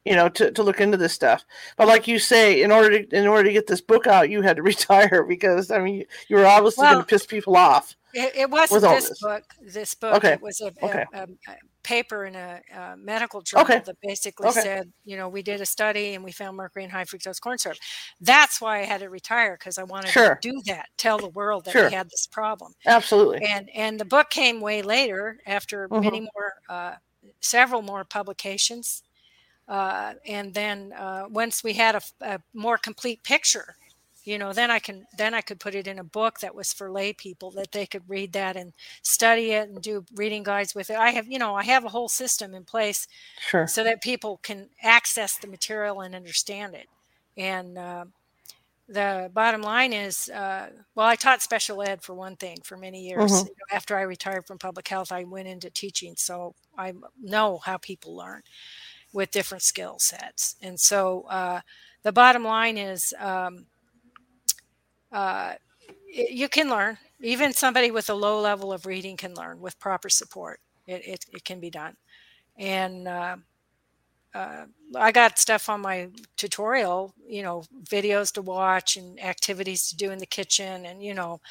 you 0.06 0.16
know, 0.16 0.30
to, 0.30 0.52
to 0.52 0.64
look 0.64 0.80
into 0.80 0.98
this 0.98 1.14
stuff. 1.14 1.46
But 1.78 1.88
like 1.88 2.08
you 2.08 2.20
say, 2.20 2.62
in 2.64 2.72
order 2.72 3.04
to 3.04 3.18
in 3.18 3.28
order 3.28 3.44
to 3.44 3.54
get 3.54 3.68
this 3.68 3.82
book 3.82 4.08
out, 4.08 4.30
you 4.30 4.42
had 4.42 4.58
to 4.58 4.64
retire 4.74 5.24
because 5.24 5.72
I 5.72 5.80
mean, 5.80 6.06
you 6.28 6.38
were 6.38 6.46
obviously 6.46 6.84
well, 6.84 6.94
going 6.94 7.06
to 7.06 7.10
piss 7.10 7.26
people 7.26 7.56
off. 7.56 7.96
It, 8.14 8.36
it 8.36 8.50
wasn't 8.50 8.82
this, 8.82 9.10
this, 9.10 9.22
book. 9.22 9.44
This 9.62 9.96
book. 9.96 10.16
Okay. 10.16 10.34
It 10.34 10.42
was 10.42 10.60
a, 10.62 10.68
okay. 10.84 11.06
a, 11.14 11.20
a, 11.20 11.24
a 11.24 11.56
paper 11.84 12.26
in 12.26 12.36
a, 12.36 12.62
a 12.76 12.98
medical 12.98 13.42
journal 13.42 13.66
okay. 13.66 13.82
that 13.86 13.96
basically 14.02 14.50
okay. 14.50 14.62
said, 14.62 14.92
you 15.06 15.18
know, 15.18 15.30
we 15.30 15.42
did 15.42 15.62
a 15.62 15.66
study 15.66 16.14
and 16.14 16.24
we 16.24 16.32
found 16.32 16.58
mercury 16.58 16.84
in 16.84 16.90
high 16.90 17.06
fructose 17.06 17.40
corn 17.40 17.58
syrup. 17.58 17.78
That's 18.20 18.62
why 18.62 18.80
I 18.80 18.84
had 18.84 19.02
to 19.02 19.10
retire 19.10 19.58
because 19.58 19.78
I 19.78 19.84
wanted 19.84 20.10
sure. 20.10 20.36
to 20.36 20.50
do 20.50 20.62
that, 20.68 20.88
tell 20.98 21.18
the 21.18 21.30
world 21.30 21.66
that 21.66 21.72
sure. 21.72 21.88
we 21.88 21.94
had 21.94 22.10
this 22.10 22.28
problem. 22.28 22.74
Absolutely. 22.86 23.46
And 23.46 23.70
and 23.74 24.00
the 24.00 24.06
book 24.06 24.30
came 24.30 24.62
way 24.62 24.82
later 24.82 25.40
after 25.46 25.88
mm-hmm. 25.88 26.04
many 26.04 26.20
more, 26.22 26.54
uh, 26.70 26.96
several 27.40 27.82
more 27.82 28.04
publications. 28.04 29.04
Uh, 29.72 30.16
and 30.28 30.54
then 30.54 30.92
uh, 30.98 31.24
once 31.30 31.64
we 31.64 31.72
had 31.72 31.96
a, 31.96 32.02
a 32.20 32.42
more 32.54 32.78
complete 32.78 33.24
picture 33.24 33.78
you 34.26 34.38
know 34.38 34.52
then 34.52 34.70
i 34.70 34.80
can 34.80 35.06
then 35.18 35.34
i 35.34 35.40
could 35.40 35.62
put 35.62 35.76
it 35.76 35.88
in 35.88 35.98
a 35.98 36.04
book 36.04 36.40
that 36.40 36.54
was 36.54 36.74
for 36.74 36.92
lay 36.92 37.14
people 37.14 37.52
that 37.52 37.72
they 37.72 37.86
could 37.86 38.04
read 38.08 38.34
that 38.34 38.58
and 38.58 38.74
study 39.02 39.52
it 39.52 39.70
and 39.70 39.82
do 39.82 40.04
reading 40.14 40.44
guides 40.44 40.76
with 40.76 40.90
it 40.90 40.98
i 40.98 41.10
have 41.10 41.26
you 41.26 41.40
know 41.40 41.56
i 41.56 41.64
have 41.64 41.86
a 41.86 41.90
whole 41.90 42.10
system 42.10 42.54
in 42.54 42.66
place 42.66 43.08
sure. 43.40 43.66
so 43.66 43.82
that 43.84 44.02
people 44.02 44.40
can 44.44 44.68
access 44.84 45.38
the 45.38 45.48
material 45.48 46.02
and 46.02 46.14
understand 46.14 46.76
it 46.76 46.88
and 47.38 47.78
uh, 47.78 48.04
the 48.90 49.32
bottom 49.34 49.62
line 49.62 49.94
is 49.94 50.30
uh, 50.30 50.68
well 50.96 51.08
i 51.08 51.16
taught 51.16 51.42
special 51.42 51.82
ed 51.82 52.02
for 52.02 52.14
one 52.14 52.36
thing 52.36 52.58
for 52.62 52.76
many 52.76 53.02
years 53.08 53.32
mm-hmm. 53.32 53.76
after 53.76 53.98
i 53.98 54.02
retired 54.02 54.46
from 54.46 54.58
public 54.58 54.88
health 54.88 55.14
i 55.14 55.24
went 55.24 55.48
into 55.48 55.70
teaching 55.70 56.14
so 56.18 56.54
i 56.78 56.94
know 57.22 57.58
how 57.60 57.78
people 57.78 58.16
learn 58.16 58.42
with 59.14 59.32
different 59.32 59.64
skill 59.64 59.98
sets 60.00 60.56
and 60.62 60.80
so 60.80 61.24
uh, 61.30 61.62
the 62.04 62.12
bottom 62.12 62.44
line 62.44 62.78
is 62.78 63.14
um, 63.20 63.66
uh, 65.12 65.54
you 66.12 66.50
can 66.50 66.70
learn. 66.70 66.98
Even 67.22 67.54
somebody 67.54 67.92
with 67.92 68.10
a 68.10 68.14
low 68.14 68.40
level 68.40 68.74
of 68.74 68.86
reading 68.86 69.16
can 69.18 69.34
learn 69.36 69.60
with 69.62 69.80
proper 69.80 70.10
support. 70.10 70.60
It, 70.88 71.06
it, 71.06 71.26
it 71.34 71.46
can 71.46 71.60
be 71.60 71.70
done. 71.70 71.96
And 72.58 73.08
uh, 73.08 73.38
uh, 74.34 74.66
I 74.96 75.12
got 75.12 75.40
stuff 75.40 75.70
on 75.70 75.82
my 75.82 76.10
tutorial, 76.38 77.14
you 77.28 77.44
know, 77.44 77.64
videos 77.84 78.34
to 78.34 78.42
watch 78.42 78.98
and 78.98 79.20
activities 79.24 79.90
to 79.90 79.96
do 79.96 80.12
in 80.12 80.20
the 80.20 80.26
kitchen. 80.26 80.86
And, 80.86 81.04
you 81.04 81.14
know, 81.14 81.42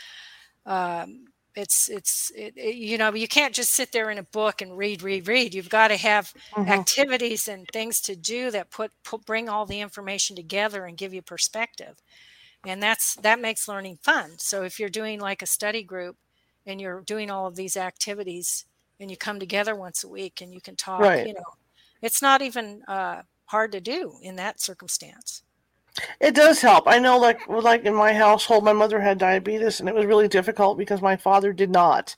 um, 0.67 1.27
it's, 1.55 1.89
it's, 1.89 2.31
it, 2.37 2.55
it, 2.57 2.77
you 2.77 2.99
know, 2.99 3.13
you 3.15 3.29
can't 3.29 3.55
just 3.55 3.75
sit 3.75 3.93
there 3.93 4.11
in 4.11 4.19
a 4.19 4.23
book 4.23 4.63
and 4.63 4.77
read, 4.77 5.03
read, 5.03 5.27
read. 5.27 5.55
You've 5.55 5.69
got 5.69 5.89
to 5.89 5.97
have 5.97 6.33
mm-hmm. 6.53 6.71
activities 6.71 7.49
and 7.49 7.67
things 7.69 8.01
to 8.03 8.17
do 8.17 8.51
that 8.51 8.71
put, 8.71 8.93
put, 9.05 9.27
bring 9.27 9.49
all 9.49 9.67
the 9.67 9.81
information 9.81 10.37
together 10.37 10.87
and 10.87 10.97
give 10.97 11.13
you 11.13 11.23
perspective 11.23 11.97
and 12.67 12.83
that's 12.83 13.15
that 13.17 13.41
makes 13.41 13.69
learning 13.69 13.99
fun 14.03 14.39
so 14.39 14.63
if 14.63 14.79
you're 14.79 14.89
doing 14.89 15.21
like 15.21 15.43
a 15.43 15.47
study 15.47 15.83
group 15.83 16.17
and 16.67 16.81
you're 16.81 17.01
doing 17.03 17.31
all 17.31 17.47
of 17.47 17.57
these 17.57 17.77
activities 17.77 18.65
and 18.99 19.11
you 19.11 19.17
come 19.17 19.41
together 19.41 19.75
once 19.75 20.05
a 20.05 20.09
week 20.09 20.41
and 20.41 20.53
you 20.53 20.61
can 20.61 20.77
talk 20.77 21.01
right. 21.01 21.27
you 21.27 21.33
know 21.33 21.41
it's 22.03 22.23
not 22.23 22.43
even 22.43 22.83
uh, 22.89 23.23
hard 23.47 23.73
to 23.73 23.81
do 23.81 24.15
in 24.23 24.37
that 24.37 24.61
circumstance 24.61 25.43
it 26.21 26.35
does 26.35 26.61
help 26.61 26.85
i 26.87 26.99
know 26.99 27.19
like 27.19 27.41
like 27.49 27.85
in 27.85 27.95
my 27.95 28.13
household 28.13 28.65
my 28.65 28.73
mother 28.73 29.01
had 29.01 29.19
diabetes 29.19 29.81
and 29.81 29.89
it 29.89 29.95
was 29.95 30.07
really 30.07 30.29
difficult 30.29 30.79
because 30.79 31.03
my 31.03 31.17
father 31.17 31.53
did 31.53 31.71
not 31.71 32.15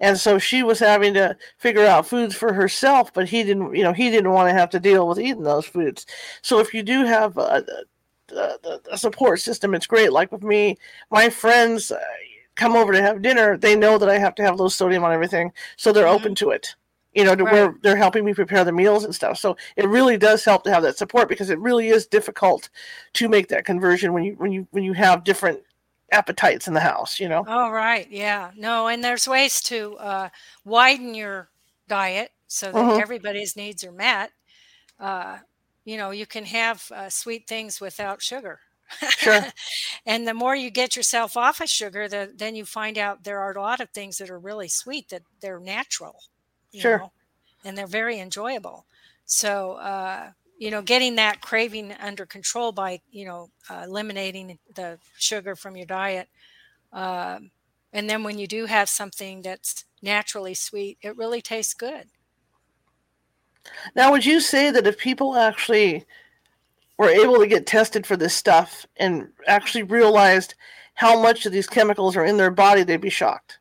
and 0.00 0.18
so 0.18 0.38
she 0.38 0.62
was 0.62 0.78
having 0.78 1.12
to 1.14 1.36
figure 1.56 1.84
out 1.84 2.06
foods 2.06 2.34
for 2.34 2.52
herself 2.52 3.12
but 3.12 3.28
he 3.28 3.42
didn't 3.42 3.74
you 3.74 3.82
know 3.82 3.92
he 3.92 4.10
didn't 4.10 4.32
want 4.32 4.48
to 4.48 4.54
have 4.54 4.70
to 4.70 4.80
deal 4.80 5.08
with 5.08 5.18
eating 5.18 5.42
those 5.42 5.66
foods 5.66 6.06
so 6.42 6.58
if 6.58 6.72
you 6.72 6.82
do 6.82 7.04
have 7.04 7.36
a, 7.36 7.64
the, 8.28 8.80
the, 8.88 8.96
support 8.96 9.40
system. 9.40 9.74
It's 9.74 9.86
great. 9.86 10.12
Like 10.12 10.30
with 10.32 10.42
me, 10.42 10.76
my 11.10 11.28
friends 11.28 11.90
uh, 11.90 11.98
come 12.54 12.76
over 12.76 12.92
to 12.92 13.02
have 13.02 13.22
dinner. 13.22 13.56
They 13.56 13.76
know 13.76 13.98
that 13.98 14.08
I 14.08 14.18
have 14.18 14.34
to 14.36 14.42
have 14.42 14.58
low 14.58 14.68
sodium 14.68 15.04
on 15.04 15.12
everything, 15.12 15.52
so 15.76 15.92
they're 15.92 16.06
mm-hmm. 16.06 16.14
open 16.14 16.34
to 16.36 16.50
it. 16.50 16.74
You 17.18 17.24
know, 17.24 17.34
to 17.34 17.44
right. 17.44 17.52
where 17.52 17.74
they're 17.82 17.96
helping 17.96 18.24
me 18.24 18.32
prepare 18.32 18.64
the 18.64 18.72
meals 18.72 19.04
and 19.04 19.14
stuff. 19.14 19.38
So 19.38 19.56
it 19.76 19.88
really 19.88 20.16
does 20.16 20.44
help 20.44 20.62
to 20.64 20.72
have 20.72 20.84
that 20.84 20.96
support 20.96 21.28
because 21.28 21.50
it 21.50 21.58
really 21.58 21.88
is 21.88 22.06
difficult 22.06 22.68
to 23.14 23.28
make 23.28 23.48
that 23.48 23.64
conversion 23.64 24.12
when 24.12 24.22
you 24.24 24.34
when 24.34 24.52
you 24.52 24.68
when 24.70 24.84
you 24.84 24.92
have 24.92 25.24
different 25.24 25.60
appetites 26.12 26.68
in 26.68 26.74
the 26.74 26.80
house. 26.80 27.18
You 27.18 27.28
know. 27.28 27.44
Oh 27.46 27.70
right, 27.70 28.08
yeah, 28.10 28.52
no, 28.56 28.86
and 28.86 29.02
there's 29.02 29.26
ways 29.26 29.60
to 29.62 29.96
uh, 29.96 30.28
widen 30.64 31.14
your 31.14 31.48
diet 31.88 32.30
so 32.46 32.70
that 32.70 32.78
mm-hmm. 32.78 33.00
everybody's 33.00 33.56
needs 33.56 33.82
are 33.84 33.92
met. 33.92 34.30
Uh, 35.00 35.38
you 35.88 35.96
know 35.96 36.10
you 36.10 36.26
can 36.26 36.44
have 36.44 36.92
uh, 36.94 37.08
sweet 37.08 37.46
things 37.46 37.80
without 37.80 38.20
sugar 38.20 38.60
sure 39.08 39.46
and 40.06 40.28
the 40.28 40.34
more 40.34 40.54
you 40.54 40.70
get 40.70 40.94
yourself 40.94 41.34
off 41.34 41.62
of 41.62 41.68
sugar 41.70 42.06
the, 42.08 42.30
then 42.36 42.54
you 42.54 42.66
find 42.66 42.98
out 42.98 43.24
there 43.24 43.40
are 43.40 43.52
a 43.52 43.60
lot 43.60 43.80
of 43.80 43.88
things 43.90 44.18
that 44.18 44.28
are 44.28 44.38
really 44.38 44.68
sweet 44.68 45.08
that 45.08 45.22
they're 45.40 45.60
natural 45.60 46.16
sure 46.74 46.98
know, 46.98 47.12
and 47.64 47.76
they're 47.76 47.86
very 47.86 48.18
enjoyable 48.18 48.84
so 49.24 49.72
uh, 49.74 50.30
you 50.58 50.70
know 50.70 50.82
getting 50.82 51.16
that 51.16 51.40
craving 51.40 51.92
under 52.00 52.26
control 52.26 52.72
by 52.72 53.00
you 53.10 53.24
know 53.24 53.50
uh, 53.70 53.82
eliminating 53.84 54.58
the 54.74 54.98
sugar 55.16 55.56
from 55.56 55.76
your 55.76 55.86
diet 55.86 56.28
um, 56.92 57.50
and 57.92 58.08
then 58.08 58.22
when 58.22 58.38
you 58.38 58.46
do 58.46 58.66
have 58.66 58.88
something 58.88 59.42
that's 59.42 59.84
naturally 60.02 60.54
sweet 60.54 60.98
it 61.02 61.16
really 61.16 61.40
tastes 61.40 61.74
good 61.74 62.06
now, 63.94 64.10
would 64.12 64.24
you 64.24 64.40
say 64.40 64.70
that 64.70 64.86
if 64.86 64.98
people 64.98 65.36
actually 65.36 66.04
were 66.98 67.08
able 67.08 67.38
to 67.38 67.46
get 67.46 67.66
tested 67.66 68.06
for 68.06 68.16
this 68.16 68.34
stuff 68.34 68.86
and 68.96 69.28
actually 69.46 69.84
realized 69.84 70.54
how 70.94 71.20
much 71.20 71.46
of 71.46 71.52
these 71.52 71.68
chemicals 71.68 72.16
are 72.16 72.24
in 72.24 72.36
their 72.36 72.50
body, 72.50 72.82
they'd 72.82 73.00
be 73.00 73.10
shocked? 73.10 73.58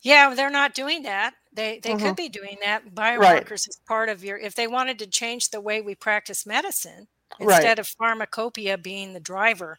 Yeah, 0.00 0.34
they're 0.34 0.50
not 0.50 0.74
doing 0.74 1.02
that. 1.02 1.34
They 1.58 1.80
they 1.82 1.90
mm-hmm. 1.90 2.06
could 2.06 2.16
be 2.16 2.28
doing 2.28 2.58
that. 2.62 2.94
Biomarkers 2.94 3.20
right. 3.20 3.52
is 3.52 3.80
part 3.84 4.08
of 4.08 4.22
your. 4.22 4.38
If 4.38 4.54
they 4.54 4.68
wanted 4.68 4.96
to 5.00 5.08
change 5.08 5.50
the 5.50 5.60
way 5.60 5.80
we 5.80 5.96
practice 5.96 6.46
medicine, 6.46 7.08
instead 7.40 7.64
right. 7.64 7.78
of 7.80 7.88
pharmacopoeia 7.88 8.78
being 8.78 9.12
the 9.12 9.20
driver. 9.20 9.78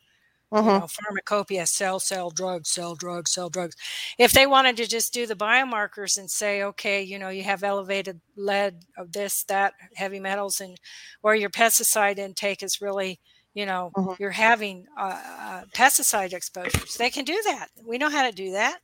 You 0.52 0.64
know, 0.80 0.88
pharmacopoeia, 0.88 1.68
sell, 1.68 2.00
sell 2.00 2.32
drugs, 2.32 2.72
sell 2.72 2.96
drugs, 2.96 3.32
sell 3.32 3.50
drugs. 3.50 3.76
If 4.18 4.32
they 4.32 4.48
wanted 4.48 4.78
to 4.78 4.88
just 4.88 5.14
do 5.14 5.28
the 5.28 5.36
biomarkers 5.36 6.18
and 6.18 6.30
say, 6.30 6.64
okay, 6.64 7.04
you 7.04 7.20
know, 7.20 7.30
you 7.30 7.44
have 7.44 7.64
elevated 7.64 8.20
lead 8.36 8.84
of 8.98 9.12
this, 9.12 9.44
that, 9.44 9.74
heavy 9.94 10.20
metals, 10.20 10.60
and 10.60 10.80
or 11.22 11.36
your 11.36 11.52
pesticide 11.52 12.18
intake 12.18 12.64
is 12.64 12.82
really, 12.82 13.20
you 13.54 13.68
know, 13.68 13.92
uh-huh. 13.96 14.16
you're 14.20 14.32
having 14.32 14.88
uh, 14.98 15.22
uh, 15.40 15.64
pesticide 15.76 16.34
exposures. 16.34 16.96
They 16.96 17.12
can 17.12 17.26
do 17.26 17.40
that. 17.46 17.68
We 17.86 18.00
know 18.00 18.10
how 18.10 18.28
to 18.28 18.36
do 18.36 18.52
that. 18.54 18.80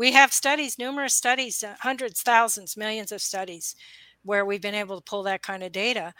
We 0.00 0.12
have 0.12 0.32
studies, 0.32 0.78
numerous 0.78 1.14
studies, 1.14 1.62
uh, 1.62 1.74
hundreds, 1.80 2.22
thousands, 2.22 2.74
millions 2.74 3.12
of 3.12 3.20
studies, 3.20 3.76
where 4.22 4.46
we've 4.46 4.62
been 4.62 4.74
able 4.74 4.96
to 4.96 5.04
pull 5.04 5.22
that 5.24 5.42
kind 5.42 5.62
of 5.62 5.72
data 5.72 6.14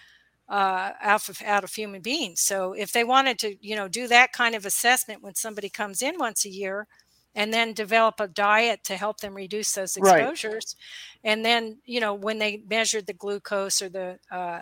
uh, 0.50 0.90
out 1.00 1.30
of 1.30 1.40
out 1.40 1.64
of 1.64 1.72
human 1.72 2.02
beings. 2.02 2.42
So 2.42 2.74
if 2.74 2.92
they 2.92 3.04
wanted 3.04 3.38
to, 3.38 3.56
you 3.66 3.74
know, 3.74 3.88
do 3.88 4.06
that 4.08 4.34
kind 4.34 4.54
of 4.54 4.66
assessment 4.66 5.22
when 5.22 5.34
somebody 5.34 5.70
comes 5.70 6.02
in 6.02 6.18
once 6.18 6.44
a 6.44 6.50
year, 6.50 6.88
and 7.34 7.54
then 7.54 7.72
develop 7.72 8.20
a 8.20 8.28
diet 8.28 8.84
to 8.84 8.98
help 8.98 9.20
them 9.20 9.32
reduce 9.32 9.72
those 9.72 9.96
exposures, 9.96 10.76
right. 11.24 11.32
and 11.32 11.42
then 11.42 11.78
you 11.86 12.00
know 12.00 12.12
when 12.12 12.38
they 12.38 12.62
measured 12.68 13.06
the 13.06 13.14
glucose 13.14 13.80
or 13.80 13.88
the 13.88 14.18
uh, 14.30 14.60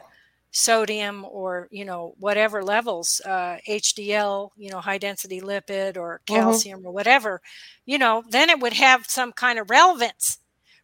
sodium 0.51 1.27
or 1.29 1.69
you 1.71 1.85
know 1.85 2.15
whatever 2.19 2.63
levels 2.63 3.21
uh, 3.27 3.59
hdl 3.69 4.51
you 4.57 4.71
know 4.71 4.81
high 4.81 4.99
density 4.99 5.41
lipid 5.41 5.97
or 5.97 6.21
mm-hmm. 6.27 6.35
calcium 6.35 6.79
mm-hmm. 6.79 6.89
or 6.89 6.93
whatever 6.93 7.41
you 7.85 7.99
know 7.99 8.23
then 8.31 8.49
it 8.49 8.59
would 8.59 8.73
have 8.73 9.05
some 9.07 9.31
kind 9.33 9.59
of 9.59 9.69
relevance 9.69 10.39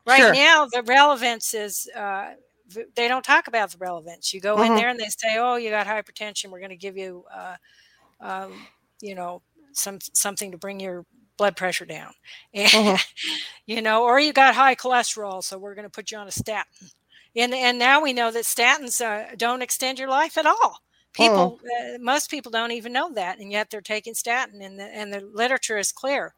right 0.06 0.18
sure. 0.18 0.34
now 0.34 0.66
the 0.66 0.82
relevance 0.82 1.54
is 1.54 1.88
uh, 1.96 2.32
they 2.94 3.08
don't 3.08 3.24
talk 3.24 3.48
about 3.48 3.70
the 3.70 3.78
relevance. 3.78 4.32
You 4.32 4.40
go 4.40 4.56
mm-hmm. 4.56 4.72
in 4.72 4.76
there 4.76 4.88
and 4.88 4.98
they 4.98 5.08
say, 5.08 5.36
"Oh, 5.38 5.56
you 5.56 5.70
got 5.70 5.86
hypertension. 5.86 6.50
We're 6.50 6.60
going 6.60 6.70
to 6.70 6.76
give 6.76 6.96
you, 6.96 7.24
uh, 7.32 7.56
um, 8.20 8.52
you 9.00 9.14
know, 9.14 9.42
some 9.72 9.98
something 10.12 10.50
to 10.52 10.58
bring 10.58 10.80
your 10.80 11.04
blood 11.36 11.56
pressure 11.56 11.84
down, 11.84 12.12
and, 12.52 12.70
mm-hmm. 12.70 13.02
you 13.66 13.82
know, 13.82 14.04
or 14.04 14.18
you 14.18 14.32
got 14.32 14.54
high 14.54 14.74
cholesterol, 14.74 15.42
so 15.42 15.58
we're 15.58 15.74
going 15.74 15.86
to 15.86 15.90
put 15.90 16.10
you 16.10 16.18
on 16.18 16.28
a 16.28 16.32
statin." 16.32 16.88
And 17.36 17.54
and 17.54 17.78
now 17.78 18.00
we 18.00 18.12
know 18.12 18.30
that 18.30 18.44
statins 18.44 19.04
uh, 19.04 19.34
don't 19.36 19.62
extend 19.62 19.98
your 19.98 20.08
life 20.08 20.38
at 20.38 20.46
all. 20.46 20.80
People, 21.12 21.60
uh, 21.64 21.98
most 22.00 22.28
people 22.28 22.50
don't 22.50 22.72
even 22.72 22.92
know 22.92 23.12
that, 23.12 23.38
and 23.38 23.52
yet 23.52 23.70
they're 23.70 23.80
taking 23.80 24.14
statin, 24.14 24.60
and 24.62 24.78
the 24.78 24.84
and 24.84 25.12
the 25.12 25.20
literature 25.20 25.78
is 25.78 25.92
clear. 25.92 26.34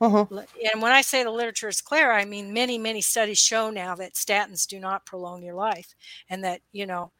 Mm-hmm. 0.00 0.36
And 0.72 0.82
when 0.82 0.92
I 0.92 1.00
say 1.00 1.22
the 1.22 1.30
literature 1.30 1.68
is 1.68 1.80
clear, 1.80 2.12
I 2.12 2.24
mean 2.24 2.52
many, 2.52 2.76
many 2.76 3.00
studies 3.00 3.38
show 3.38 3.70
now 3.70 3.94
that 3.94 4.14
statins 4.14 4.66
do 4.66 4.80
not 4.80 5.06
prolong 5.06 5.42
your 5.42 5.54
life, 5.54 5.94
and 6.28 6.44
that 6.44 6.60
you 6.72 6.86
know, 6.86 7.12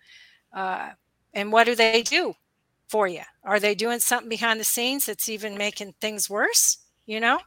uh, 0.52 0.90
and 1.32 1.52
what 1.52 1.64
do 1.64 1.74
they 1.74 2.02
do? 2.02 2.34
for 2.92 3.08
you? 3.08 3.22
Are 3.42 3.58
they 3.58 3.74
doing 3.74 4.00
something 4.00 4.28
behind 4.28 4.60
the 4.60 4.64
scenes 4.64 5.06
that's 5.06 5.30
even 5.30 5.56
making 5.56 5.94
things 5.98 6.28
worse? 6.28 6.76
You 7.06 7.20
know, 7.20 7.40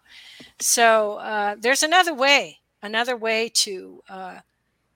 so 0.59 1.13
uh, 1.13 1.55
there's 1.57 1.83
another 1.83 2.13
way, 2.13 2.59
another 2.81 3.15
way 3.15 3.49
to 3.53 4.01
uh, 4.09 4.39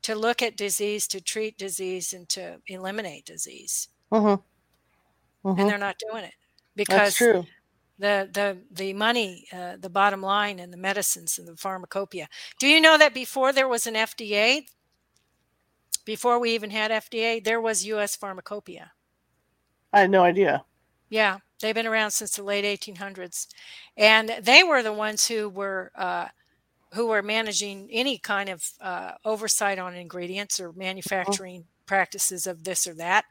to 0.03 0.15
look 0.15 0.41
at 0.41 0.57
disease, 0.57 1.07
to 1.07 1.21
treat 1.21 1.57
disease, 1.57 2.13
and 2.13 2.27
to 2.29 2.61
eliminate 2.67 3.25
disease. 3.25 3.89
Mm-hmm. 4.11 5.47
Mm-hmm. 5.47 5.59
And 5.59 5.69
they're 5.69 5.77
not 5.77 6.01
doing 6.09 6.23
it 6.23 6.33
because 6.75 7.15
true. 7.15 7.45
the 7.97 8.29
the 8.31 8.57
the 8.71 8.93
money, 8.93 9.45
uh, 9.53 9.77
the 9.79 9.89
bottom 9.89 10.21
line, 10.21 10.59
and 10.59 10.71
the 10.71 10.77
medicines 10.77 11.37
and 11.37 11.47
the 11.47 11.55
pharmacopoeia. 11.55 12.27
Do 12.59 12.67
you 12.67 12.81
know 12.81 12.97
that 12.97 13.13
before 13.13 13.53
there 13.53 13.67
was 13.67 13.87
an 13.87 13.95
FDA, 13.95 14.65
before 16.05 16.39
we 16.39 16.51
even 16.51 16.71
had 16.71 16.91
FDA, 16.91 17.43
there 17.43 17.61
was 17.61 17.85
U.S. 17.85 18.15
pharmacopoeia. 18.15 18.91
I 19.93 20.01
had 20.01 20.11
no 20.11 20.23
idea. 20.23 20.63
Yeah, 21.09 21.39
they've 21.61 21.75
been 21.75 21.87
around 21.87 22.11
since 22.11 22.35
the 22.35 22.43
late 22.43 22.65
1800s, 22.65 23.47
and 23.97 24.29
they 24.41 24.63
were 24.63 24.83
the 24.83 24.93
ones 24.93 25.27
who 25.27 25.49
were 25.49 25.91
uh, 25.95 26.27
who 26.93 27.07
were 27.07 27.21
managing 27.21 27.87
any 27.91 28.17
kind 28.17 28.49
of 28.49 28.63
uh, 28.81 29.13
oversight 29.25 29.79
on 29.79 29.95
ingredients 29.95 30.59
or 30.59 30.73
manufacturing 30.73 31.65
practices 31.85 32.47
of 32.47 32.63
this 32.63 32.87
or 32.87 32.95
that. 32.95 33.25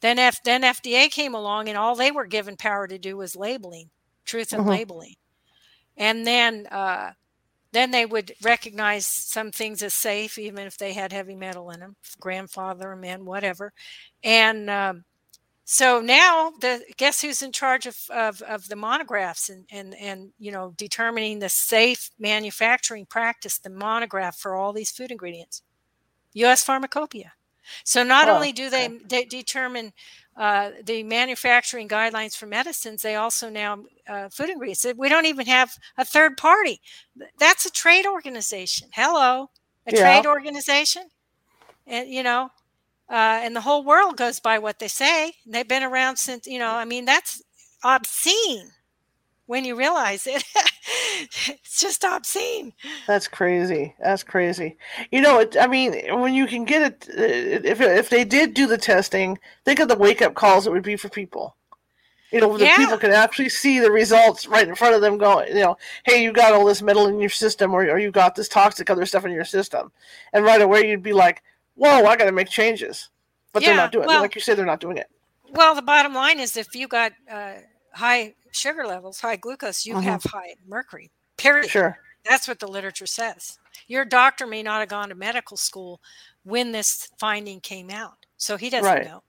Then, 0.00 0.18
F- 0.18 0.42
then 0.44 0.64
FDA 0.64 1.08
came 1.10 1.34
along, 1.34 1.68
and 1.68 1.78
all 1.78 1.94
they 1.96 2.10
were 2.10 2.26
given 2.26 2.56
power 2.56 2.86
to 2.88 2.98
do 2.98 3.16
was 3.16 3.36
labeling, 3.36 3.90
truth 4.24 4.52
and 4.52 4.64
Mhm. 4.64 4.66
labeling, 4.66 5.14
and 5.96 6.26
then 6.26 6.66
uh, 6.68 7.12
then 7.72 7.90
they 7.92 8.06
would 8.06 8.32
recognize 8.42 9.06
some 9.06 9.52
things 9.52 9.82
as 9.82 9.94
safe, 9.94 10.38
even 10.38 10.66
if 10.66 10.78
they 10.78 10.92
had 10.94 11.12
heavy 11.12 11.36
metal 11.36 11.70
in 11.70 11.80
them, 11.80 11.96
grandfather 12.20 12.92
in, 12.92 13.24
whatever, 13.26 13.72
and 14.24 14.70
um, 14.70 15.04
so 15.72 16.00
now 16.00 16.50
the 16.60 16.82
guess 16.96 17.20
who's 17.22 17.42
in 17.42 17.52
charge 17.52 17.86
of, 17.86 17.96
of, 18.10 18.42
of 18.42 18.66
the 18.66 18.74
monographs 18.74 19.48
and, 19.48 19.66
and 19.70 19.94
and 19.94 20.32
you 20.36 20.50
know 20.50 20.74
determining 20.76 21.38
the 21.38 21.48
safe 21.48 22.10
manufacturing 22.18 23.06
practice 23.06 23.56
the 23.56 23.70
monograph 23.70 24.36
for 24.36 24.56
all 24.56 24.72
these 24.72 24.90
food 24.90 25.12
ingredients? 25.12 25.62
Us 26.34 26.64
pharmacopoeia. 26.64 27.34
So 27.84 28.02
not 28.02 28.28
Oh, 28.28 28.34
only 28.34 28.50
do 28.50 28.68
they 28.68 28.88
de- 29.06 29.26
determine 29.26 29.92
uh, 30.36 30.70
the 30.84 31.04
manufacturing 31.04 31.88
guidelines 31.88 32.36
for 32.36 32.46
medicines 32.46 33.02
they 33.02 33.14
also 33.14 33.48
now 33.48 33.84
uh, 34.08 34.28
food 34.28 34.50
ingredients. 34.50 34.84
We 34.96 35.08
don't 35.08 35.26
even 35.26 35.46
have 35.46 35.72
a 35.96 36.04
third 36.04 36.36
party. 36.36 36.80
That's 37.38 37.64
a 37.64 37.70
trade 37.70 38.06
organization. 38.06 38.88
Hello? 38.92 39.50
A 39.86 39.92
Yeah. 39.92 40.02
trade 40.02 40.26
organization? 40.26 41.10
And 41.86 42.08
you 42.08 42.24
know 42.24 42.50
uh, 43.10 43.40
and 43.42 43.56
the 43.56 43.62
whole 43.62 43.84
world 43.84 44.16
goes 44.16 44.40
by 44.40 44.58
what 44.58 44.78
they 44.78 44.88
say. 44.88 45.34
They've 45.46 45.66
been 45.68 45.82
around 45.82 46.16
since, 46.16 46.46
you 46.46 46.58
know, 46.58 46.70
I 46.72 46.84
mean, 46.84 47.04
that's 47.04 47.42
obscene 47.84 48.70
when 49.46 49.64
you 49.64 49.76
realize 49.76 50.26
it. 50.26 50.44
it's 51.48 51.80
just 51.80 52.04
obscene. 52.04 52.72
That's 53.06 53.28
crazy. 53.28 53.94
That's 54.00 54.22
crazy. 54.22 54.76
You 55.10 55.20
know, 55.22 55.40
it, 55.40 55.56
I 55.60 55.66
mean, 55.66 55.94
when 56.20 56.34
you 56.34 56.46
can 56.46 56.64
get 56.64 56.82
it, 56.82 57.08
uh, 57.10 57.68
if 57.68 57.80
if 57.80 58.10
they 58.10 58.24
did 58.24 58.54
do 58.54 58.66
the 58.68 58.78
testing, 58.78 59.38
think 59.64 59.80
of 59.80 59.88
the 59.88 59.96
wake 59.96 60.22
up 60.22 60.34
calls 60.34 60.66
it 60.66 60.72
would 60.72 60.84
be 60.84 60.96
for 60.96 61.08
people. 61.08 61.56
You 62.32 62.40
know, 62.40 62.56
the 62.56 62.66
Yeah. 62.66 62.76
people 62.76 62.96
can 62.98 63.10
actually 63.10 63.48
see 63.48 63.80
the 63.80 63.90
results 63.90 64.46
right 64.46 64.68
in 64.68 64.76
front 64.76 64.94
of 64.94 65.00
them. 65.00 65.18
Going, 65.18 65.48
you 65.48 65.54
know, 65.62 65.76
hey, 66.04 66.22
you 66.22 66.32
got 66.32 66.52
all 66.52 66.64
this 66.64 66.80
metal 66.82 67.08
in 67.08 67.18
your 67.18 67.28
system, 67.30 67.74
or 67.74 67.82
or 67.90 67.98
you 67.98 68.12
got 68.12 68.36
this 68.36 68.48
toxic 68.48 68.88
other 68.88 69.04
stuff 69.06 69.24
in 69.24 69.32
your 69.32 69.44
system, 69.44 69.90
and 70.32 70.44
right 70.44 70.62
away 70.62 70.88
you'd 70.88 71.02
be 71.02 71.12
like, 71.12 71.42
whoa, 71.80 72.04
I 72.06 72.16
got 72.16 72.26
to 72.26 72.32
make 72.32 72.48
changes. 72.48 73.08
But 73.52 73.64
they're 73.64 73.74
not 73.74 73.90
doing 73.90 74.04
it. 74.04 74.12
Like 74.12 74.34
you 74.34 74.40
said, 74.40 74.56
they're 74.56 74.66
not 74.66 74.80
doing 74.80 74.96
it. 74.96 75.08
Well, 75.50 75.74
the 75.74 75.82
bottom 75.82 76.14
line 76.14 76.38
is 76.38 76.56
if 76.56 76.74
you 76.74 76.86
got 76.86 77.12
uh, 77.30 77.54
high 77.92 78.34
sugar 78.52 78.86
levels, 78.86 79.18
high 79.20 79.36
glucose, 79.36 79.84
you 79.84 79.94
Mhm. 79.96 80.02
have 80.04 80.22
high 80.24 80.54
mercury, 80.66 81.10
period. 81.36 81.68
Sure. 81.68 81.98
That's 82.24 82.46
what 82.46 82.60
the 82.60 82.68
literature 82.68 83.06
says. 83.06 83.58
Your 83.88 84.04
doctor 84.04 84.46
may 84.46 84.62
not 84.62 84.80
have 84.80 84.88
gone 84.88 85.08
to 85.08 85.14
medical 85.16 85.56
school 85.56 86.00
when 86.44 86.70
this 86.70 87.08
finding 87.18 87.60
came 87.60 87.90
out. 87.90 88.26
So 88.36 88.56
he 88.56 88.70
doesn't 88.70 88.84
Right. 88.92 89.04
know. 89.04 89.22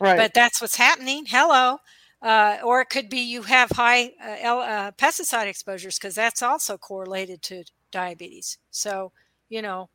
Right. 0.00 0.16
but 0.16 0.32
that's 0.32 0.60
what's 0.60 0.76
happening. 0.76 1.26
Hello. 1.26 1.78
Uh, 2.22 2.58
or 2.62 2.80
it 2.80 2.86
could 2.88 3.08
be 3.08 3.18
you 3.18 3.42
have 3.42 3.70
high 3.70 4.12
uh, 4.24 4.36
el- 4.38 4.60
uh, 4.60 4.92
pesticide 4.92 5.46
exposures 5.48 5.98
because 5.98 6.14
that's 6.14 6.40
also 6.42 6.78
correlated 6.78 7.42
to 7.42 7.64
diabetes. 7.90 8.58
So, 8.70 9.10
you 9.48 9.60
know, 9.62 9.90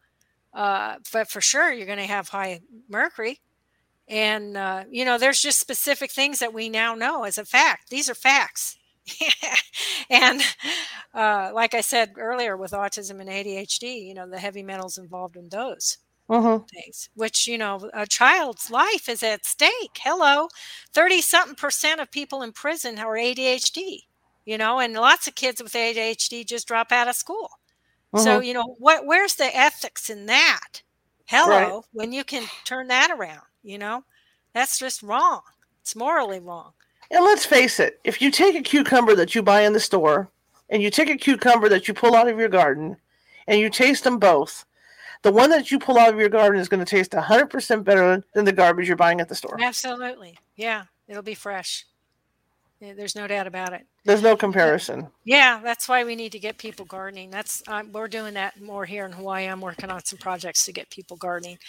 uh, 0.53 0.95
but 1.11 1.29
for 1.29 1.41
sure 1.41 1.71
you're 1.71 1.87
going 1.87 1.97
to 1.97 2.05
have 2.05 2.29
high 2.29 2.61
mercury. 2.89 3.39
And, 4.07 4.57
uh, 4.57 4.83
you 4.91 5.05
know, 5.05 5.17
there's 5.17 5.41
just 5.41 5.59
specific 5.59 6.11
things 6.11 6.39
that 6.39 6.53
we 6.53 6.69
now 6.69 6.93
know 6.93 7.23
as 7.23 7.37
a 7.37 7.45
fact. 7.45 7.89
These 7.89 8.09
are 8.09 8.15
facts. 8.15 8.77
and 10.09 10.41
uh, 11.13 11.51
like 11.53 11.73
I 11.73 11.81
said 11.81 12.13
earlier, 12.17 12.57
with 12.57 12.71
autism 12.71 13.19
and 13.19 13.29
ADHD, 13.29 14.05
you 14.05 14.13
know, 14.13 14.29
the 14.29 14.39
heavy 14.39 14.63
metals 14.63 14.97
involved 14.97 15.35
in 15.35 15.49
those 15.49 15.97
mm-hmm. 16.29 16.63
things, 16.65 17.09
which, 17.15 17.47
you 17.47 17.57
know, 17.57 17.89
a 17.93 18.05
child's 18.05 18.69
life 18.69 19.09
is 19.09 19.23
at 19.23 19.45
stake. 19.45 19.97
Hello, 20.01 20.47
30 20.93 21.21
something 21.21 21.55
percent 21.55 22.01
of 22.01 22.11
people 22.11 22.41
in 22.41 22.51
prison 22.51 22.99
are 22.99 23.15
ADHD, 23.15 23.99
you 24.45 24.57
know, 24.57 24.79
and 24.79 24.93
lots 24.93 25.27
of 25.27 25.35
kids 25.35 25.61
with 25.61 25.73
ADHD 25.73 26.45
just 26.45 26.67
drop 26.67 26.91
out 26.91 27.07
of 27.07 27.15
school. 27.15 27.49
So, 28.15 28.39
Mhm. 28.39 28.45
you 28.45 28.53
know, 28.53 28.75
what 28.77 29.05
where's 29.05 29.35
the 29.35 29.55
ethics 29.55 30.09
in 30.09 30.27
that? 30.27 30.81
Hello, 31.25 31.83
when 31.93 32.11
you 32.11 32.23
can 32.23 32.47
turn 32.63 32.87
that 32.89 33.09
around, 33.11 33.45
you 33.63 33.77
know, 33.77 34.03
that's 34.53 34.77
just 34.77 35.01
wrong. 35.01 35.41
It's 35.81 35.95
morally 35.95 36.39
wrong. 36.39 36.73
And 37.09 37.23
let's 37.23 37.45
face 37.45 37.79
it, 37.79 37.99
if 38.03 38.21
you 38.21 38.31
take 38.31 38.55
a 38.55 38.61
cucumber 38.61 39.15
that 39.15 39.35
you 39.35 39.41
buy 39.41 39.61
in 39.61 39.73
the 39.73 39.79
store 39.79 40.29
and 40.69 40.81
you 40.81 40.89
take 40.89 41.09
a 41.09 41.17
cucumber 41.17 41.69
that 41.69 41.87
you 41.87 41.93
pull 41.93 42.15
out 42.15 42.27
of 42.27 42.37
your 42.39 42.49
garden 42.49 42.97
and 43.47 43.59
you 43.59 43.69
taste 43.69 44.03
them 44.03 44.19
both, 44.19 44.65
the 45.21 45.31
one 45.31 45.49
that 45.49 45.71
you 45.71 45.79
pull 45.79 45.97
out 45.97 46.13
of 46.13 46.19
your 46.19 46.29
garden 46.29 46.59
is 46.59 46.69
going 46.69 46.83
to 46.83 46.89
taste 46.89 47.13
100% 47.13 47.83
better 47.83 48.23
than 48.33 48.45
the 48.45 48.51
garbage 48.51 48.87
you're 48.87 48.97
buying 48.97 49.21
at 49.21 49.29
the 49.29 49.35
store. 49.35 49.57
Absolutely. 49.61 50.37
Yeah, 50.55 50.85
it'll 51.07 51.21
be 51.23 51.35
fresh. 51.35 51.85
There's 52.79 53.15
no 53.15 53.27
doubt 53.27 53.47
about 53.47 53.73
it. 53.73 53.87
There's 54.05 54.21
no 54.21 54.35
comparison. 54.35 55.09
Yeah, 55.25 55.61
that's 55.63 55.87
why 55.87 56.03
we 56.03 56.15
need 56.17 56.33
to 56.33 56.39
get 56.39 56.57
people 56.57 56.85
gardening. 56.85 57.29
That's 57.29 57.63
um, 57.67 57.93
we're 57.93 58.09
doing 58.09 58.33
that 58.33 58.61
more 58.61 58.85
here 58.85 59.05
in 59.05 59.13
Hawaii. 59.13 59.47
I'm 59.47 59.61
working 59.61 59.89
on 59.89 60.03
some 60.03 60.19
projects 60.19 60.65
to 60.65 60.73
get 60.73 60.89
people 60.89 61.15
gardening 61.15 61.59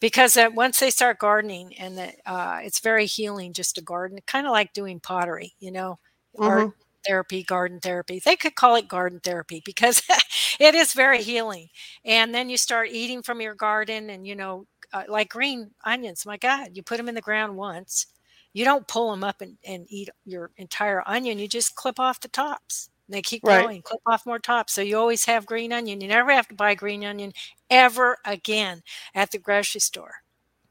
because 0.00 0.36
uh, 0.36 0.50
once 0.54 0.80
they 0.80 0.90
start 0.90 1.18
gardening, 1.18 1.74
and 1.78 1.96
that 1.98 2.16
uh, 2.26 2.58
it's 2.62 2.80
very 2.80 3.06
healing 3.06 3.54
just 3.54 3.76
to 3.76 3.82
garden, 3.82 4.18
kind 4.26 4.46
of 4.46 4.52
like 4.52 4.74
doing 4.74 5.00
pottery, 5.00 5.54
you 5.60 5.70
know, 5.72 5.98
art 6.42 6.68
therapy, 7.06 7.42
garden 7.42 7.80
therapy. 7.80 8.20
They 8.24 8.36
could 8.36 8.54
call 8.54 8.76
it 8.76 8.88
garden 8.88 9.20
therapy 9.20 9.62
because 9.64 10.02
it 10.60 10.74
is 10.74 10.92
very 10.92 11.22
healing. 11.22 11.68
And 12.04 12.34
then 12.34 12.50
you 12.50 12.58
start 12.58 12.90
eating 12.90 13.22
from 13.22 13.40
your 13.40 13.54
garden, 13.54 14.10
and 14.10 14.26
you 14.26 14.36
know, 14.36 14.66
uh, 14.92 15.04
like 15.08 15.30
green 15.30 15.70
onions. 15.84 16.26
My 16.26 16.36
God, 16.36 16.70
you 16.74 16.82
put 16.82 16.98
them 16.98 17.08
in 17.08 17.14
the 17.14 17.22
ground 17.22 17.56
once. 17.56 18.06
You 18.52 18.64
don't 18.64 18.88
pull 18.88 19.10
them 19.10 19.24
up 19.24 19.40
and, 19.40 19.58
and 19.66 19.86
eat 19.88 20.10
your 20.24 20.50
entire 20.56 21.02
onion. 21.06 21.38
You 21.38 21.48
just 21.48 21.74
clip 21.76 22.00
off 22.00 22.20
the 22.20 22.28
tops. 22.28 22.90
They 23.08 23.22
keep 23.22 23.42
Right. 23.42 23.70
growing, 23.70 23.82
clip 23.82 24.00
off 24.06 24.26
more 24.26 24.38
tops. 24.38 24.72
So 24.72 24.82
you 24.82 24.96
always 24.96 25.24
have 25.26 25.46
green 25.46 25.72
onion. 25.72 26.00
You 26.00 26.08
never 26.08 26.32
have 26.32 26.48
to 26.48 26.54
buy 26.54 26.74
green 26.74 27.04
onion 27.04 27.32
ever 27.70 28.18
again 28.24 28.82
at 29.14 29.30
the 29.32 29.38
grocery 29.38 29.80
store, 29.80 30.14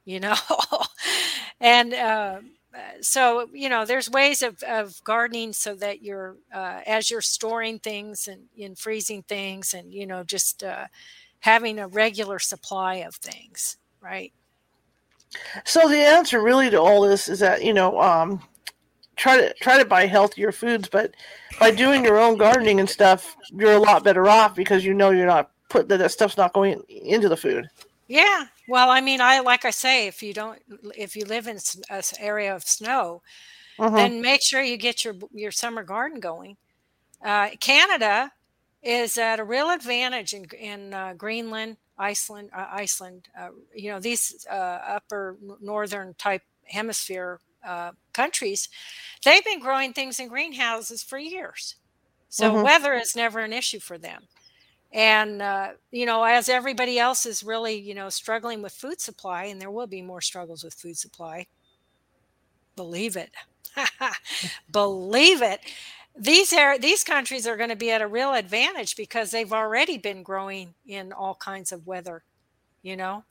you 0.06 0.20
know? 0.20 0.36
and 1.60 1.94
uh, 1.94 2.40
uh, 2.74 2.80
so, 3.02 3.50
you 3.54 3.70
know, 3.70 3.86
there's 3.86 4.10
ways 4.10 4.42
of, 4.42 4.62
of 4.64 5.04
gardening 5.04 5.54
so 5.54 5.76
that 5.76 6.02
you're, 6.04 6.38
uh, 6.54 6.82
as 6.86 7.10
you're 7.10 7.22
storing 7.22 7.80
things 7.80 8.28
and, 8.28 8.44
and 8.62 8.78
freezing 8.78 9.24
things 9.24 9.74
and, 9.74 9.94
you 9.94 10.06
know, 10.06 10.24
just 10.24 10.64
uh, 10.64 10.86
having 11.42 11.80
a 11.80 11.88
regular 11.88 12.40
supply 12.40 12.96
of 12.96 13.16
things, 13.16 13.78
right? 14.02 14.34
So 15.66 15.88
the 15.88 15.98
answer 15.98 16.42
really 16.42 16.70
to 16.70 16.82
all 16.82 17.02
this 17.02 17.28
is 17.30 17.40
that, 17.40 17.64
you 17.64 17.74
know, 17.74 18.00
um, 18.02 18.42
try 19.16 19.38
to 19.38 19.54
try 19.56 19.78
to 19.78 19.86
buy 19.86 20.06
healthier 20.06 20.52
foods, 20.52 20.88
but 20.90 21.14
by 21.60 21.72
doing 21.72 22.04
your 22.04 22.20
own 22.20 22.38
gardening 22.38 22.80
and 22.80 22.90
stuff, 22.90 23.36
you're 23.52 23.74
a 23.74 23.80
lot 23.80 24.04
better 24.04 24.28
off 24.28 24.56
because 24.56 24.86
you 24.86 24.94
know 24.94 25.12
you're 25.12 25.26
not 25.28 25.52
put 25.70 25.88
that, 25.90 25.98
that 25.98 26.12
stuff's 26.12 26.38
not 26.38 26.54
going 26.54 26.82
into 26.88 27.30
the 27.30 27.38
food. 27.38 27.70
Yeah. 28.08 28.46
Well, 28.68 28.90
I 28.90 29.02
mean, 29.02 29.22
I 29.22 29.40
like 29.42 29.66
I 29.66 29.72
say, 29.72 30.08
if 30.08 30.24
you 30.24 30.34
don't, 30.34 30.60
if 30.98 31.16
you 31.16 31.26
live 31.26 31.48
in 31.48 31.60
an 31.90 32.02
area 32.20 32.56
of 32.56 32.64
snow, 32.64 33.22
Mhm. 33.78 33.96
then 33.96 34.22
make 34.22 34.42
sure 34.42 34.62
you 34.62 34.78
get 34.78 35.06
your 35.06 35.16
your 35.34 35.52
summer 35.52 35.84
garden 35.84 36.20
going. 36.20 36.58
Uh, 37.24 37.50
Canada 37.60 38.32
is 38.82 39.18
at 39.18 39.40
a 39.40 39.44
real 39.44 39.70
advantage 39.70 40.34
in 40.34 40.46
in 40.60 40.94
uh, 40.94 41.14
Greenland, 41.14 41.78
Iceland, 42.00 42.52
uh, 42.56 42.68
Iceland. 42.72 43.28
Uh, 43.40 43.50
you 43.76 43.92
know 43.92 44.00
these 44.00 44.46
uh, 44.52 44.54
upper 44.56 45.38
northern 45.62 46.16
type 46.16 46.44
hemisphere 46.66 47.42
uh, 47.68 47.92
countries, 48.14 48.70
they've 49.26 49.46
been 49.46 49.60
growing 49.60 49.94
things 49.94 50.20
in 50.20 50.30
greenhouses 50.30 51.04
for 51.04 51.18
years, 51.20 51.76
so 52.30 52.54
Mhm. 52.54 52.64
weather 52.64 52.94
is 52.96 53.16
never 53.16 53.40
an 53.40 53.54
issue 53.54 53.80
for 53.80 53.98
them. 53.98 54.28
And 54.94 55.42
uh, 55.42 55.70
you 55.92 56.06
know, 56.06 56.24
as 56.24 56.50
everybody 56.50 57.00
else 57.00 57.26
is 57.26 57.44
really 57.44 57.76
you 57.80 57.96
know 57.96 58.10
struggling 58.10 58.62
with 58.64 58.74
food 58.74 59.02
supply, 59.02 59.46
and 59.46 59.62
there 59.62 59.72
will 59.72 59.88
be 59.88 60.02
more 60.02 60.22
struggles 60.22 60.64
with 60.64 60.74
food 60.76 60.98
supply 60.98 61.48
Believe 62.76 63.18
it. 63.18 63.32
Believe 64.72 65.42
it. 65.42 65.60
These 66.20 66.52
are 66.52 66.78
these 66.78 67.06
countries 67.06 67.48
are 67.48 67.56
going 67.56 67.70
to 67.70 67.78
be 67.78 67.92
at 67.92 68.02
a 68.02 68.08
real 68.08 68.34
advantage 68.34 68.98
because 68.98 69.32
they've 69.32 69.54
already 69.54 69.98
been 69.98 70.22
growing 70.22 70.74
in 70.86 71.14
all 71.14 71.36
kinds 71.36 71.72
of 71.72 71.88
weather, 71.88 72.24
you 72.82 72.98
know. 72.98 73.24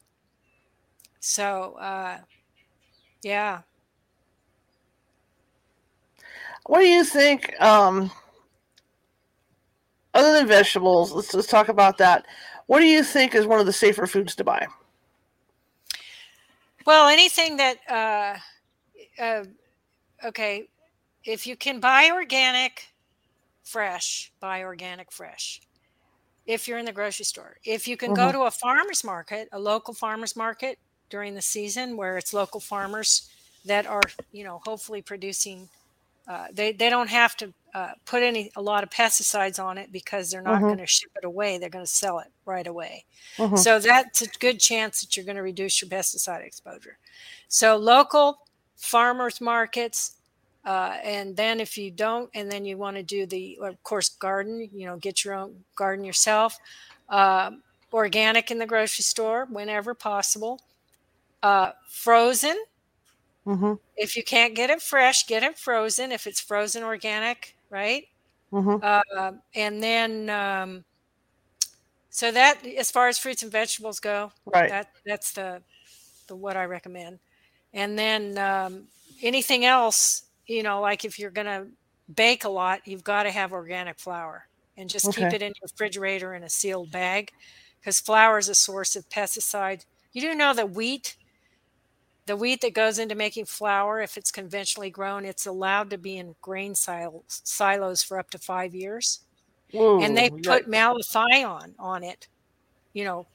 So, 1.20 1.74
uh, 1.74 2.18
yeah. 3.22 3.60
What 6.64 6.80
do 6.80 6.86
you 6.86 7.04
think? 7.04 7.60
Um, 7.60 8.10
other 10.14 10.32
than 10.32 10.46
vegetables, 10.46 11.12
let's 11.12 11.34
let's 11.34 11.46
talk 11.46 11.68
about 11.68 11.98
that. 11.98 12.24
What 12.66 12.80
do 12.80 12.86
you 12.86 13.02
think 13.02 13.34
is 13.34 13.46
one 13.46 13.60
of 13.60 13.66
the 13.66 13.72
safer 13.72 14.06
foods 14.06 14.34
to 14.36 14.44
buy? 14.44 14.66
Well, 16.86 17.08
anything 17.08 17.58
that, 17.58 17.78
uh, 17.86 19.22
uh, 19.22 19.44
okay, 20.24 20.68
if 21.28 21.46
you 21.46 21.56
can 21.56 21.78
buy 21.78 22.10
organic, 22.10 22.88
fresh, 23.62 24.32
buy 24.40 24.62
organic, 24.62 25.12
fresh. 25.12 25.60
If 26.46 26.66
you're 26.66 26.78
in 26.78 26.86
the 26.86 26.92
grocery 26.92 27.26
store, 27.26 27.58
if 27.64 27.86
you 27.86 27.98
can 27.98 28.14
mm-hmm. 28.14 28.26
go 28.26 28.32
to 28.32 28.40
a 28.46 28.50
farmer's 28.50 29.04
market, 29.04 29.46
a 29.52 29.58
local 29.58 29.92
farmer's 29.92 30.34
market 30.34 30.78
during 31.10 31.34
the 31.34 31.42
season 31.42 31.98
where 31.98 32.16
it's 32.16 32.32
local 32.32 32.60
farmers 32.60 33.28
that 33.66 33.86
are, 33.86 34.00
you 34.32 34.42
know, 34.42 34.62
hopefully 34.64 35.02
producing 35.02 35.68
uh, 36.26 36.46
they 36.52 36.72
they 36.72 36.90
don't 36.90 37.08
have 37.08 37.36
to 37.38 37.52
uh, 37.74 37.92
put 38.04 38.22
any 38.22 38.50
a 38.56 38.62
lot 38.62 38.82
of 38.82 38.90
pesticides 38.90 39.62
on 39.62 39.76
it 39.78 39.92
because 39.92 40.30
they're 40.30 40.42
not 40.42 40.56
mm-hmm. 40.56 40.66
going 40.66 40.78
to 40.78 40.86
ship 40.86 41.10
it 41.16 41.24
away. 41.24 41.58
They're 41.58 41.70
going 41.70 41.84
to 41.84 41.90
sell 41.90 42.18
it 42.20 42.28
right 42.46 42.66
away. 42.66 43.04
Mm-hmm. 43.36 43.56
So 43.56 43.78
that's 43.78 44.22
a 44.22 44.28
good 44.38 44.60
chance 44.60 45.02
that 45.02 45.16
you're 45.16 45.26
going 45.26 45.36
to 45.36 45.42
reduce 45.42 45.82
your 45.82 45.90
pesticide 45.90 46.44
exposure. 46.44 46.98
So 47.48 47.76
local 47.76 48.38
farmers 48.76 49.40
markets, 49.40 50.17
uh, 50.68 50.96
and 51.02 51.36
then 51.36 51.60
if 51.60 51.78
you 51.78 51.90
don't, 51.90 52.30
and 52.34 52.50
then 52.50 52.64
you 52.64 52.76
want 52.76 52.96
to 52.96 53.02
do 53.02 53.26
the 53.26 53.58
of 53.62 53.82
course 53.82 54.10
garden, 54.10 54.68
you 54.72 54.86
know, 54.86 54.96
get 54.96 55.24
your 55.24 55.34
own 55.34 55.64
garden 55.74 56.04
yourself. 56.04 56.58
Um, 57.08 57.62
organic 57.92 58.50
in 58.50 58.58
the 58.58 58.66
grocery 58.66 59.02
store 59.02 59.46
whenever 59.50 59.94
possible. 59.94 60.60
Uh, 61.42 61.72
frozen 61.88 62.56
Mm-hmm. 63.48 63.74
If 63.96 64.14
you 64.14 64.22
can't 64.22 64.54
get 64.54 64.68
it 64.68 64.82
fresh, 64.82 65.26
get 65.26 65.42
it 65.42 65.58
frozen. 65.58 66.12
If 66.12 66.26
it's 66.26 66.38
frozen 66.38 66.82
organic, 66.84 67.56
right? 67.70 68.04
Mm-hmm. 68.52 68.76
Uh, 68.82 69.32
and 69.54 69.82
then, 69.82 70.28
um, 70.28 70.84
so 72.10 72.30
that 72.30 72.66
as 72.66 72.90
far 72.90 73.08
as 73.08 73.18
fruits 73.18 73.42
and 73.42 73.50
vegetables 73.50 74.00
go, 74.00 74.32
right? 74.44 74.68
That 74.68 74.90
that's 75.06 75.32
the 75.32 75.62
the 76.26 76.36
what 76.36 76.56
I 76.56 76.64
recommend. 76.64 77.20
And 77.72 77.98
then 77.98 78.36
um, 78.36 78.88
anything 79.22 79.64
else, 79.64 80.24
you 80.48 80.62
know, 80.62 80.80
like 80.80 81.04
if 81.04 81.18
you're 81.18 81.30
gonna 81.30 81.66
bake 82.12 82.44
a 82.44 82.48
lot, 82.48 82.80
you've 82.86 83.04
got 83.04 83.24
to 83.24 83.30
have 83.30 83.52
organic 83.52 84.00
flour 84.00 84.48
and 84.76 84.90
just 84.90 85.06
okay. 85.06 85.22
keep 85.22 85.34
it 85.34 85.42
in 85.42 85.48
your 85.48 85.68
refrigerator 85.70 86.34
in 86.34 86.42
a 86.42 86.48
sealed 86.48 86.90
bag 86.90 87.30
because 87.78 88.00
flour 88.00 88.38
is 88.38 88.48
a 88.48 88.54
source 88.54 88.96
of 88.96 89.08
pesticide. 89.08 89.84
You 90.12 90.22
do 90.22 90.34
know 90.34 90.54
that 90.54 90.70
wheat 90.70 91.16
the 92.28 92.36
wheat 92.36 92.60
that 92.60 92.74
goes 92.74 92.98
into 92.98 93.14
making 93.14 93.46
flour, 93.46 94.00
if 94.00 94.16
it's 94.16 94.30
conventionally 94.30 94.90
grown, 94.90 95.24
it's 95.24 95.46
allowed 95.46 95.90
to 95.90 95.98
be 95.98 96.18
in 96.18 96.36
grain 96.42 96.74
silos, 96.74 97.40
silos 97.42 98.02
for 98.02 98.18
up 98.18 98.30
to 98.30 98.38
five 98.38 98.74
years. 98.74 99.20
Ooh, 99.74 100.00
and 100.00 100.16
they 100.16 100.30
put 100.30 100.68
malathion 100.68 101.74
on 101.78 102.04
it, 102.04 102.28
you 102.92 103.04
know, 103.04 103.26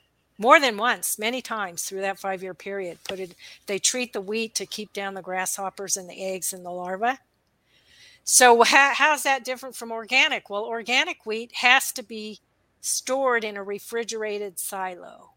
more 0.44 0.60
than 0.60 0.76
once, 0.76 1.18
many 1.18 1.42
times 1.42 1.84
through 1.84 2.02
that 2.02 2.20
five 2.20 2.44
year 2.44 2.54
period. 2.54 3.00
Put 3.08 3.20
it, 3.20 3.34
they 3.66 3.80
treat 3.80 4.12
the 4.12 4.22
wheat 4.22 4.54
to 4.56 4.66
keep 4.66 4.92
down 4.92 5.14
the 5.14 5.22
grasshoppers 5.22 5.96
and 5.96 6.10
the 6.10 6.22
eggs 6.22 6.52
and 6.52 6.66
the 6.66 6.70
larvae. 6.70 7.18
So 8.26 8.62
how, 8.64 8.92
how's 8.94 9.24
that 9.24 9.46
different 9.46 9.76
from 9.76 9.92
organic? 9.92 10.50
Well, 10.50 10.66
organic 10.66 11.26
wheat 11.26 11.54
has 11.56 11.94
to 11.94 12.04
be 12.04 12.40
stored 12.82 13.46
in 13.46 13.56
a 13.56 13.64
refrigerated 13.64 14.60
silo 14.60 15.32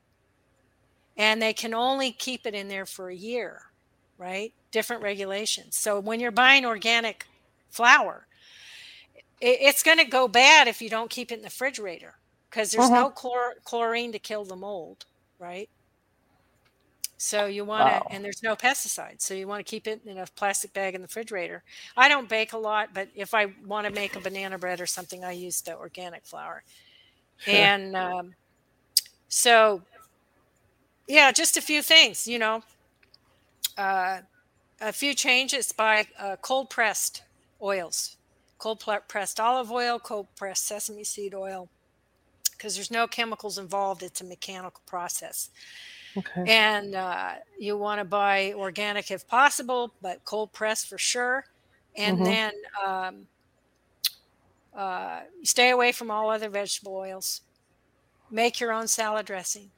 and 1.17 1.41
they 1.41 1.53
can 1.53 1.73
only 1.73 2.11
keep 2.11 2.45
it 2.45 2.55
in 2.55 2.67
there 2.67 2.85
for 2.85 3.09
a 3.09 3.15
year, 3.15 3.63
right? 4.19 4.53
Different 4.73 5.03
regulations. 5.03 5.77
So 5.77 6.01
when 6.01 6.19
you're 6.19 6.33
buying 6.33 6.67
organic 6.67 7.27
flour, 7.71 8.27
it's 9.41 9.85
going 9.85 9.99
to 9.99 10.05
go 10.05 10.27
bad 10.27 10.67
if 10.67 10.83
you 10.83 10.91
don't 10.91 11.11
keep 11.11 11.31
it 11.31 11.37
in 11.37 11.43
the 11.43 11.47
refrigerator 11.47 12.17
because 12.51 12.73
there's 12.73 12.87
uh-huh. 12.87 13.01
no 13.01 13.11
chlor- 13.11 13.63
chlorine 13.65 14.13
to 14.13 14.19
kill 14.19 14.45
the 14.45 14.57
mold, 14.57 15.05
right? 15.39 15.69
So 17.19 17.47
you 17.47 17.65
want 17.65 17.89
to, 17.89 17.95
wow. 17.95 18.07
and 18.11 18.25
there's 18.25 18.43
no 18.43 18.55
pesticides. 18.55 19.23
So 19.23 19.33
you 19.33 19.49
want 19.49 19.65
to 19.65 19.71
keep 19.71 19.87
it 19.87 20.03
in 20.05 20.19
a 20.19 20.27
plastic 20.37 20.73
bag 20.75 20.95
in 20.95 21.01
the 21.01 21.07
refrigerator. 21.07 21.63
I 21.97 22.09
don't 22.09 22.29
bake 22.29 22.53
a 22.53 22.59
lot, 22.59 22.91
but 22.93 23.09
if 23.15 23.33
I 23.33 23.47
want 23.65 23.87
to 23.87 23.93
make 23.93 24.17
a 24.17 24.21
banana 24.21 24.59
bread 24.59 24.81
or 24.81 24.87
something, 24.87 25.25
I 25.25 25.33
use 25.33 25.63
the 25.63 25.77
organic 25.77 26.27
flour. 26.27 26.63
And 27.47 27.97
um, 27.97 28.35
so 29.29 29.83
yeah, 31.09 31.33
just 31.33 31.57
a 31.57 31.63
few 31.63 31.83
things, 31.83 32.27
you 32.27 32.39
know. 32.39 32.63
Uh, 33.79 34.21
a 34.81 34.93
few 34.93 35.15
changes 35.15 35.73
by 35.73 36.07
uh, 36.19 36.37
cold 36.43 36.69
pressed 36.71 37.23
oils, 37.63 38.17
cold 38.59 38.85
pressed 39.09 39.41
olive 39.41 39.71
oil, 39.71 39.99
cold 39.99 40.27
pressed 40.37 40.67
sesame 40.67 41.05
seed 41.05 41.35
oil, 41.35 41.69
because 42.57 42.75
there's 42.75 42.91
no 42.91 43.07
chemicals 43.07 43.59
involved. 43.59 44.03
It's 44.03 44.21
a 44.21 44.25
mechanical 44.25 44.83
process. 44.87 45.51
Okay. 46.17 46.45
And 46.47 46.95
uh, 46.95 47.33
you 47.59 47.77
want 47.77 48.01
to 48.01 48.05
buy 48.05 48.55
organic 48.55 49.11
if 49.11 49.27
possible, 49.29 49.93
but 50.01 50.25
cold 50.25 50.53
pressed 50.53 50.89
for 50.89 50.99
sure. 50.99 51.45
And 51.97 52.19
mm-hmm. 52.19 52.25
then 52.25 52.53
um, 52.87 53.27
uh, 54.75 55.21
stay 55.43 55.71
away 55.71 55.93
from 55.93 56.11
all 56.11 56.31
other 56.31 56.49
vegetable 56.49 56.95
oils. 56.95 57.43
Make 58.31 58.61
your 58.61 58.73
own 58.73 58.89
salad 58.89 59.27
dressing 59.27 59.71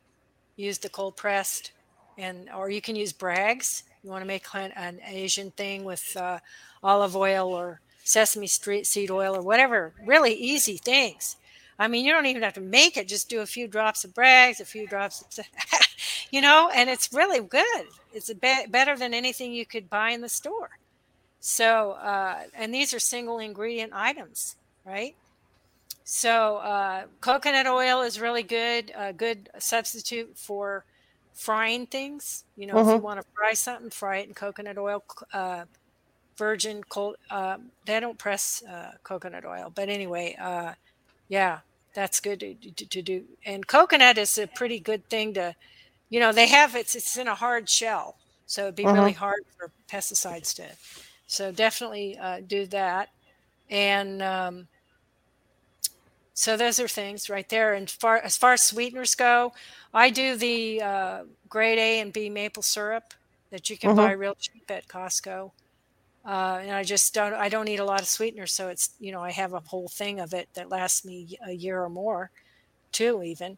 use 0.59 0.77
the 0.79 0.89
cold 0.91 1.17
pressed, 1.17 1.73
and 2.19 2.51
or 2.55 2.69
you 2.69 2.83
can 2.83 2.97
use 2.97 3.13
Bragg's. 3.13 3.85
You 4.03 4.11
want 4.11 4.23
to 4.23 4.27
make 4.27 4.45
an 4.55 5.01
Asian 5.07 5.51
thing 5.53 5.85
with 5.85 6.17
uh, 6.17 6.41
olive 6.83 7.17
oil 7.17 7.49
or 7.49 7.81
sesame 8.05 8.47
street 8.47 8.87
seed 8.87 9.11
oil 9.11 9.35
or 9.35 9.43
whatever. 9.43 9.95
Really 10.05 10.35
easy 10.35 10.77
things. 10.77 11.37
I 11.79 11.89
mean, 11.89 12.05
you 12.05 12.13
don't 12.13 12.27
even 12.27 12.43
have 12.43 12.55
to 12.55 12.61
make 12.61 12.97
it. 12.97 13.09
Just 13.09 13.29
do 13.29 13.41
a 13.41 13.47
few 13.47 13.69
drops 13.69 14.05
of 14.05 14.15
Bragg's, 14.15 14.61
a 14.61 14.65
few 14.65 14.87
drops, 14.87 15.23
of, 15.39 15.45
you 16.31 16.41
know, 16.41 16.71
and 16.75 16.91
it's 16.91 17.13
really 17.13 17.41
good. 17.41 17.87
It's 18.13 18.33
be- 18.33 18.67
better 18.69 18.97
than 18.97 19.15
anything 19.15 19.53
you 19.53 19.65
could 19.65 19.89
buy 19.89 20.11
in 20.11 20.21
the 20.21 20.29
store. 20.29 20.71
So, 21.41 21.93
uh, 21.93 22.43
and 22.55 22.75
these 22.75 22.93
are 22.93 22.99
single 22.99 23.39
ingredient 23.39 23.93
items, 23.95 24.57
right? 24.85 25.15
So 26.05 26.57
uh, 26.57 27.05
coconut 27.21 27.67
oil 27.67 28.03
is 28.03 28.21
really 28.21 28.43
good, 28.43 28.93
a 28.97 29.13
good 29.13 29.49
substitute 29.59 30.37
for 30.37 30.85
frying 31.35 31.87
things. 31.87 32.45
You 32.57 32.67
know, 32.67 32.75
mm-hmm. 32.75 32.89
if 32.89 32.95
you 32.97 33.03
want 33.03 33.21
to 33.21 33.27
fry 33.37 33.53
something, 33.53 33.91
fry 33.91 34.19
it 34.19 34.29
in 34.29 34.35
coconut 34.35 34.79
oil. 34.79 35.05
Uh, 35.33 35.65
virgin 36.39 36.83
cold. 36.89 37.17
Uh, 37.31 37.59
they 37.85 38.01
don't 38.01 38.19
press 38.19 38.63
uh, 38.65 38.93
coconut 39.03 39.45
oil, 39.45 39.71
but 39.75 39.89
anyway, 39.89 40.37
uh, 40.41 40.73
yeah, 41.29 41.59
that's 41.99 42.21
good 42.21 42.39
to, 42.39 42.55
to, 42.55 42.87
to, 42.87 43.03
do. 43.03 43.25
And 43.45 43.67
coconut 43.67 44.19
is 44.19 44.39
a 44.39 44.47
pretty 44.47 44.79
good 44.79 45.09
thing 45.09 45.35
to, 45.35 45.57
you 46.11 46.21
know, 46.21 46.33
they 46.33 46.47
have 46.47 46.77
it's 46.77 46.95
it's 46.95 47.17
in 47.17 47.27
a 47.27 47.35
hard 47.35 47.69
shell, 47.69 48.15
so 48.47 48.63
it'd 48.63 48.77
be 48.77 48.85
mm-hmm. 48.85 48.95
really 48.95 49.13
hard 49.13 49.43
for 49.57 49.73
pesticides 49.91 50.55
to. 50.55 50.67
So 51.27 51.51
definitely 51.51 52.17
uh, 52.19 52.41
do 52.47 52.67
that, 52.67 53.11
and. 53.69 54.23
Um, 54.23 54.69
so 56.35 56.57
those 56.57 56.79
are 56.79 56.87
things 56.87 57.29
right 57.29 57.49
there. 57.49 57.75
And 57.75 57.91
far 57.91 58.19
as 58.19 58.37
far 58.37 58.53
as 58.53 58.63
sweeteners 58.63 59.17
go, 59.17 59.53
I 59.93 60.09
do 60.09 60.37
the 60.37 60.81
uh, 60.81 61.23
grade 61.49 61.81
A 61.81 61.99
and 61.99 62.13
B 62.13 62.31
maple 62.31 62.63
syrup 62.63 63.13
that 63.51 63.69
you 63.69 63.77
can 63.77 63.91
mm-hmm. 63.91 63.99
buy 63.99 64.13
real 64.13 64.37
cheap 64.39 64.71
at 64.71 64.87
Costco. 64.87 65.51
Uh, 66.25 66.59
and 66.63 66.71
I 66.73 66.85
just 66.85 67.15
don't 67.15 67.33
I 67.33 67.49
don't 67.49 67.69
eat 67.69 67.81
a 67.81 67.85
lot 67.85 68.01
of 68.01 68.07
sweeteners, 68.07 68.53
so 68.53 68.69
it's 68.69 68.91
you 69.01 69.13
know 69.13 69.23
I 69.23 69.31
have 69.31 69.55
a 69.55 69.61
whole 69.61 69.89
thing 69.89 70.21
of 70.21 70.35
it 70.35 70.49
that 70.55 70.69
lasts 70.69 71.05
me 71.05 71.39
a 71.47 71.53
year 71.53 71.83
or 71.83 71.89
more, 71.89 72.31
too 72.93 73.23
even. 73.23 73.57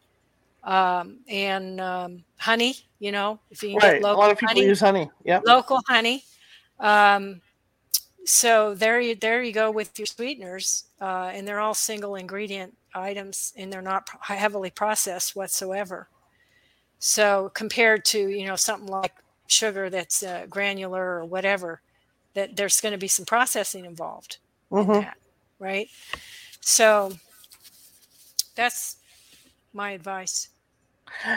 Um, 0.63 1.19
and 1.29 1.81
um, 1.81 2.25
honey, 2.39 2.77
you 2.99 3.13
know, 3.13 3.41
if 3.51 3.63
you 3.63 3.77
right. 3.79 3.95
get 3.95 4.03
local 4.03 4.21
a 4.21 4.21
lot 4.21 4.31
of 4.31 4.39
people 4.39 4.55
honey, 4.55 4.67
use 4.67 4.81
honey, 4.81 5.11
yeah, 5.25 5.41
local 5.45 5.81
honey. 5.89 6.25
Um, 6.79 7.41
so 8.25 8.75
there 8.75 9.01
you 9.01 9.15
there 9.15 9.43
you 9.43 9.53
go 9.53 9.71
with 9.71 9.99
your 9.99 10.07
sweeteners, 10.07 10.85
uh, 11.01 11.31
and 11.33 11.49
they're 11.49 11.61
all 11.61 11.75
single 11.75 12.15
ingredient 12.15 12.77
items, 12.95 13.53
and 13.57 13.73
they're 13.73 13.83
not 13.83 14.09
heavily 14.21 14.71
processed 14.71 15.35
whatsoever. 15.35 16.09
So 16.99 17.51
compared 17.55 18.05
to 18.07 18.29
you 18.29 18.47
know 18.47 18.57
something 18.57 18.89
like 18.89 19.15
sugar 19.47 19.91
that's 19.91 20.23
uh, 20.23 20.47
granular 20.49 21.03
or 21.03 21.25
whatever, 21.25 21.81
that 22.35 22.57
there's 22.57 22.81
going 22.81 22.93
to 22.93 22.99
be 22.99 23.09
some 23.09 23.27
processing 23.27 23.85
involved 23.85 24.39
mm-hmm. 24.71 24.91
in 24.91 25.01
that, 25.01 25.17
right? 25.59 25.89
So 26.61 27.13
that's 28.55 28.97
my 29.73 29.93
advice. 29.93 30.49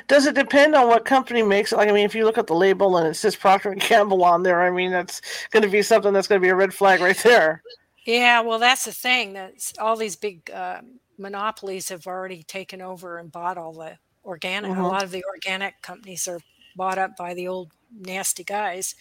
Does 0.07 0.27
it 0.27 0.35
depend 0.35 0.75
on 0.75 0.87
what 0.87 1.03
company 1.03 1.41
makes 1.41 1.71
it? 1.71 1.77
Like, 1.77 1.89
I 1.89 1.91
mean, 1.91 2.05
if 2.05 2.13
you 2.13 2.25
look 2.25 2.37
at 2.37 2.47
the 2.47 2.53
label 2.53 2.97
and 2.97 3.07
it 3.07 3.15
says 3.15 3.35
Procter 3.35 3.71
and 3.71 3.81
Gamble 3.81 4.23
on 4.23 4.43
there, 4.43 4.61
I 4.61 4.69
mean, 4.69 4.91
that's 4.91 5.21
going 5.49 5.63
to 5.63 5.69
be 5.69 5.81
something 5.81 6.13
that's 6.13 6.27
going 6.27 6.39
to 6.39 6.45
be 6.45 6.49
a 6.49 6.55
red 6.55 6.73
flag 6.73 7.01
right 7.01 7.17
there. 7.17 7.63
Yeah, 8.05 8.41
well, 8.41 8.59
that's 8.59 8.85
the 8.85 8.91
thing. 8.91 9.33
That 9.33 9.53
all 9.79 9.95
these 9.95 10.15
big 10.15 10.51
uh, 10.51 10.81
monopolies 11.17 11.89
have 11.89 12.05
already 12.05 12.43
taken 12.43 12.81
over 12.81 13.17
and 13.17 13.31
bought 13.31 13.57
all 13.57 13.73
the 13.73 13.97
organic. 14.23 14.71
Mm-hmm. 14.71 14.81
A 14.81 14.87
lot 14.87 15.03
of 15.03 15.11
the 15.11 15.23
organic 15.25 15.81
companies 15.81 16.27
are 16.27 16.39
bought 16.75 16.97
up 16.97 17.15
by 17.17 17.33
the 17.33 17.47
old 17.47 17.71
nasty 17.91 18.43
guys. 18.43 18.95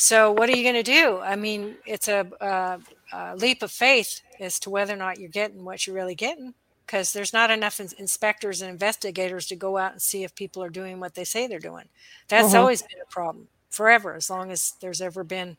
So 0.00 0.30
what 0.30 0.48
are 0.48 0.56
you 0.56 0.62
going 0.62 0.76
to 0.76 0.82
do? 0.84 1.18
I 1.18 1.34
mean, 1.34 1.74
it's 1.84 2.06
a, 2.06 2.24
a, 2.40 2.78
a, 3.12 3.34
leap 3.34 3.64
of 3.64 3.72
faith 3.72 4.20
as 4.38 4.60
to 4.60 4.70
whether 4.70 4.94
or 4.94 4.96
not 4.96 5.18
you're 5.18 5.28
getting 5.28 5.64
what 5.64 5.86
you're 5.86 5.96
really 5.96 6.14
getting, 6.14 6.54
because 6.86 7.12
there's 7.12 7.32
not 7.32 7.50
enough 7.50 7.80
in- 7.80 7.88
inspectors 7.98 8.62
and 8.62 8.70
investigators 8.70 9.48
to 9.48 9.56
go 9.56 9.76
out 9.76 9.90
and 9.90 10.00
see 10.00 10.22
if 10.22 10.36
people 10.36 10.62
are 10.62 10.70
doing 10.70 11.00
what 11.00 11.16
they 11.16 11.24
say 11.24 11.48
they're 11.48 11.58
doing. 11.58 11.88
That's 12.28 12.54
uh-huh. 12.54 12.60
always 12.60 12.80
been 12.82 13.00
a 13.02 13.10
problem 13.10 13.48
forever, 13.70 14.14
as 14.14 14.30
long 14.30 14.52
as 14.52 14.74
there's 14.80 15.00
ever 15.00 15.24
been 15.24 15.56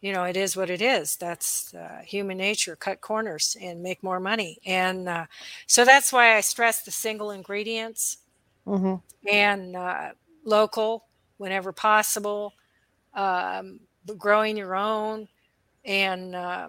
you 0.00 0.12
know, 0.12 0.22
it 0.22 0.36
is 0.36 0.56
what 0.56 0.70
it 0.70 0.82
is. 0.82 1.16
That's 1.16 1.74
uh, 1.74 2.02
human 2.04 2.36
nature. 2.36 2.76
Cut 2.76 3.00
corners 3.00 3.56
and 3.60 3.82
make 3.82 4.02
more 4.02 4.20
money, 4.20 4.58
and 4.64 5.08
uh, 5.08 5.26
so 5.66 5.84
that's 5.84 6.12
why 6.12 6.36
I 6.36 6.40
stress 6.42 6.82
the 6.82 6.92
single 6.92 7.32
ingredients 7.32 8.18
mm-hmm. 8.64 8.96
and 9.26 9.74
uh, 9.74 10.10
local 10.44 11.06
whenever 11.38 11.72
possible. 11.72 12.52
Um, 13.16 13.80
growing 14.18 14.56
your 14.56 14.76
own, 14.76 15.26
and 15.84 16.34
uh, 16.34 16.68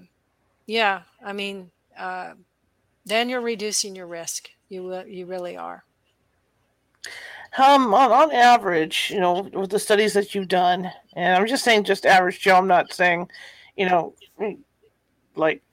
yeah, 0.65 1.01
I 1.23 1.33
mean, 1.33 1.69
uh, 1.97 2.33
then 3.05 3.29
you're 3.29 3.41
reducing 3.41 3.95
your 3.95 4.07
risk. 4.07 4.49
You 4.69 5.03
you 5.05 5.25
really 5.25 5.57
are. 5.57 5.83
Um, 7.57 7.93
on, 7.93 8.11
on 8.11 8.31
average, 8.31 9.09
you 9.11 9.19
know, 9.19 9.49
with 9.53 9.71
the 9.71 9.79
studies 9.79 10.13
that 10.13 10.35
you've 10.35 10.47
done, 10.47 10.91
and 11.15 11.35
I'm 11.35 11.47
just 11.47 11.63
saying 11.63 11.85
just 11.85 12.05
average 12.05 12.39
Joe, 12.39 12.55
I'm 12.55 12.67
not 12.67 12.93
saying, 12.93 13.29
you 13.75 13.87
know, 13.87 14.13
like 15.35 15.63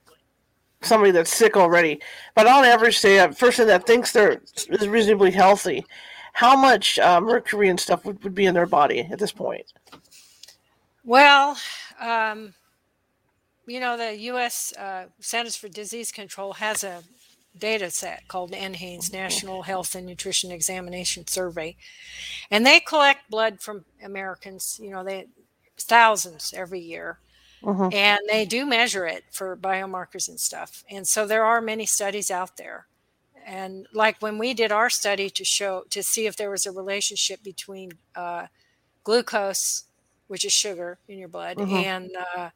somebody 0.81 1.11
that's 1.11 1.33
sick 1.33 1.57
already, 1.57 2.01
but 2.33 2.47
on 2.47 2.63
average, 2.63 2.97
say 2.97 3.19
a 3.19 3.29
person 3.29 3.67
that 3.67 3.85
thinks 3.85 4.11
they're 4.11 4.41
is 4.69 4.87
reasonably 4.87 5.31
healthy, 5.31 5.85
how 6.33 6.55
much 6.59 6.97
uh, 6.99 7.21
mercury 7.21 7.69
and 7.69 7.79
stuff 7.79 8.03
would, 8.05 8.23
would 8.23 8.35
be 8.35 8.45
in 8.45 8.53
their 8.53 8.65
body 8.65 9.07
at 9.11 9.19
this 9.19 9.31
point? 9.31 9.71
Well, 11.05 11.57
um, 11.99 12.55
you 13.67 13.79
know, 13.79 13.95
the 13.95 14.17
U.S. 14.17 14.73
Uh, 14.73 15.05
Centers 15.19 15.55
for 15.55 15.67
Disease 15.67 16.11
Control 16.11 16.53
has 16.53 16.83
a 16.83 17.03
data 17.57 17.89
set 17.89 18.27
called 18.27 18.51
NHANES 18.51 19.13
National 19.13 19.61
Health 19.61 19.95
and 19.95 20.05
Nutrition 20.05 20.51
Examination 20.51 21.27
Survey. 21.27 21.75
And 22.51 22.65
they 22.65 22.79
collect 22.79 23.29
blood 23.29 23.61
from 23.61 23.85
Americans, 24.03 24.79
you 24.81 24.89
know, 24.89 25.03
they 25.03 25.27
thousands 25.77 26.53
every 26.55 26.79
year. 26.79 27.19
Uh-huh. 27.63 27.89
And 27.93 28.19
they 28.29 28.45
do 28.45 28.65
measure 28.65 29.05
it 29.07 29.23
for 29.31 29.55
biomarkers 29.55 30.27
and 30.27 30.39
stuff. 30.39 30.83
And 30.89 31.07
so 31.07 31.25
there 31.25 31.45
are 31.45 31.61
many 31.61 31.85
studies 31.85 32.29
out 32.29 32.57
there. 32.57 32.87
And 33.45 33.87
like 33.93 34.21
when 34.21 34.37
we 34.37 34.53
did 34.53 34.71
our 34.71 34.89
study 34.89 35.29
to 35.29 35.45
show 35.45 35.83
to 35.91 36.03
see 36.03 36.25
if 36.25 36.35
there 36.35 36.49
was 36.49 36.65
a 36.65 36.71
relationship 36.71 37.43
between 37.43 37.93
uh, 38.15 38.47
glucose, 39.03 39.85
which 40.27 40.45
is 40.45 40.51
sugar 40.53 40.97
in 41.07 41.17
your 41.17 41.27
blood, 41.27 41.59
uh-huh. 41.59 41.75
and 41.75 42.11
uh, 42.35 42.49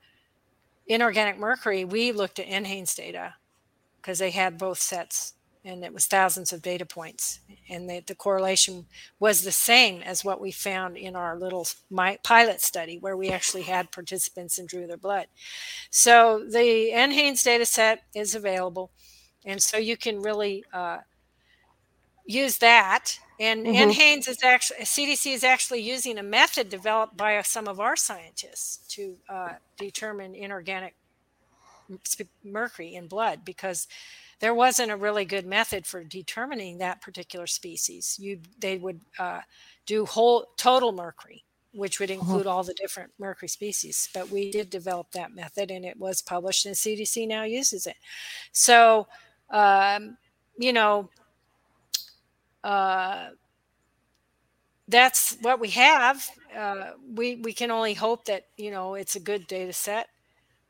inorganic 0.87 1.37
mercury, 1.37 1.85
we 1.85 2.11
looked 2.11 2.39
at 2.39 2.47
NHANES 2.47 2.95
data 2.95 3.35
because 3.97 4.19
they 4.19 4.31
had 4.31 4.57
both 4.57 4.79
sets 4.79 5.33
and 5.65 5.83
it 5.83 5.93
was 5.93 6.05
thousands 6.05 6.53
of 6.53 6.61
data 6.61 6.85
points. 6.85 7.41
And 7.69 7.89
the, 7.89 8.01
the 8.05 8.15
correlation 8.15 8.85
was 9.19 9.43
the 9.43 9.51
same 9.51 10.01
as 10.01 10.23
what 10.23 10.39
we 10.39 10.51
found 10.51 10.97
in 10.97 11.15
our 11.15 11.37
little 11.37 11.67
my, 11.89 12.17
pilot 12.23 12.61
study 12.61 12.97
where 12.97 13.17
we 13.17 13.29
actually 13.29 13.63
had 13.63 13.91
participants 13.91 14.57
and 14.57 14.67
drew 14.67 14.87
their 14.87 14.97
blood. 14.97 15.27
So 15.89 16.45
the 16.49 16.91
NHANES 16.93 17.43
data 17.43 17.65
set 17.65 18.03
is 18.15 18.35
available. 18.35 18.91
And 19.45 19.61
so 19.61 19.77
you 19.77 19.97
can 19.97 20.21
really 20.21 20.63
uh, 20.73 20.99
use 22.25 22.57
that 22.59 23.19
and 23.39 23.65
mm-hmm. 23.65 23.89
NHANES 23.89 24.27
is 24.27 24.43
actually 24.43 24.79
cdc 24.79 25.33
is 25.33 25.43
actually 25.43 25.81
using 25.81 26.17
a 26.17 26.23
method 26.23 26.69
developed 26.69 27.15
by 27.17 27.41
some 27.41 27.67
of 27.67 27.79
our 27.79 27.95
scientists 27.95 28.85
to 28.95 29.15
uh, 29.29 29.53
determine 29.77 30.35
inorganic 30.35 30.95
mercury 32.43 32.95
in 32.95 33.07
blood 33.07 33.43
because 33.43 33.87
there 34.39 34.53
wasn't 34.53 34.91
a 34.91 34.95
really 34.95 35.25
good 35.25 35.45
method 35.45 35.85
for 35.85 36.03
determining 36.03 36.77
that 36.77 37.01
particular 37.01 37.47
species. 37.47 38.17
You 38.19 38.39
they 38.59 38.77
would 38.77 39.01
uh, 39.17 39.41
do 39.85 40.05
whole 40.05 40.47
total 40.57 40.91
mercury, 40.91 41.43
which 41.73 41.99
would 41.99 42.09
uh-huh. 42.09 42.19
include 42.19 42.47
all 42.47 42.63
the 42.63 42.73
different 42.73 43.11
mercury 43.19 43.49
species. 43.49 44.09
But 44.13 44.29
we 44.29 44.51
did 44.51 44.69
develop 44.69 45.11
that 45.11 45.35
method, 45.35 45.71
and 45.71 45.85
it 45.85 45.97
was 45.97 46.21
published, 46.21 46.65
and 46.65 46.75
CDC 46.75 47.27
now 47.27 47.43
uses 47.43 47.85
it. 47.87 47.97
So, 48.51 49.07
um, 49.49 50.17
you 50.57 50.73
know. 50.73 51.09
Uh, 52.63 53.29
that's 54.87 55.37
what 55.41 55.59
we 55.59 55.69
have. 55.69 56.27
Uh, 56.55 56.91
we 57.13 57.35
we 57.37 57.53
can 57.53 57.71
only 57.71 57.93
hope 57.93 58.25
that 58.25 58.45
you 58.57 58.71
know 58.71 58.95
it's 58.95 59.15
a 59.15 59.19
good 59.19 59.47
data 59.47 59.73
set 59.73 60.07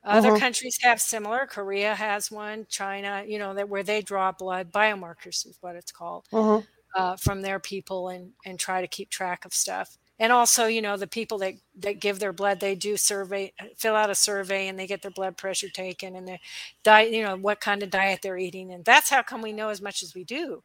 other 0.03 0.29
uh-huh. 0.29 0.39
countries 0.39 0.77
have 0.81 1.01
similar. 1.01 1.45
Korea 1.45 1.93
has 1.93 2.31
one. 2.31 2.65
China, 2.69 3.23
you 3.27 3.37
know, 3.37 3.53
that 3.53 3.67
where 3.67 3.83
they 3.83 4.01
draw 4.01 4.31
blood 4.31 4.71
biomarkers 4.71 5.45
is 5.45 5.57
what 5.61 5.75
it's 5.75 5.91
called 5.91 6.25
uh-huh. 6.31 6.61
uh, 6.95 7.15
from 7.17 7.41
their 7.41 7.59
people 7.59 8.07
and 8.07 8.31
and 8.45 8.57
try 8.57 8.81
to 8.81 8.87
keep 8.87 9.09
track 9.09 9.43
of 9.43 9.53
stuff. 9.53 9.97
And 10.17 10.31
also, 10.31 10.67
you 10.67 10.81
know, 10.81 10.95
the 10.95 11.07
people 11.07 11.37
that 11.39 11.55
that 11.79 11.99
give 11.99 12.19
their 12.19 12.31
blood, 12.31 12.61
they 12.61 12.75
do 12.75 12.95
survey, 12.95 13.51
fill 13.77 13.95
out 13.95 14.09
a 14.09 14.15
survey, 14.15 14.69
and 14.69 14.79
they 14.79 14.87
get 14.87 15.01
their 15.01 15.11
blood 15.11 15.35
pressure 15.35 15.69
taken, 15.69 16.15
and 16.15 16.27
their 16.27 16.39
diet, 16.83 17.11
you 17.11 17.23
know, 17.23 17.35
what 17.35 17.59
kind 17.59 17.83
of 17.83 17.89
diet 17.89 18.21
they're 18.21 18.37
eating, 18.37 18.71
and 18.71 18.85
that's 18.85 19.09
how 19.09 19.21
come 19.21 19.41
we 19.41 19.51
know 19.51 19.69
as 19.69 19.81
much 19.81 20.01
as 20.01 20.15
we 20.15 20.23
do. 20.23 20.63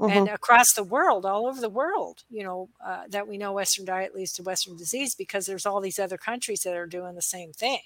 Uh-huh. 0.00 0.08
And 0.18 0.28
across 0.28 0.72
the 0.72 0.82
world, 0.82 1.26
all 1.26 1.46
over 1.46 1.60
the 1.60 1.68
world, 1.68 2.24
you 2.30 2.42
know, 2.42 2.70
uh, 2.84 3.02
that 3.10 3.28
we 3.28 3.36
know 3.36 3.52
Western 3.52 3.84
diet 3.84 4.14
leads 4.14 4.32
to 4.34 4.42
Western 4.42 4.76
disease 4.76 5.14
because 5.14 5.44
there's 5.44 5.66
all 5.66 5.80
these 5.80 5.98
other 5.98 6.16
countries 6.16 6.60
that 6.62 6.74
are 6.74 6.86
doing 6.86 7.14
the 7.14 7.22
same 7.22 7.52
thing. 7.52 7.80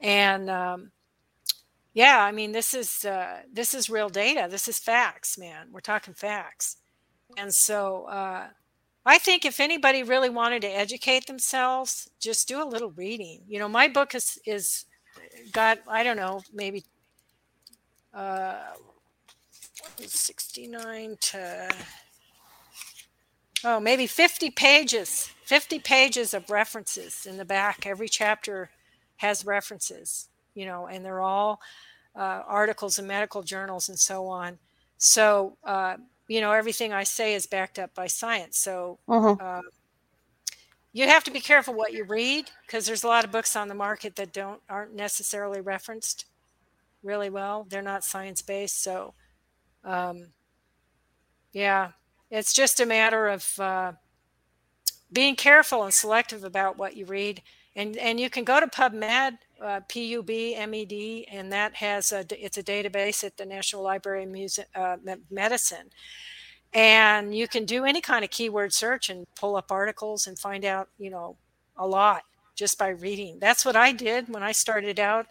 And 0.00 0.48
um, 0.48 0.92
yeah 1.96 2.22
i 2.22 2.30
mean 2.30 2.52
this 2.52 2.74
is 2.74 3.04
uh, 3.06 3.38
this 3.52 3.74
is 3.74 3.90
real 3.90 4.10
data. 4.10 4.46
This 4.50 4.68
is 4.68 4.78
facts 4.78 5.38
man. 5.38 5.68
We're 5.72 5.80
talking 5.80 6.14
facts. 6.14 6.76
And 7.36 7.52
so 7.54 8.04
uh, 8.04 8.48
i 9.06 9.18
think 9.18 9.44
if 9.44 9.58
anybody 9.60 10.02
really 10.02 10.28
wanted 10.30 10.62
to 10.62 10.68
educate 10.68 11.26
themselves 11.26 12.10
just 12.20 12.46
do 12.46 12.62
a 12.62 12.68
little 12.68 12.90
reading. 12.92 13.40
You 13.48 13.58
know 13.58 13.68
my 13.68 13.88
book 13.88 14.14
is 14.14 14.38
is 14.46 14.84
got 15.52 15.78
i 15.88 16.02
don't 16.04 16.18
know 16.18 16.42
maybe 16.52 16.84
uh 18.14 18.56
69 19.98 21.16
to 21.20 21.68
oh 23.64 23.80
maybe 23.80 24.06
50 24.06 24.50
pages 24.50 25.30
50 25.44 25.78
pages 25.78 26.34
of 26.34 26.50
references 26.50 27.26
in 27.26 27.36
the 27.36 27.44
back 27.44 27.86
every 27.86 28.08
chapter 28.08 28.70
has 29.16 29.44
references, 29.44 30.28
you 30.54 30.66
know, 30.66 30.86
and 30.86 31.04
they're 31.04 31.20
all 31.20 31.60
uh, 32.14 32.42
articles 32.46 32.98
in 32.98 33.06
medical 33.06 33.42
journals 33.42 33.88
and 33.88 33.98
so 33.98 34.26
on. 34.26 34.58
So, 34.98 35.56
uh, 35.64 35.96
you 36.28 36.40
know, 36.40 36.52
everything 36.52 36.92
I 36.92 37.04
say 37.04 37.34
is 37.34 37.46
backed 37.46 37.78
up 37.78 37.94
by 37.94 38.06
science. 38.06 38.58
So, 38.58 38.98
uh-huh. 39.08 39.36
uh, 39.38 39.62
you 40.92 41.06
have 41.06 41.24
to 41.24 41.30
be 41.30 41.40
careful 41.40 41.74
what 41.74 41.92
you 41.92 42.04
read 42.04 42.50
because 42.66 42.86
there's 42.86 43.04
a 43.04 43.08
lot 43.08 43.24
of 43.24 43.30
books 43.30 43.54
on 43.54 43.68
the 43.68 43.74
market 43.74 44.16
that 44.16 44.32
don't 44.32 44.60
aren't 44.68 44.94
necessarily 44.94 45.60
referenced 45.60 46.24
really 47.02 47.28
well. 47.28 47.66
They're 47.68 47.82
not 47.82 48.02
science 48.02 48.40
based. 48.40 48.82
So, 48.82 49.12
um, 49.84 50.28
yeah, 51.52 51.92
it's 52.30 52.52
just 52.52 52.80
a 52.80 52.86
matter 52.86 53.28
of 53.28 53.60
uh, 53.60 53.92
being 55.12 55.36
careful 55.36 55.84
and 55.84 55.94
selective 55.94 56.44
about 56.44 56.76
what 56.76 56.96
you 56.96 57.06
read 57.06 57.42
and 57.76 57.96
and 57.98 58.18
you 58.18 58.30
can 58.30 58.42
go 58.42 58.58
to 58.58 58.66
PubMed, 58.66 59.38
uh, 59.62 59.80
P-U-B-M-E-D, 59.86 61.28
and 61.30 61.52
that 61.52 61.74
has 61.76 62.10
a 62.10 62.24
it's 62.30 62.56
a 62.56 62.62
database 62.62 63.22
at 63.22 63.36
the 63.36 63.44
National 63.44 63.82
Library 63.82 64.24
of 64.24 64.30
Music, 64.30 64.66
uh, 64.74 64.96
Medicine, 65.30 65.90
and 66.72 67.36
you 67.36 67.46
can 67.46 67.66
do 67.66 67.84
any 67.84 68.00
kind 68.00 68.24
of 68.24 68.30
keyword 68.30 68.72
search 68.72 69.10
and 69.10 69.26
pull 69.36 69.56
up 69.56 69.70
articles 69.70 70.26
and 70.26 70.38
find 70.38 70.64
out 70.64 70.88
you 70.98 71.10
know 71.10 71.36
a 71.76 71.86
lot 71.86 72.22
just 72.54 72.78
by 72.78 72.88
reading. 72.88 73.38
That's 73.38 73.66
what 73.66 73.76
I 73.76 73.92
did 73.92 74.30
when 74.30 74.42
I 74.42 74.52
started 74.52 74.98
out. 74.98 75.26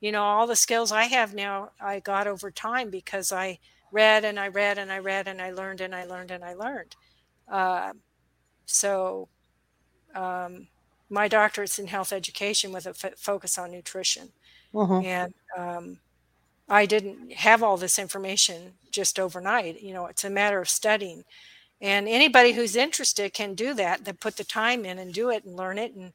You 0.00 0.10
know, 0.12 0.22
all 0.22 0.46
the 0.46 0.56
skills 0.56 0.90
I 0.90 1.04
have 1.04 1.34
now 1.34 1.72
I 1.78 2.00
got 2.00 2.26
over 2.26 2.50
time 2.50 2.88
because 2.88 3.30
I 3.30 3.58
read 3.92 4.24
and 4.24 4.38
I 4.38 4.48
read 4.48 4.78
and 4.78 4.90
I 4.92 4.98
read 4.98 5.28
and 5.28 5.40
I 5.40 5.52
learned 5.52 5.80
and 5.80 5.94
I 5.94 6.04
learned 6.04 6.30
and 6.30 6.44
I 6.44 6.54
learned. 6.54 6.96
Uh, 7.48 7.92
so. 8.66 9.28
Um, 10.14 10.68
my 11.12 11.28
doctorate's 11.28 11.78
in 11.78 11.88
health 11.88 12.12
education 12.12 12.72
with 12.72 12.86
a 12.86 12.90
f- 12.90 13.18
focus 13.18 13.58
on 13.58 13.72
nutrition. 13.72 14.30
Uh-huh. 14.74 15.00
And 15.00 15.34
um, 15.58 15.98
I 16.68 16.86
didn't 16.86 17.32
have 17.32 17.62
all 17.62 17.76
this 17.76 17.98
information 17.98 18.74
just 18.92 19.18
overnight. 19.18 19.82
You 19.82 19.92
know, 19.92 20.06
it's 20.06 20.24
a 20.24 20.30
matter 20.30 20.60
of 20.60 20.68
studying 20.68 21.24
And 21.80 22.08
anybody 22.08 22.52
who's 22.52 22.76
interested 22.76 23.32
can 23.32 23.54
do 23.54 23.74
that. 23.74 24.04
They 24.04 24.12
put 24.12 24.36
the 24.36 24.44
time 24.44 24.84
in 24.84 24.98
and 24.98 25.14
do 25.14 25.30
it 25.30 25.44
and 25.44 25.56
learn 25.56 25.78
it. 25.78 25.94
And 25.94 26.12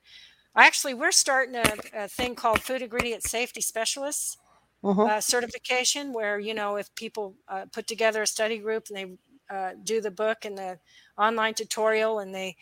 actually, 0.56 0.94
we're 0.94 1.12
starting 1.12 1.56
a, 1.56 1.74
a 1.94 2.08
thing 2.08 2.36
called 2.36 2.62
Food 2.62 2.82
Ingredient 2.84 3.24
Safety 3.24 3.62
Specialists 3.62 4.38
uh-huh. 4.86 5.04
uh, 5.04 5.22
certification, 5.22 6.14
where 6.14 6.40
you 6.40 6.54
know 6.54 6.76
if 6.76 6.94
people 6.96 7.36
uh, 7.48 7.66
put 7.72 7.88
together 7.88 8.22
a 8.22 8.28
study 8.28 8.58
group 8.60 8.88
and 8.90 8.98
they 8.98 9.56
uh, 9.56 9.72
do 9.84 10.02
the 10.02 10.12
book 10.12 10.46
and 10.46 10.58
the 10.58 10.80
online 11.18 11.54
tutorial 11.54 12.20
and 12.20 12.34
they 12.34 12.56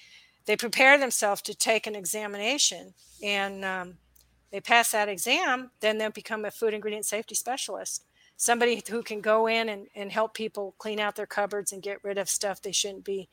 they 0.46 0.58
prepare 0.58 0.98
themselves 0.98 1.42
to 1.42 1.56
take 1.56 1.88
an 1.88 1.96
examination 1.96 2.94
and 3.22 3.64
um, 3.64 3.98
they 4.52 4.60
pass 4.60 4.92
that 4.92 5.10
exam, 5.10 5.72
then 5.80 5.98
they'll 5.98 6.12
become 6.12 6.46
a 6.46 6.52
food 6.52 6.74
ingredient 6.74 7.06
safety 7.06 7.34
specialist. 7.34 8.06
Somebody 8.36 8.84
who 8.90 9.02
can 9.02 9.22
go 9.22 9.48
in 9.48 9.70
and, 9.70 9.88
and 9.96 10.12
help 10.12 10.34
people 10.34 10.76
clean 10.78 11.00
out 11.00 11.16
their 11.16 11.26
cupboards 11.26 11.72
and 11.72 11.82
get 11.82 12.04
rid 12.04 12.18
of 12.18 12.30
stuff 12.30 12.62
they 12.62 12.72
shouldn't 12.72 13.06
be 13.06 13.30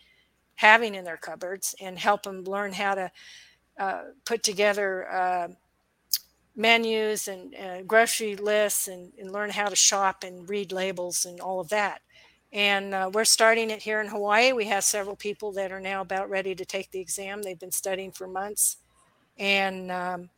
having 0.55 0.95
in 0.95 1.05
their 1.05 1.17
cupboards 1.17 1.75
and 1.81 1.99
help 1.99 2.23
them 2.23 2.45
learn 2.45 2.73
how 2.73 2.95
to 2.95 3.11
uh, 3.79 4.03
put 4.25 4.43
together 4.43 5.11
uh, 5.11 5.49
menus 6.61 7.27
and 7.27 7.55
uh, 7.55 7.83
grocery 7.83 8.37
lists 8.37 8.87
and, 8.87 9.13
and, 9.19 9.33
learn 9.33 9.51
how 9.51 9.69
to 9.69 9.77
shop 9.77 10.23
and 10.23 10.49
read 10.49 10.73
labels 10.73 11.25
and 11.25 11.41
all 11.41 11.59
of 11.61 11.71
that. 11.71 12.03
And 12.53 12.95
uh, 12.95 13.11
we're 13.13 13.25
starting 13.25 13.71
it 13.71 13.83
here 13.83 14.01
in 14.01 14.09
Hawaii. 14.09 14.53
We 14.53 14.67
have 14.67 14.85
several 14.85 15.17
people 15.17 15.53
that 15.53 15.73
are 15.73 15.81
now 15.81 16.01
about 16.03 16.29
ready 16.29 16.55
to 16.55 16.65
take 16.65 16.91
the 16.91 17.01
exam. 17.01 17.43
They've 17.43 17.59
been 17.59 17.73
studying 17.73 18.13
for 18.13 18.27
months. 18.27 18.77
And 19.39 19.91
um, 19.91 20.31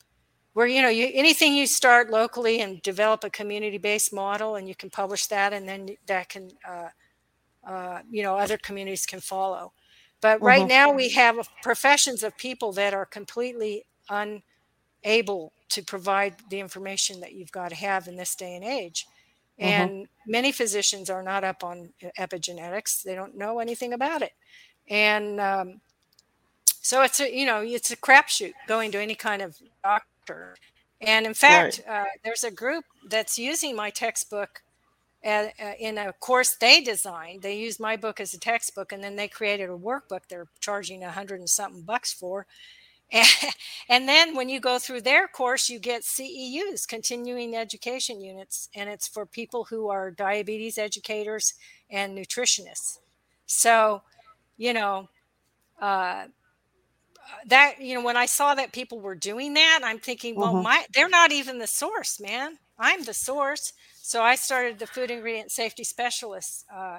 where, 0.53 0.67
you 0.67 0.83
know, 0.83 0.91
you, 0.91 1.11
anything 1.13 1.55
you 1.55 1.67
start 1.67 2.11
locally 2.11 2.61
and 2.61 2.81
develop 2.83 3.25
a 3.25 3.31
community 3.31 3.79
based 3.79 4.13
model, 4.13 4.57
and 4.57 4.69
you 4.69 4.75
can 4.75 4.91
publish 4.91 5.27
that, 5.27 5.53
and 5.53 5.69
then 5.69 5.97
that 6.07 6.29
can, 6.29 6.51
uh, 6.69 6.89
uh, 7.67 8.01
you 8.11 8.23
know, 8.23 8.37
other 8.37 8.59
communities 8.59 9.07
can 9.07 9.21
follow. 9.21 9.73
But 10.21 10.41
right 10.41 10.61
mm-hmm. 10.61 10.69
now, 10.69 10.93
we 10.93 11.09
have 11.11 11.49
professions 11.63 12.23
of 12.23 12.37
people 12.37 12.73
that 12.73 12.95
are 12.95 13.07
completely 13.07 13.87
unable 15.05 15.53
to 15.71 15.83
provide 15.83 16.35
the 16.51 16.61
information 16.61 17.21
that 17.21 17.33
you've 17.33 17.53
got 17.53 17.71
to 17.71 17.75
have 17.75 18.09
in 18.09 18.17
this 18.17 18.35
day 18.35 18.55
and 18.55 18.65
age. 18.65 19.07
Mm-hmm. 19.61 19.69
And 19.69 19.91
mm-hmm. 19.91 20.31
many 20.31 20.53
physicians 20.53 21.11
are 21.11 21.23
not 21.23 21.45
up 21.45 21.63
on 21.65 21.91
epigenetics; 22.19 23.03
they 23.03 23.15
don't 23.15 23.37
know 23.37 23.59
anything 23.59 23.93
about 23.93 24.23
it. 24.23 24.33
And 24.89 25.41
um, 25.41 25.81
so 26.81 27.03
it's 27.03 27.21
a 27.21 27.35
you 27.35 27.47
know 27.47 27.63
it's 27.63 27.91
a 27.91 27.97
crapshoot 27.97 28.53
going 28.67 28.91
to 28.93 29.01
any 29.01 29.15
kind 29.15 29.43
of 29.43 29.57
doctor. 29.83 30.57
And 31.01 31.27
in 31.27 31.35
fact, 31.35 31.83
right. 31.87 32.03
uh, 32.03 32.11
there's 32.25 32.45
a 32.45 32.51
group 32.51 32.85
that's 33.09 33.39
using 33.39 33.75
my 33.75 33.91
textbook 33.91 34.63
uh, 35.25 35.49
in 35.79 35.99
a 35.99 36.13
course 36.15 36.57
they 36.57 36.81
designed. 36.81 37.43
They 37.43 37.57
used 37.57 37.81
my 37.81 37.97
book 37.97 38.21
as 38.21 38.35
a 38.35 38.39
textbook, 38.39 38.93
and 38.93 39.03
then 39.03 39.17
they 39.17 39.29
created 39.29 39.69
a 39.69 39.77
workbook. 39.77 40.23
They're 40.29 40.49
charging 40.61 41.05
a 41.05 41.11
hundred 41.11 41.41
and 41.41 41.49
something 41.49 41.83
bucks 41.83 42.13
for, 42.13 42.47
and, 43.13 43.29
and 43.89 44.09
then 44.09 44.35
when 44.35 44.49
you 44.49 44.59
go 44.61 44.79
through 44.79 45.03
their 45.03 45.29
course, 45.29 45.69
you 45.69 45.79
get 45.79 46.03
CEUs, 46.03 46.87
continuing 46.89 47.55
education 47.55 48.21
units, 48.21 48.69
and 48.75 48.89
it's 48.89 49.07
for 49.07 49.27
people 49.27 49.65
who 49.65 49.89
are 49.89 50.11
diabetes 50.11 50.79
educators 50.79 51.55
and 51.91 52.17
nutritionists. 52.17 52.99
So, 53.47 54.03
you 54.57 54.73
know, 54.73 55.09
uh, 55.81 56.27
that 57.47 57.81
you 57.81 57.95
know 57.95 58.03
when 58.03 58.17
i 58.17 58.27
saw 58.27 58.55
that 58.55 58.73
people 58.73 59.01
were 59.01 59.15
doing 59.15 59.55
that 59.55 59.81
i'm 59.83 59.99
thinking 59.99 60.35
well 60.35 60.55
mm-hmm. 60.55 60.65
my 60.65 60.85
they're 60.93 61.09
not 61.09 61.33
even 61.33 61.59
the 61.59 61.67
source 61.67 62.21
man 62.21 62.59
i'm 62.79 63.03
the 63.05 63.15
source 63.15 63.73
so 63.95 64.23
i 64.23 64.35
started 64.35 64.79
the 64.79 64.87
food 64.87 65.11
ingredient 65.11 65.51
safety 65.51 65.85
specialist 65.85 66.65
uh, 66.75 66.99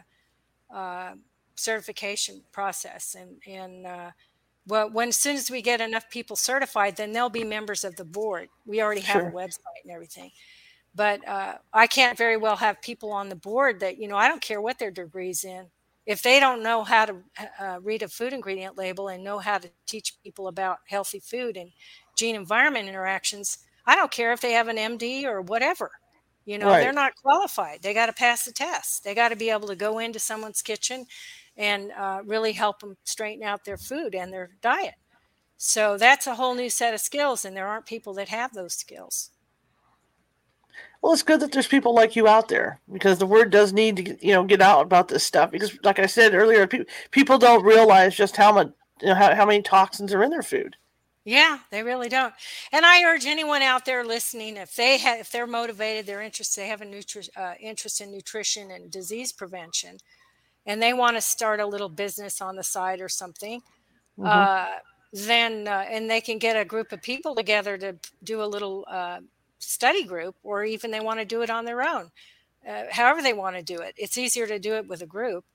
uh, 0.74 1.14
certification 1.56 2.42
process 2.52 3.16
and 3.20 3.38
and 3.48 3.86
uh, 3.86 4.12
well, 4.68 4.90
when 4.90 5.10
as 5.10 5.18
soon 5.18 5.36
as 5.36 5.52
we 5.52 5.62
get 5.62 5.82
enough 5.82 6.10
people 6.10 6.36
certified, 6.36 6.96
then 6.96 7.12
they'll 7.12 7.30
be 7.30 7.44
members 7.44 7.84
of 7.84 7.96
the 7.96 8.06
board. 8.06 8.50
We 8.66 8.82
already 8.82 9.02
have 9.02 9.22
sure. 9.22 9.30
a 9.30 9.32
website 9.32 9.82
and 9.84 9.92
everything. 9.92 10.32
But 10.96 11.28
uh, 11.28 11.56
I 11.74 11.88
can't 11.88 12.18
very 12.18 12.38
well 12.38 12.56
have 12.56 12.82
people 12.82 13.12
on 13.12 13.30
the 13.30 13.36
board 13.36 13.80
that, 13.80 13.98
you 13.98 14.08
know, 14.08 14.16
I 14.16 14.28
don't 14.28 14.42
care 14.42 14.62
what 14.62 14.80
their 14.80 14.92
degrees 14.92 15.44
in. 15.44 15.68
If 16.06 16.22
they 16.22 16.40
don't 16.40 16.64
know 16.64 16.84
how 16.84 17.06
to 17.06 17.16
uh, 17.60 17.80
read 17.82 18.04
a 18.04 18.08
food 18.08 18.34
ingredient 18.34 18.78
label 18.78 19.08
and 19.08 19.24
know 19.24 19.40
how 19.40 19.58
to 19.58 19.70
teach 19.86 20.16
people 20.24 20.48
about 20.48 20.80
healthy 20.88 21.20
food 21.20 21.58
and 21.58 21.72
gene 22.16 22.36
environment 22.36 22.90
interactions, 22.90 23.60
I 23.86 23.96
don't 23.96 24.12
care 24.12 24.34
if 24.34 24.42
they 24.42 24.52
have 24.52 24.68
an 24.68 24.78
MD 24.78 25.24
or 25.24 25.42
whatever. 25.42 25.92
You 26.46 26.58
know, 26.58 26.68
right. 26.68 26.82
they're 26.82 26.92
not 26.92 27.16
qualified. 27.16 27.82
They 27.82 27.94
got 27.94 28.08
to 28.08 28.14
pass 28.14 28.44
the 28.44 28.52
test. 28.52 29.06
They 29.06 29.16
got 29.16 29.30
to 29.30 29.36
be 29.38 29.50
able 29.50 29.70
to 29.70 29.78
go 29.78 30.00
into 30.00 30.20
someone's 30.20 30.62
kitchen 30.62 31.06
and 31.58 31.92
uh, 31.92 32.22
really 32.26 32.54
help 32.54 32.80
them 32.80 32.98
straighten 33.04 33.44
out 33.44 33.66
their 33.66 33.78
food 33.78 34.16
and 34.16 34.34
their 34.34 34.52
diet. 34.62 34.96
So 35.58 35.98
that's 35.98 36.28
a 36.28 36.36
whole 36.36 36.56
new 36.56 36.70
set 36.70 36.94
of 36.94 37.00
skills, 37.00 37.46
and 37.46 37.56
there 37.56 37.68
aren't 37.68 37.86
people 37.86 38.14
that 38.16 38.30
have 38.30 38.54
those 38.54 38.74
skills. 38.74 39.30
Well, 41.02 41.14
it's 41.14 41.24
good 41.24 41.42
that 41.42 41.52
there's 41.52 41.68
people 41.68 41.94
like 41.94 42.16
you 42.16 42.28
out 42.28 42.48
there 42.48 42.80
because 42.92 43.20
the 43.20 43.26
word 43.26 43.50
does 43.50 43.74
need 43.74 43.98
to, 43.98 44.26
you 44.26 44.34
know, 44.34 44.46
get 44.46 44.62
out 44.62 44.84
about 44.84 45.10
this 45.10 45.24
stuff. 45.24 45.52
Because, 45.52 45.78
like 45.84 46.00
I 46.00 46.06
said 46.06 46.34
earlier, 46.34 46.66
pe- 46.66 46.86
people 47.12 47.38
don't 47.38 47.64
realize 47.64 48.16
just 48.16 48.38
how 48.38 48.54
much, 48.54 48.72
you 49.02 49.08
know, 49.08 49.16
how, 49.16 49.36
how 49.36 49.46
many 49.46 49.62
toxins 49.62 50.14
are 50.14 50.24
in 50.24 50.32
their 50.32 50.42
food. 50.42 50.78
Yeah, 51.26 51.60
they 51.72 51.84
really 51.84 52.10
don't. 52.10 52.34
And 52.72 52.86
I 52.86 53.04
urge 53.04 53.26
anyone 53.26 53.62
out 53.62 53.86
there 53.86 54.06
listening, 54.06 54.58
if 54.58 54.76
they 54.76 54.98
have, 54.98 55.20
if 55.20 55.32
they're 55.32 55.48
motivated, 55.48 56.06
they're 56.06 56.22
interested, 56.22 56.62
they 56.62 56.68
have 56.68 56.82
a 56.82 56.86
nutri- 56.86 57.30
uh, 57.38 57.54
interest 57.60 58.02
in 58.02 58.12
nutrition 58.12 58.72
and 58.72 58.92
disease 58.92 59.32
prevention, 59.32 59.98
and 60.66 60.82
they 60.82 60.94
want 60.94 61.18
to 61.18 61.22
start 61.22 61.60
a 61.60 61.66
little 61.66 61.90
business 61.90 62.42
on 62.42 62.56
the 62.56 62.64
side 62.64 63.02
or 63.02 63.10
something, 63.10 63.62
mm-hmm. 64.18 64.26
uh, 64.26 64.68
then 65.12 65.68
uh, 65.68 65.86
and 65.90 66.10
they 66.10 66.22
can 66.22 66.38
get 66.38 66.56
a 66.56 66.66
group 66.66 66.92
of 66.92 67.02
people 67.02 67.36
together 67.36 67.78
to 67.78 67.96
do 68.24 68.42
a 68.42 68.46
little 68.46 68.86
uh, 68.90 69.20
study 69.60 70.04
group, 70.04 70.36
or 70.44 70.64
even 70.64 70.92
they 70.92 71.00
want 71.00 71.20
to 71.20 71.26
do 71.26 71.42
it 71.42 71.50
on 71.50 71.66
their 71.66 71.82
own. 71.82 72.12
Uh, 72.68 72.84
however, 72.92 73.22
they 73.22 73.34
want 73.34 73.56
to 73.56 73.62
do 73.62 73.80
it. 73.82 73.94
It's 73.98 74.18
easier 74.18 74.48
to 74.48 74.60
do 74.60 74.76
it 74.76 74.88
with 74.88 75.02
a 75.02 75.06
group, 75.06 75.46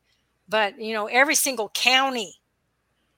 but 0.48 0.80
you 0.80 0.92
know, 0.92 1.06
every 1.06 1.34
single 1.34 1.70
county 1.70 2.34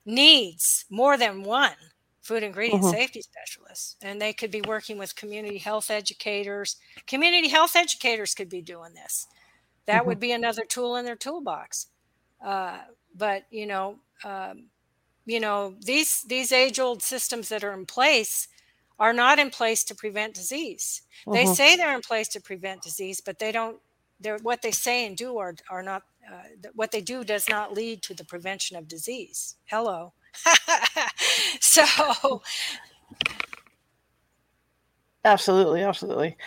needs 0.05 0.85
more 0.89 1.17
than 1.17 1.43
one 1.43 1.75
food 2.21 2.43
ingredient 2.43 2.83
mm-hmm. 2.83 2.91
safety 2.91 3.21
specialist 3.21 3.97
and 4.01 4.21
they 4.21 4.31
could 4.31 4.51
be 4.51 4.61
working 4.61 4.97
with 4.97 5.15
community 5.15 5.57
health 5.57 5.89
educators 5.89 6.77
community 7.07 7.49
health 7.49 7.75
educators 7.75 8.33
could 8.33 8.49
be 8.49 8.61
doing 8.61 8.93
this 8.93 9.27
that 9.85 9.99
mm-hmm. 9.99 10.07
would 10.07 10.19
be 10.19 10.31
another 10.31 10.63
tool 10.65 10.95
in 10.95 11.05
their 11.05 11.15
toolbox. 11.15 11.87
Uh, 12.43 12.79
but 13.15 13.43
you 13.49 13.65
know, 13.65 13.99
um, 14.23 14.65
you 15.25 15.39
know 15.39 15.75
these 15.79 16.23
these 16.27 16.51
age 16.51 16.79
old 16.79 17.01
systems 17.01 17.49
that 17.49 17.63
are 17.63 17.73
in 17.73 17.85
place 17.85 18.47
are 18.99 19.13
not 19.13 19.39
in 19.39 19.49
place 19.49 19.83
to 19.85 19.95
prevent 19.95 20.33
disease. 20.33 21.01
Mm-hmm. 21.25 21.33
They 21.33 21.45
say 21.45 21.75
they're 21.75 21.95
in 21.95 22.01
place 22.01 22.27
to 22.29 22.41
prevent 22.41 22.81
disease, 22.81 23.21
but 23.21 23.39
they 23.39 23.51
don't. 23.51 23.77
They're 24.19 24.37
what 24.39 24.61
they 24.61 24.71
say 24.71 25.05
and 25.05 25.17
do 25.17 25.37
are 25.37 25.55
are 25.69 25.83
not. 25.83 26.03
Uh, 26.31 26.69
what 26.75 26.91
they 26.91 27.01
do 27.01 27.23
does 27.23 27.49
not 27.49 27.73
lead 27.73 28.03
to 28.03 28.13
the 28.13 28.23
prevention 28.23 28.77
of 28.77 28.87
disease. 28.87 29.55
Hello. 29.65 30.13
so 31.59 32.41
absolutely 35.25 35.83
absolutely 35.83 36.37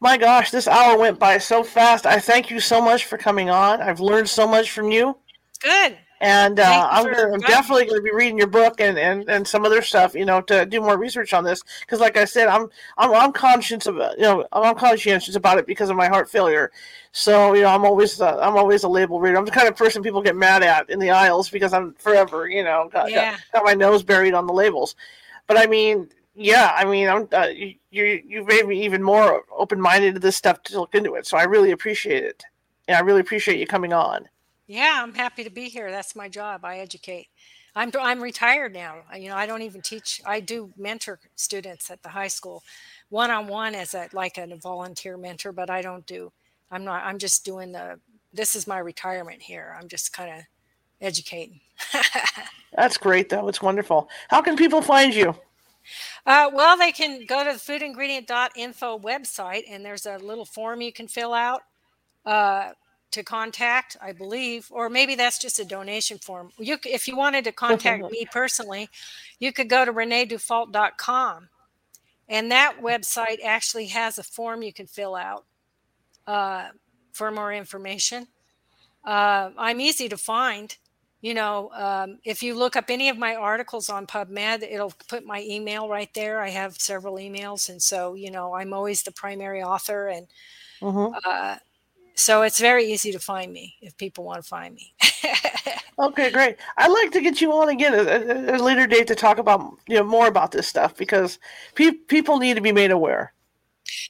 my 0.00 0.16
gosh, 0.16 0.50
this 0.50 0.68
hour 0.68 0.98
went 0.98 1.18
by 1.18 1.38
so 1.38 1.62
fast. 1.62 2.06
I 2.06 2.18
thank 2.18 2.50
you 2.50 2.60
so 2.60 2.80
much 2.80 3.06
for 3.06 3.16
coming 3.16 3.50
on. 3.50 3.80
I've 3.80 4.00
learned 4.00 4.28
so 4.28 4.46
much 4.46 4.70
from 4.70 4.90
you. 4.90 5.16
Good. 5.60 5.98
And 6.20 6.58
uh, 6.58 6.88
I'm, 6.90 7.04
gonna, 7.04 7.34
I'm 7.34 7.40
definitely 7.40 7.84
going 7.84 7.98
to 7.98 8.02
be 8.02 8.14
reading 8.14 8.38
your 8.38 8.46
book 8.46 8.80
and, 8.80 8.98
and, 8.98 9.28
and 9.28 9.46
some 9.46 9.66
other 9.66 9.82
stuff, 9.82 10.14
you 10.14 10.24
know, 10.24 10.40
to 10.42 10.64
do 10.64 10.80
more 10.80 10.96
research 10.96 11.34
on 11.34 11.44
this. 11.44 11.62
Because, 11.80 12.00
like 12.00 12.16
I 12.16 12.24
said, 12.24 12.48
I'm 12.48 12.68
I'm 12.96 13.12
I'm 13.12 13.32
conscious 13.32 13.86
of 13.86 13.96
you 13.96 14.22
know 14.22 14.46
I'm 14.52 14.74
conscientious 14.74 15.36
about 15.36 15.58
it 15.58 15.66
because 15.66 15.90
of 15.90 15.96
my 15.96 16.06
heart 16.06 16.30
failure. 16.30 16.70
So 17.12 17.52
you 17.52 17.62
know 17.62 17.68
I'm 17.68 17.84
always 17.84 18.22
uh, 18.22 18.38
I'm 18.40 18.56
always 18.56 18.84
a 18.84 18.88
label 18.88 19.20
reader. 19.20 19.36
I'm 19.36 19.44
the 19.44 19.50
kind 19.50 19.68
of 19.68 19.76
person 19.76 20.02
people 20.02 20.22
get 20.22 20.36
mad 20.36 20.62
at 20.62 20.88
in 20.88 20.98
the 20.98 21.10
aisles 21.10 21.50
because 21.50 21.74
I'm 21.74 21.92
forever 21.94 22.48
you 22.48 22.64
know 22.64 22.88
got, 22.90 23.10
yeah. 23.10 23.32
got, 23.32 23.40
got 23.52 23.64
my 23.64 23.74
nose 23.74 24.02
buried 24.02 24.32
on 24.32 24.46
the 24.46 24.54
labels. 24.54 24.96
But 25.46 25.58
I 25.58 25.66
mean, 25.66 26.08
yeah, 26.34 26.72
I 26.74 26.84
mean, 26.84 27.08
I'm 27.08 27.28
uh, 27.32 27.48
you 27.94 28.22
you 28.26 28.44
made 28.44 28.66
me 28.66 28.84
even 28.84 29.02
more 29.02 29.44
open 29.56 29.80
minded 29.80 30.14
to 30.14 30.20
this 30.20 30.36
stuff 30.36 30.62
to 30.64 30.80
look 30.80 30.94
into 30.94 31.14
it. 31.14 31.26
So 31.26 31.36
I 31.36 31.44
really 31.44 31.70
appreciate 31.70 32.24
it, 32.24 32.42
and 32.88 32.96
I 32.96 33.00
really 33.00 33.20
appreciate 33.20 33.58
you 33.58 33.66
coming 33.66 33.92
on. 33.92 34.28
Yeah, 34.66 35.00
I'm 35.02 35.14
happy 35.14 35.44
to 35.44 35.50
be 35.50 35.68
here. 35.68 35.90
That's 35.90 36.16
my 36.16 36.28
job. 36.28 36.64
I 36.64 36.78
educate. 36.78 37.28
I'm 37.76 37.90
I'm 38.00 38.22
retired 38.22 38.72
now. 38.72 39.02
You 39.16 39.28
know, 39.28 39.36
I 39.36 39.46
don't 39.46 39.62
even 39.62 39.82
teach. 39.82 40.20
I 40.26 40.40
do 40.40 40.72
mentor 40.76 41.20
students 41.36 41.90
at 41.90 42.02
the 42.02 42.08
high 42.08 42.28
school, 42.28 42.62
one 43.10 43.30
on 43.30 43.46
one 43.46 43.74
as 43.74 43.94
a 43.94 44.08
like 44.12 44.38
a 44.38 44.56
volunteer 44.56 45.16
mentor, 45.16 45.52
but 45.52 45.70
I 45.70 45.82
don't 45.82 46.06
do. 46.06 46.32
I'm 46.70 46.84
not. 46.84 47.04
I'm 47.04 47.18
just 47.18 47.44
doing 47.44 47.72
the. 47.72 48.00
This 48.32 48.56
is 48.56 48.66
my 48.66 48.78
retirement 48.78 49.42
here. 49.42 49.76
I'm 49.80 49.88
just 49.88 50.12
kind 50.12 50.30
of 50.30 50.44
educating. 51.00 51.60
That's 52.76 52.96
great, 52.96 53.28
though. 53.28 53.46
It's 53.48 53.62
wonderful. 53.62 54.08
How 54.28 54.42
can 54.42 54.56
people 54.56 54.82
find 54.82 55.14
you? 55.14 55.34
Uh, 56.26 56.50
well, 56.52 56.76
they 56.76 56.92
can 56.92 57.24
go 57.26 57.44
to 57.44 57.52
the 57.52 57.58
foodingredient.info 57.58 58.98
website 59.00 59.64
and 59.68 59.84
there's 59.84 60.06
a 60.06 60.18
little 60.18 60.44
form 60.44 60.80
you 60.80 60.92
can 60.92 61.08
fill 61.08 61.34
out 61.34 61.62
uh, 62.26 62.70
to 63.10 63.22
contact, 63.22 63.96
I 64.02 64.12
believe, 64.12 64.68
or 64.70 64.90
maybe 64.90 65.14
that's 65.14 65.38
just 65.38 65.60
a 65.60 65.64
donation 65.64 66.18
form. 66.18 66.50
You, 66.58 66.78
if 66.84 67.06
you 67.06 67.16
wanted 67.16 67.44
to 67.44 67.52
contact 67.52 68.10
me 68.10 68.26
personally, 68.30 68.88
you 69.38 69.52
could 69.52 69.68
go 69.68 69.84
to 69.84 69.92
reneedufault.com, 69.92 71.48
and 72.28 72.50
that 72.50 72.76
website 72.82 73.38
actually 73.44 73.86
has 73.86 74.18
a 74.18 74.24
form 74.24 74.62
you 74.62 74.72
can 74.72 74.86
fill 74.86 75.14
out 75.14 75.44
uh, 76.26 76.68
for 77.12 77.30
more 77.30 77.52
information. 77.52 78.26
Uh, 79.04 79.50
I'm 79.56 79.80
easy 79.80 80.08
to 80.08 80.16
find. 80.16 80.76
You 81.24 81.32
know, 81.32 81.70
um, 81.72 82.18
if 82.22 82.42
you 82.42 82.54
look 82.54 82.76
up 82.76 82.90
any 82.90 83.08
of 83.08 83.16
my 83.16 83.34
articles 83.34 83.88
on 83.88 84.06
PubMed, 84.06 84.62
it'll 84.62 84.92
put 85.08 85.24
my 85.24 85.40
email 85.40 85.88
right 85.88 86.10
there. 86.14 86.42
I 86.42 86.50
have 86.50 86.78
several 86.78 87.14
emails, 87.14 87.70
and 87.70 87.80
so 87.80 88.12
you 88.12 88.30
know, 88.30 88.54
I'm 88.54 88.74
always 88.74 89.02
the 89.02 89.10
primary 89.10 89.62
author, 89.62 90.08
and 90.08 90.26
mm-hmm. 90.82 91.14
uh, 91.24 91.56
so 92.14 92.42
it's 92.42 92.60
very 92.60 92.92
easy 92.92 93.10
to 93.10 93.18
find 93.18 93.50
me 93.50 93.74
if 93.80 93.96
people 93.96 94.22
want 94.24 94.42
to 94.42 94.46
find 94.46 94.74
me. 94.74 94.92
okay, 95.98 96.30
great. 96.30 96.58
I'd 96.76 96.92
like 96.92 97.10
to 97.12 97.22
get 97.22 97.40
you 97.40 97.54
on 97.54 97.70
again 97.70 97.94
at 97.94 98.60
a, 98.60 98.62
later 98.62 98.86
date 98.86 99.06
to 99.06 99.14
talk 99.14 99.38
about 99.38 99.62
you 99.88 99.96
know 99.96 100.04
more 100.04 100.26
about 100.26 100.50
this 100.50 100.68
stuff 100.68 100.94
because 100.94 101.38
pe- 101.74 101.92
people 101.92 102.36
need 102.36 102.56
to 102.56 102.60
be 102.60 102.72
made 102.72 102.90
aware. 102.90 103.32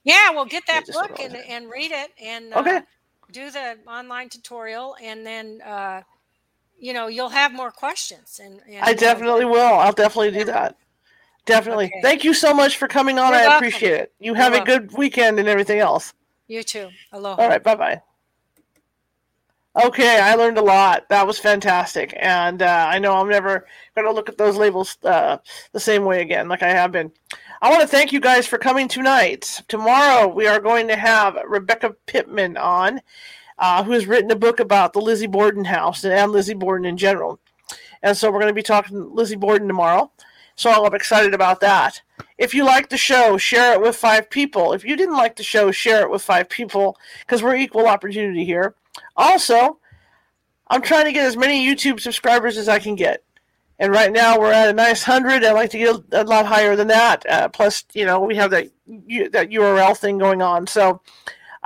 Yeah, 0.03 0.31
well, 0.31 0.47
get 0.47 0.65
that 0.67 0.85
book 0.89 1.21
and, 1.21 1.37
and 1.37 1.71
read 1.71 1.93
it 1.93 2.11
and 2.21 2.53
uh, 2.53 2.59
okay. 2.59 2.77
Uh, 2.79 2.83
do 3.31 3.53
the 3.53 3.79
online 3.87 4.31
tutorial, 4.31 4.97
and 5.01 5.25
then 5.25 5.61
uh, 5.65 6.03
you 6.85 6.93
know 6.93 7.07
you'll 7.07 7.31
have 7.31 7.53
more 7.53 7.71
questions. 7.71 8.41
And, 8.43 8.61
and 8.69 8.85
I 8.85 8.93
definitely 8.93 9.47
will. 9.47 9.75
I'll 9.79 9.93
definitely 9.93 10.33
do 10.33 10.45
that. 10.45 10.77
Definitely. 11.47 11.87
Okay. 11.87 12.01
Thank 12.03 12.25
you 12.25 12.35
so 12.35 12.53
much 12.55 12.77
for 12.77 12.89
coming 12.89 13.19
on. 13.19 13.33
You're 13.33 13.41
I 13.41 13.47
welcome. 13.47 13.69
appreciate 13.69 14.01
it. 14.01 14.13
You 14.21 14.35
have 14.35 14.53
You're 14.53 14.63
a 14.63 14.65
welcome. 14.67 14.87
good 14.89 14.99
weekend 14.99 15.39
and 15.39 15.49
everything 15.49 15.79
else. 15.79 16.13
You 16.47 16.63
too. 16.63 16.89
Aloha. 17.13 17.41
All 17.43 17.49
right. 17.49 17.63
Bye 17.63 17.75
bye. 17.75 18.03
Okay, 19.87 20.21
I 20.21 20.37
learned 20.37 20.59
a 20.59 20.63
lot. 20.63 21.09
That 21.09 21.27
was 21.27 21.39
fantastic, 21.41 22.15
and 22.21 22.63
uh, 22.63 22.87
I 22.89 23.01
know 23.01 23.15
I'm 23.15 23.29
never 23.29 23.67
going 23.97 24.07
to 24.07 24.13
look 24.13 24.29
at 24.29 24.39
those 24.39 24.57
labels 24.57 24.97
uh, 25.03 25.39
the 25.73 25.81
same 25.81 26.05
way 26.05 26.23
again, 26.23 26.49
like 26.49 26.63
I 26.63 26.69
have 26.71 26.93
been. 26.93 27.11
I 27.61 27.71
want 27.71 27.83
to 27.83 27.89
thank 27.89 28.13
you 28.13 28.21
guys 28.21 28.47
for 28.47 28.57
coming 28.57 28.87
tonight. 28.87 29.63
Tomorrow 29.67 30.29
we 30.29 30.47
are 30.47 30.61
going 30.61 30.87
to 30.87 30.97
have 30.97 31.37
Rebecca 31.49 31.97
Pittman 32.07 32.57
on, 32.57 33.01
uh, 33.59 33.85
who 33.85 33.93
has 33.93 34.07
written 34.07 34.31
a 34.31 34.37
book 34.37 34.61
about 34.61 34.93
the 34.93 35.01
Lizzie 35.01 35.27
Borden 35.27 35.65
house 35.65 36.05
and 36.05 36.33
Lizzie 36.33 36.55
Borden 36.55 36.87
in 36.87 36.97
general, 36.97 37.41
and 38.03 38.17
so 38.17 38.31
we're 38.31 38.41
going 38.41 38.51
to 38.51 38.55
be 38.55 38.63
talking 38.63 39.15
Lizzie 39.15 39.37
Borden 39.37 39.69
tomorrow. 39.69 40.11
So 40.57 40.71
I'm 40.71 40.95
excited 40.95 41.35
about 41.35 41.61
that. 41.61 42.01
If 42.39 42.55
you 42.55 42.65
like 42.65 42.89
the 42.89 42.97
show, 42.97 43.37
share 43.37 43.73
it 43.75 43.81
with 43.81 43.97
five 43.97 44.31
people. 44.31 44.73
If 44.73 44.85
you 44.85 44.97
didn't 44.97 45.17
like 45.17 45.37
the 45.37 45.43
show, 45.43 45.71
share 45.73 46.03
it 46.03 46.11
with 46.11 46.23
five 46.23 46.49
people 46.49 46.97
because 47.21 47.43
we're 47.43 47.57
equal 47.57 47.89
opportunity 47.89 48.45
here. 48.45 48.75
Also, 49.17 49.79
I'm 50.69 50.83
trying 50.83 51.07
to 51.07 51.13
get 51.13 51.27
as 51.27 51.37
many 51.37 51.67
YouTube 51.67 52.01
subscribers 52.01 52.57
as 52.57 52.69
I 52.69 52.79
can 52.79 52.95
get. 52.95 53.25
And 53.79 53.93
right 53.93 54.13
now 54.13 54.39
we're 54.39 54.53
at 54.53 54.69
a 54.69 54.73
nice 54.73 55.03
hundred. 55.03 55.45
I'd 55.45 55.53
like 55.53 55.71
to 55.71 55.79
get 55.79 55.97
a 56.13 56.25
lot 56.25 56.47
higher 56.47 56.77
than 56.77 56.89
that. 56.89 57.29
Uh, 57.29 57.49
plus, 57.49 57.85
you 57.93 58.05
know, 58.05 58.21
we 58.21 58.37
have 58.37 58.53
that 58.53 58.69
that 58.87 59.51
URL 59.51 59.97
thing 59.97 60.19
going 60.19 60.41
on. 60.41 60.69
So 60.69 61.01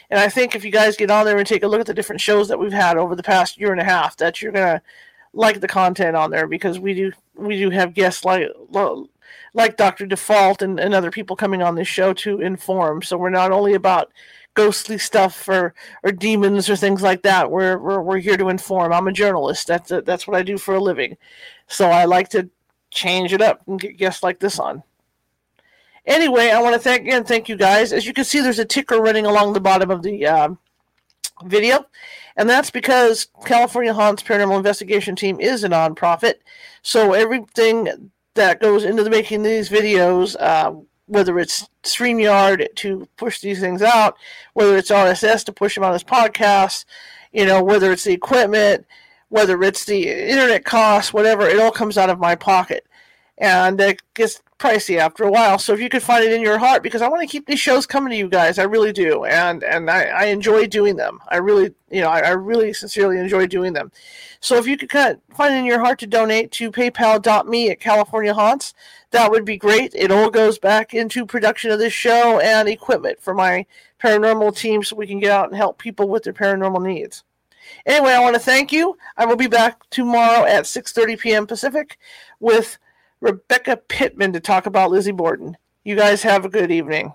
And 0.10 0.20
I 0.20 0.30
think 0.30 0.56
if 0.56 0.64
you 0.64 0.72
guys 0.72 0.96
get 0.96 1.12
on 1.12 1.26
there 1.26 1.38
and 1.38 1.48
take 1.48 1.64
a 1.64 1.68
look 1.68 1.82
at 1.82 1.88
the 1.88 1.94
different 1.94 2.22
shows 2.22 2.48
that 2.48 2.60
we've 2.60 2.72
had 2.72 2.98
over 2.98 3.16
the 3.16 3.24
past 3.24 3.60
year 3.60 3.72
and 3.72 3.82
a 3.82 3.86
half, 3.86 4.18
that 4.18 4.42
you're 4.42 4.52
gonna 4.52 4.82
like 5.34 5.60
the 5.60 5.68
content 5.68 6.16
on 6.16 6.30
there 6.32 6.48
because 6.48 6.80
we 6.80 6.94
do 6.94 7.12
we 7.36 7.58
do 7.58 7.70
have 7.70 7.94
guests 7.94 8.24
like 8.24 8.48
like 9.54 9.78
Dr. 9.78 10.06
Default 10.06 10.62
and, 10.62 10.80
and 10.80 10.94
other 10.94 11.12
people 11.12 11.36
coming 11.36 11.62
on 11.62 11.76
this 11.76 11.88
show 11.88 12.14
to 12.14 12.42
inform. 12.42 13.02
So 13.02 13.18
we're 13.18 13.30
not 13.30 13.52
only 13.52 13.74
about 13.74 14.12
ghostly 14.56 14.98
stuff 14.98 15.48
or, 15.48 15.74
or 16.04 16.12
demons 16.12 16.70
or 16.70 16.76
things 16.76 17.02
like 17.02 17.24
that. 17.24 17.50
We're, 17.50 17.78
we're, 17.78 18.02
we're 18.02 18.18
here 18.20 18.38
to 18.38 18.50
inform. 18.50 18.94
I'm 18.94 19.08
a 19.08 19.12
journalist. 19.12 19.68
That's 19.68 19.92
a, 19.92 20.02
that's 20.02 20.28
what 20.28 20.38
I 20.38 20.44
do 20.44 20.58
for 20.58 20.76
a 20.76 20.80
living. 20.80 21.18
So 21.68 21.90
I 21.90 22.06
like 22.06 22.30
to 22.30 22.50
change 22.92 23.34
it 23.34 23.42
up 23.42 23.62
and 23.68 23.80
get 23.80 23.98
guests 23.98 24.24
like 24.24 24.40
this 24.40 24.60
on. 24.60 24.84
Anyway, 26.06 26.50
I 26.50 26.62
want 26.62 26.74
to 26.74 26.80
thank 26.80 27.02
again, 27.02 27.24
thank 27.24 27.48
you 27.48 27.56
guys. 27.56 27.94
As 27.94 28.06
you 28.06 28.14
can 28.14 28.26
see, 28.26 28.42
there's 28.42 28.60
a 28.60 28.66
ticker 28.66 29.02
running 29.02 29.26
along 29.26 29.54
the 29.54 29.62
bottom 29.62 29.90
of 29.90 30.02
the 30.02 30.26
uh, 30.26 30.50
video, 31.46 31.86
and 32.36 32.50
that's 32.50 32.70
because 32.70 33.28
California 33.46 33.94
Haunts 33.94 34.22
Paranormal 34.22 34.58
Investigation 34.58 35.16
Team 35.16 35.40
is 35.40 35.64
a 35.64 35.70
nonprofit. 35.70 36.36
So 36.82 37.14
everything 37.14 38.12
that 38.34 38.60
goes 38.60 38.84
into 38.84 39.04
the 39.04 39.10
making 39.10 39.44
these 39.44 39.70
videos, 39.70 40.36
uh, 40.42 40.74
whether 41.06 41.40
it's 41.40 41.70
StreamYard 41.84 42.68
to 42.76 43.08
push 43.16 43.40
these 43.40 43.62
things 43.62 43.82
out, 43.82 44.18
whether 44.54 44.76
it's 44.76 44.92
RSS 44.92 45.46
to 45.46 45.54
push 45.54 45.76
them 45.76 45.86
on 45.86 45.94
this 45.94 46.04
podcast, 46.04 46.84
you 47.32 47.46
know, 47.46 47.64
whether 47.64 47.94
it's 47.94 48.04
the 48.04 48.14
equipment, 48.14 48.86
whether 49.30 49.62
it's 49.64 49.86
the 49.86 50.10
internet 50.10 50.66
costs, 50.66 51.14
whatever, 51.14 51.48
it 51.48 51.60
all 51.60 51.72
comes 51.72 51.98
out 51.98 52.10
of 52.10 52.20
my 52.20 52.36
pocket 52.36 52.86
and 53.38 53.80
it 53.82 54.02
gets 54.14 54.42
pricey 54.60 54.98
after 54.98 55.24
a 55.24 55.32
while. 55.32 55.60
So 55.60 55.74
if 55.74 55.80
you 55.80 55.90
could 55.90 56.04
find 56.04 56.24
it 56.24 56.32
in 56.32 56.42
your 56.42 56.58
heart, 56.58 56.84
because 56.84 57.02
I 57.02 57.10
want 57.10 57.22
to 57.22 57.28
keep 57.28 57.46
these 57.46 57.60
shows 57.60 57.86
coming 57.86 58.12
to 58.12 58.18
you 58.18 58.30
guys, 58.30 58.60
I 58.60 58.64
really 58.64 58.94
do, 58.94 59.26
and 59.26 59.64
and 59.64 59.90
I, 59.90 60.04
I 60.06 60.26
enjoy 60.26 60.68
doing 60.68 60.96
them. 60.96 61.20
I 61.30 61.38
really, 61.38 61.74
you 61.90 62.02
know, 62.02 62.10
I, 62.10 62.20
I, 62.20 62.30
really 62.30 62.72
sincerely 62.74 63.20
enjoy 63.20 63.48
doing 63.48 63.74
them. 63.74 63.92
So 64.40 64.56
if 64.58 64.68
you 64.68 64.78
could 64.78 64.90
kind 64.90 65.14
of 65.16 65.36
find 65.36 65.54
it 65.54 65.58
in 65.58 65.66
your 65.66 65.80
heart 65.80 66.00
to 66.00 66.08
donate 66.08 66.52
to 66.54 66.72
PayPal.me 66.72 67.72
at 67.72 67.80
California 67.80 68.34
Haunts, 68.34 68.74
that 69.12 69.32
would 69.32 69.46
be 69.46 69.58
great. 69.58 69.94
It 69.96 70.12
all 70.12 70.30
goes 70.30 70.60
back 70.60 70.94
into 70.94 71.26
production 71.26 71.72
of 71.72 71.80
this 71.80 71.94
show 71.94 72.40
and 72.40 72.70
equipment 72.70 73.22
for 73.22 73.34
my 73.34 73.66
paranormal 74.02 74.56
team, 74.56 74.84
so 74.84 74.96
we 74.96 75.08
can 75.08 75.20
get 75.20 75.32
out 75.32 75.50
and 75.50 75.58
help 75.58 75.78
people 75.78 76.08
with 76.08 76.24
their 76.24 76.34
paranormal 76.34 76.84
needs. 76.84 77.24
Anyway, 77.86 78.12
I 78.12 78.20
want 78.20 78.36
to 78.36 78.42
thank 78.42 78.72
you. 78.72 78.98
I 79.18 79.26
will 79.26 79.36
be 79.36 79.48
back 79.48 79.90
tomorrow 79.90 80.46
at 80.46 80.64
6:30 80.66 81.20
p.m. 81.20 81.48
Pacific 81.48 81.98
with 82.40 82.78
Rebecca 83.24 83.78
Pittman 83.78 84.34
to 84.34 84.42
talk 84.42 84.66
about 84.66 84.92
Lizzie 84.92 85.14
Borden. 85.14 85.56
You 85.86 85.96
guys 85.96 86.24
have 86.24 86.44
a 86.44 86.50
good 86.50 86.72
evening. 86.72 87.14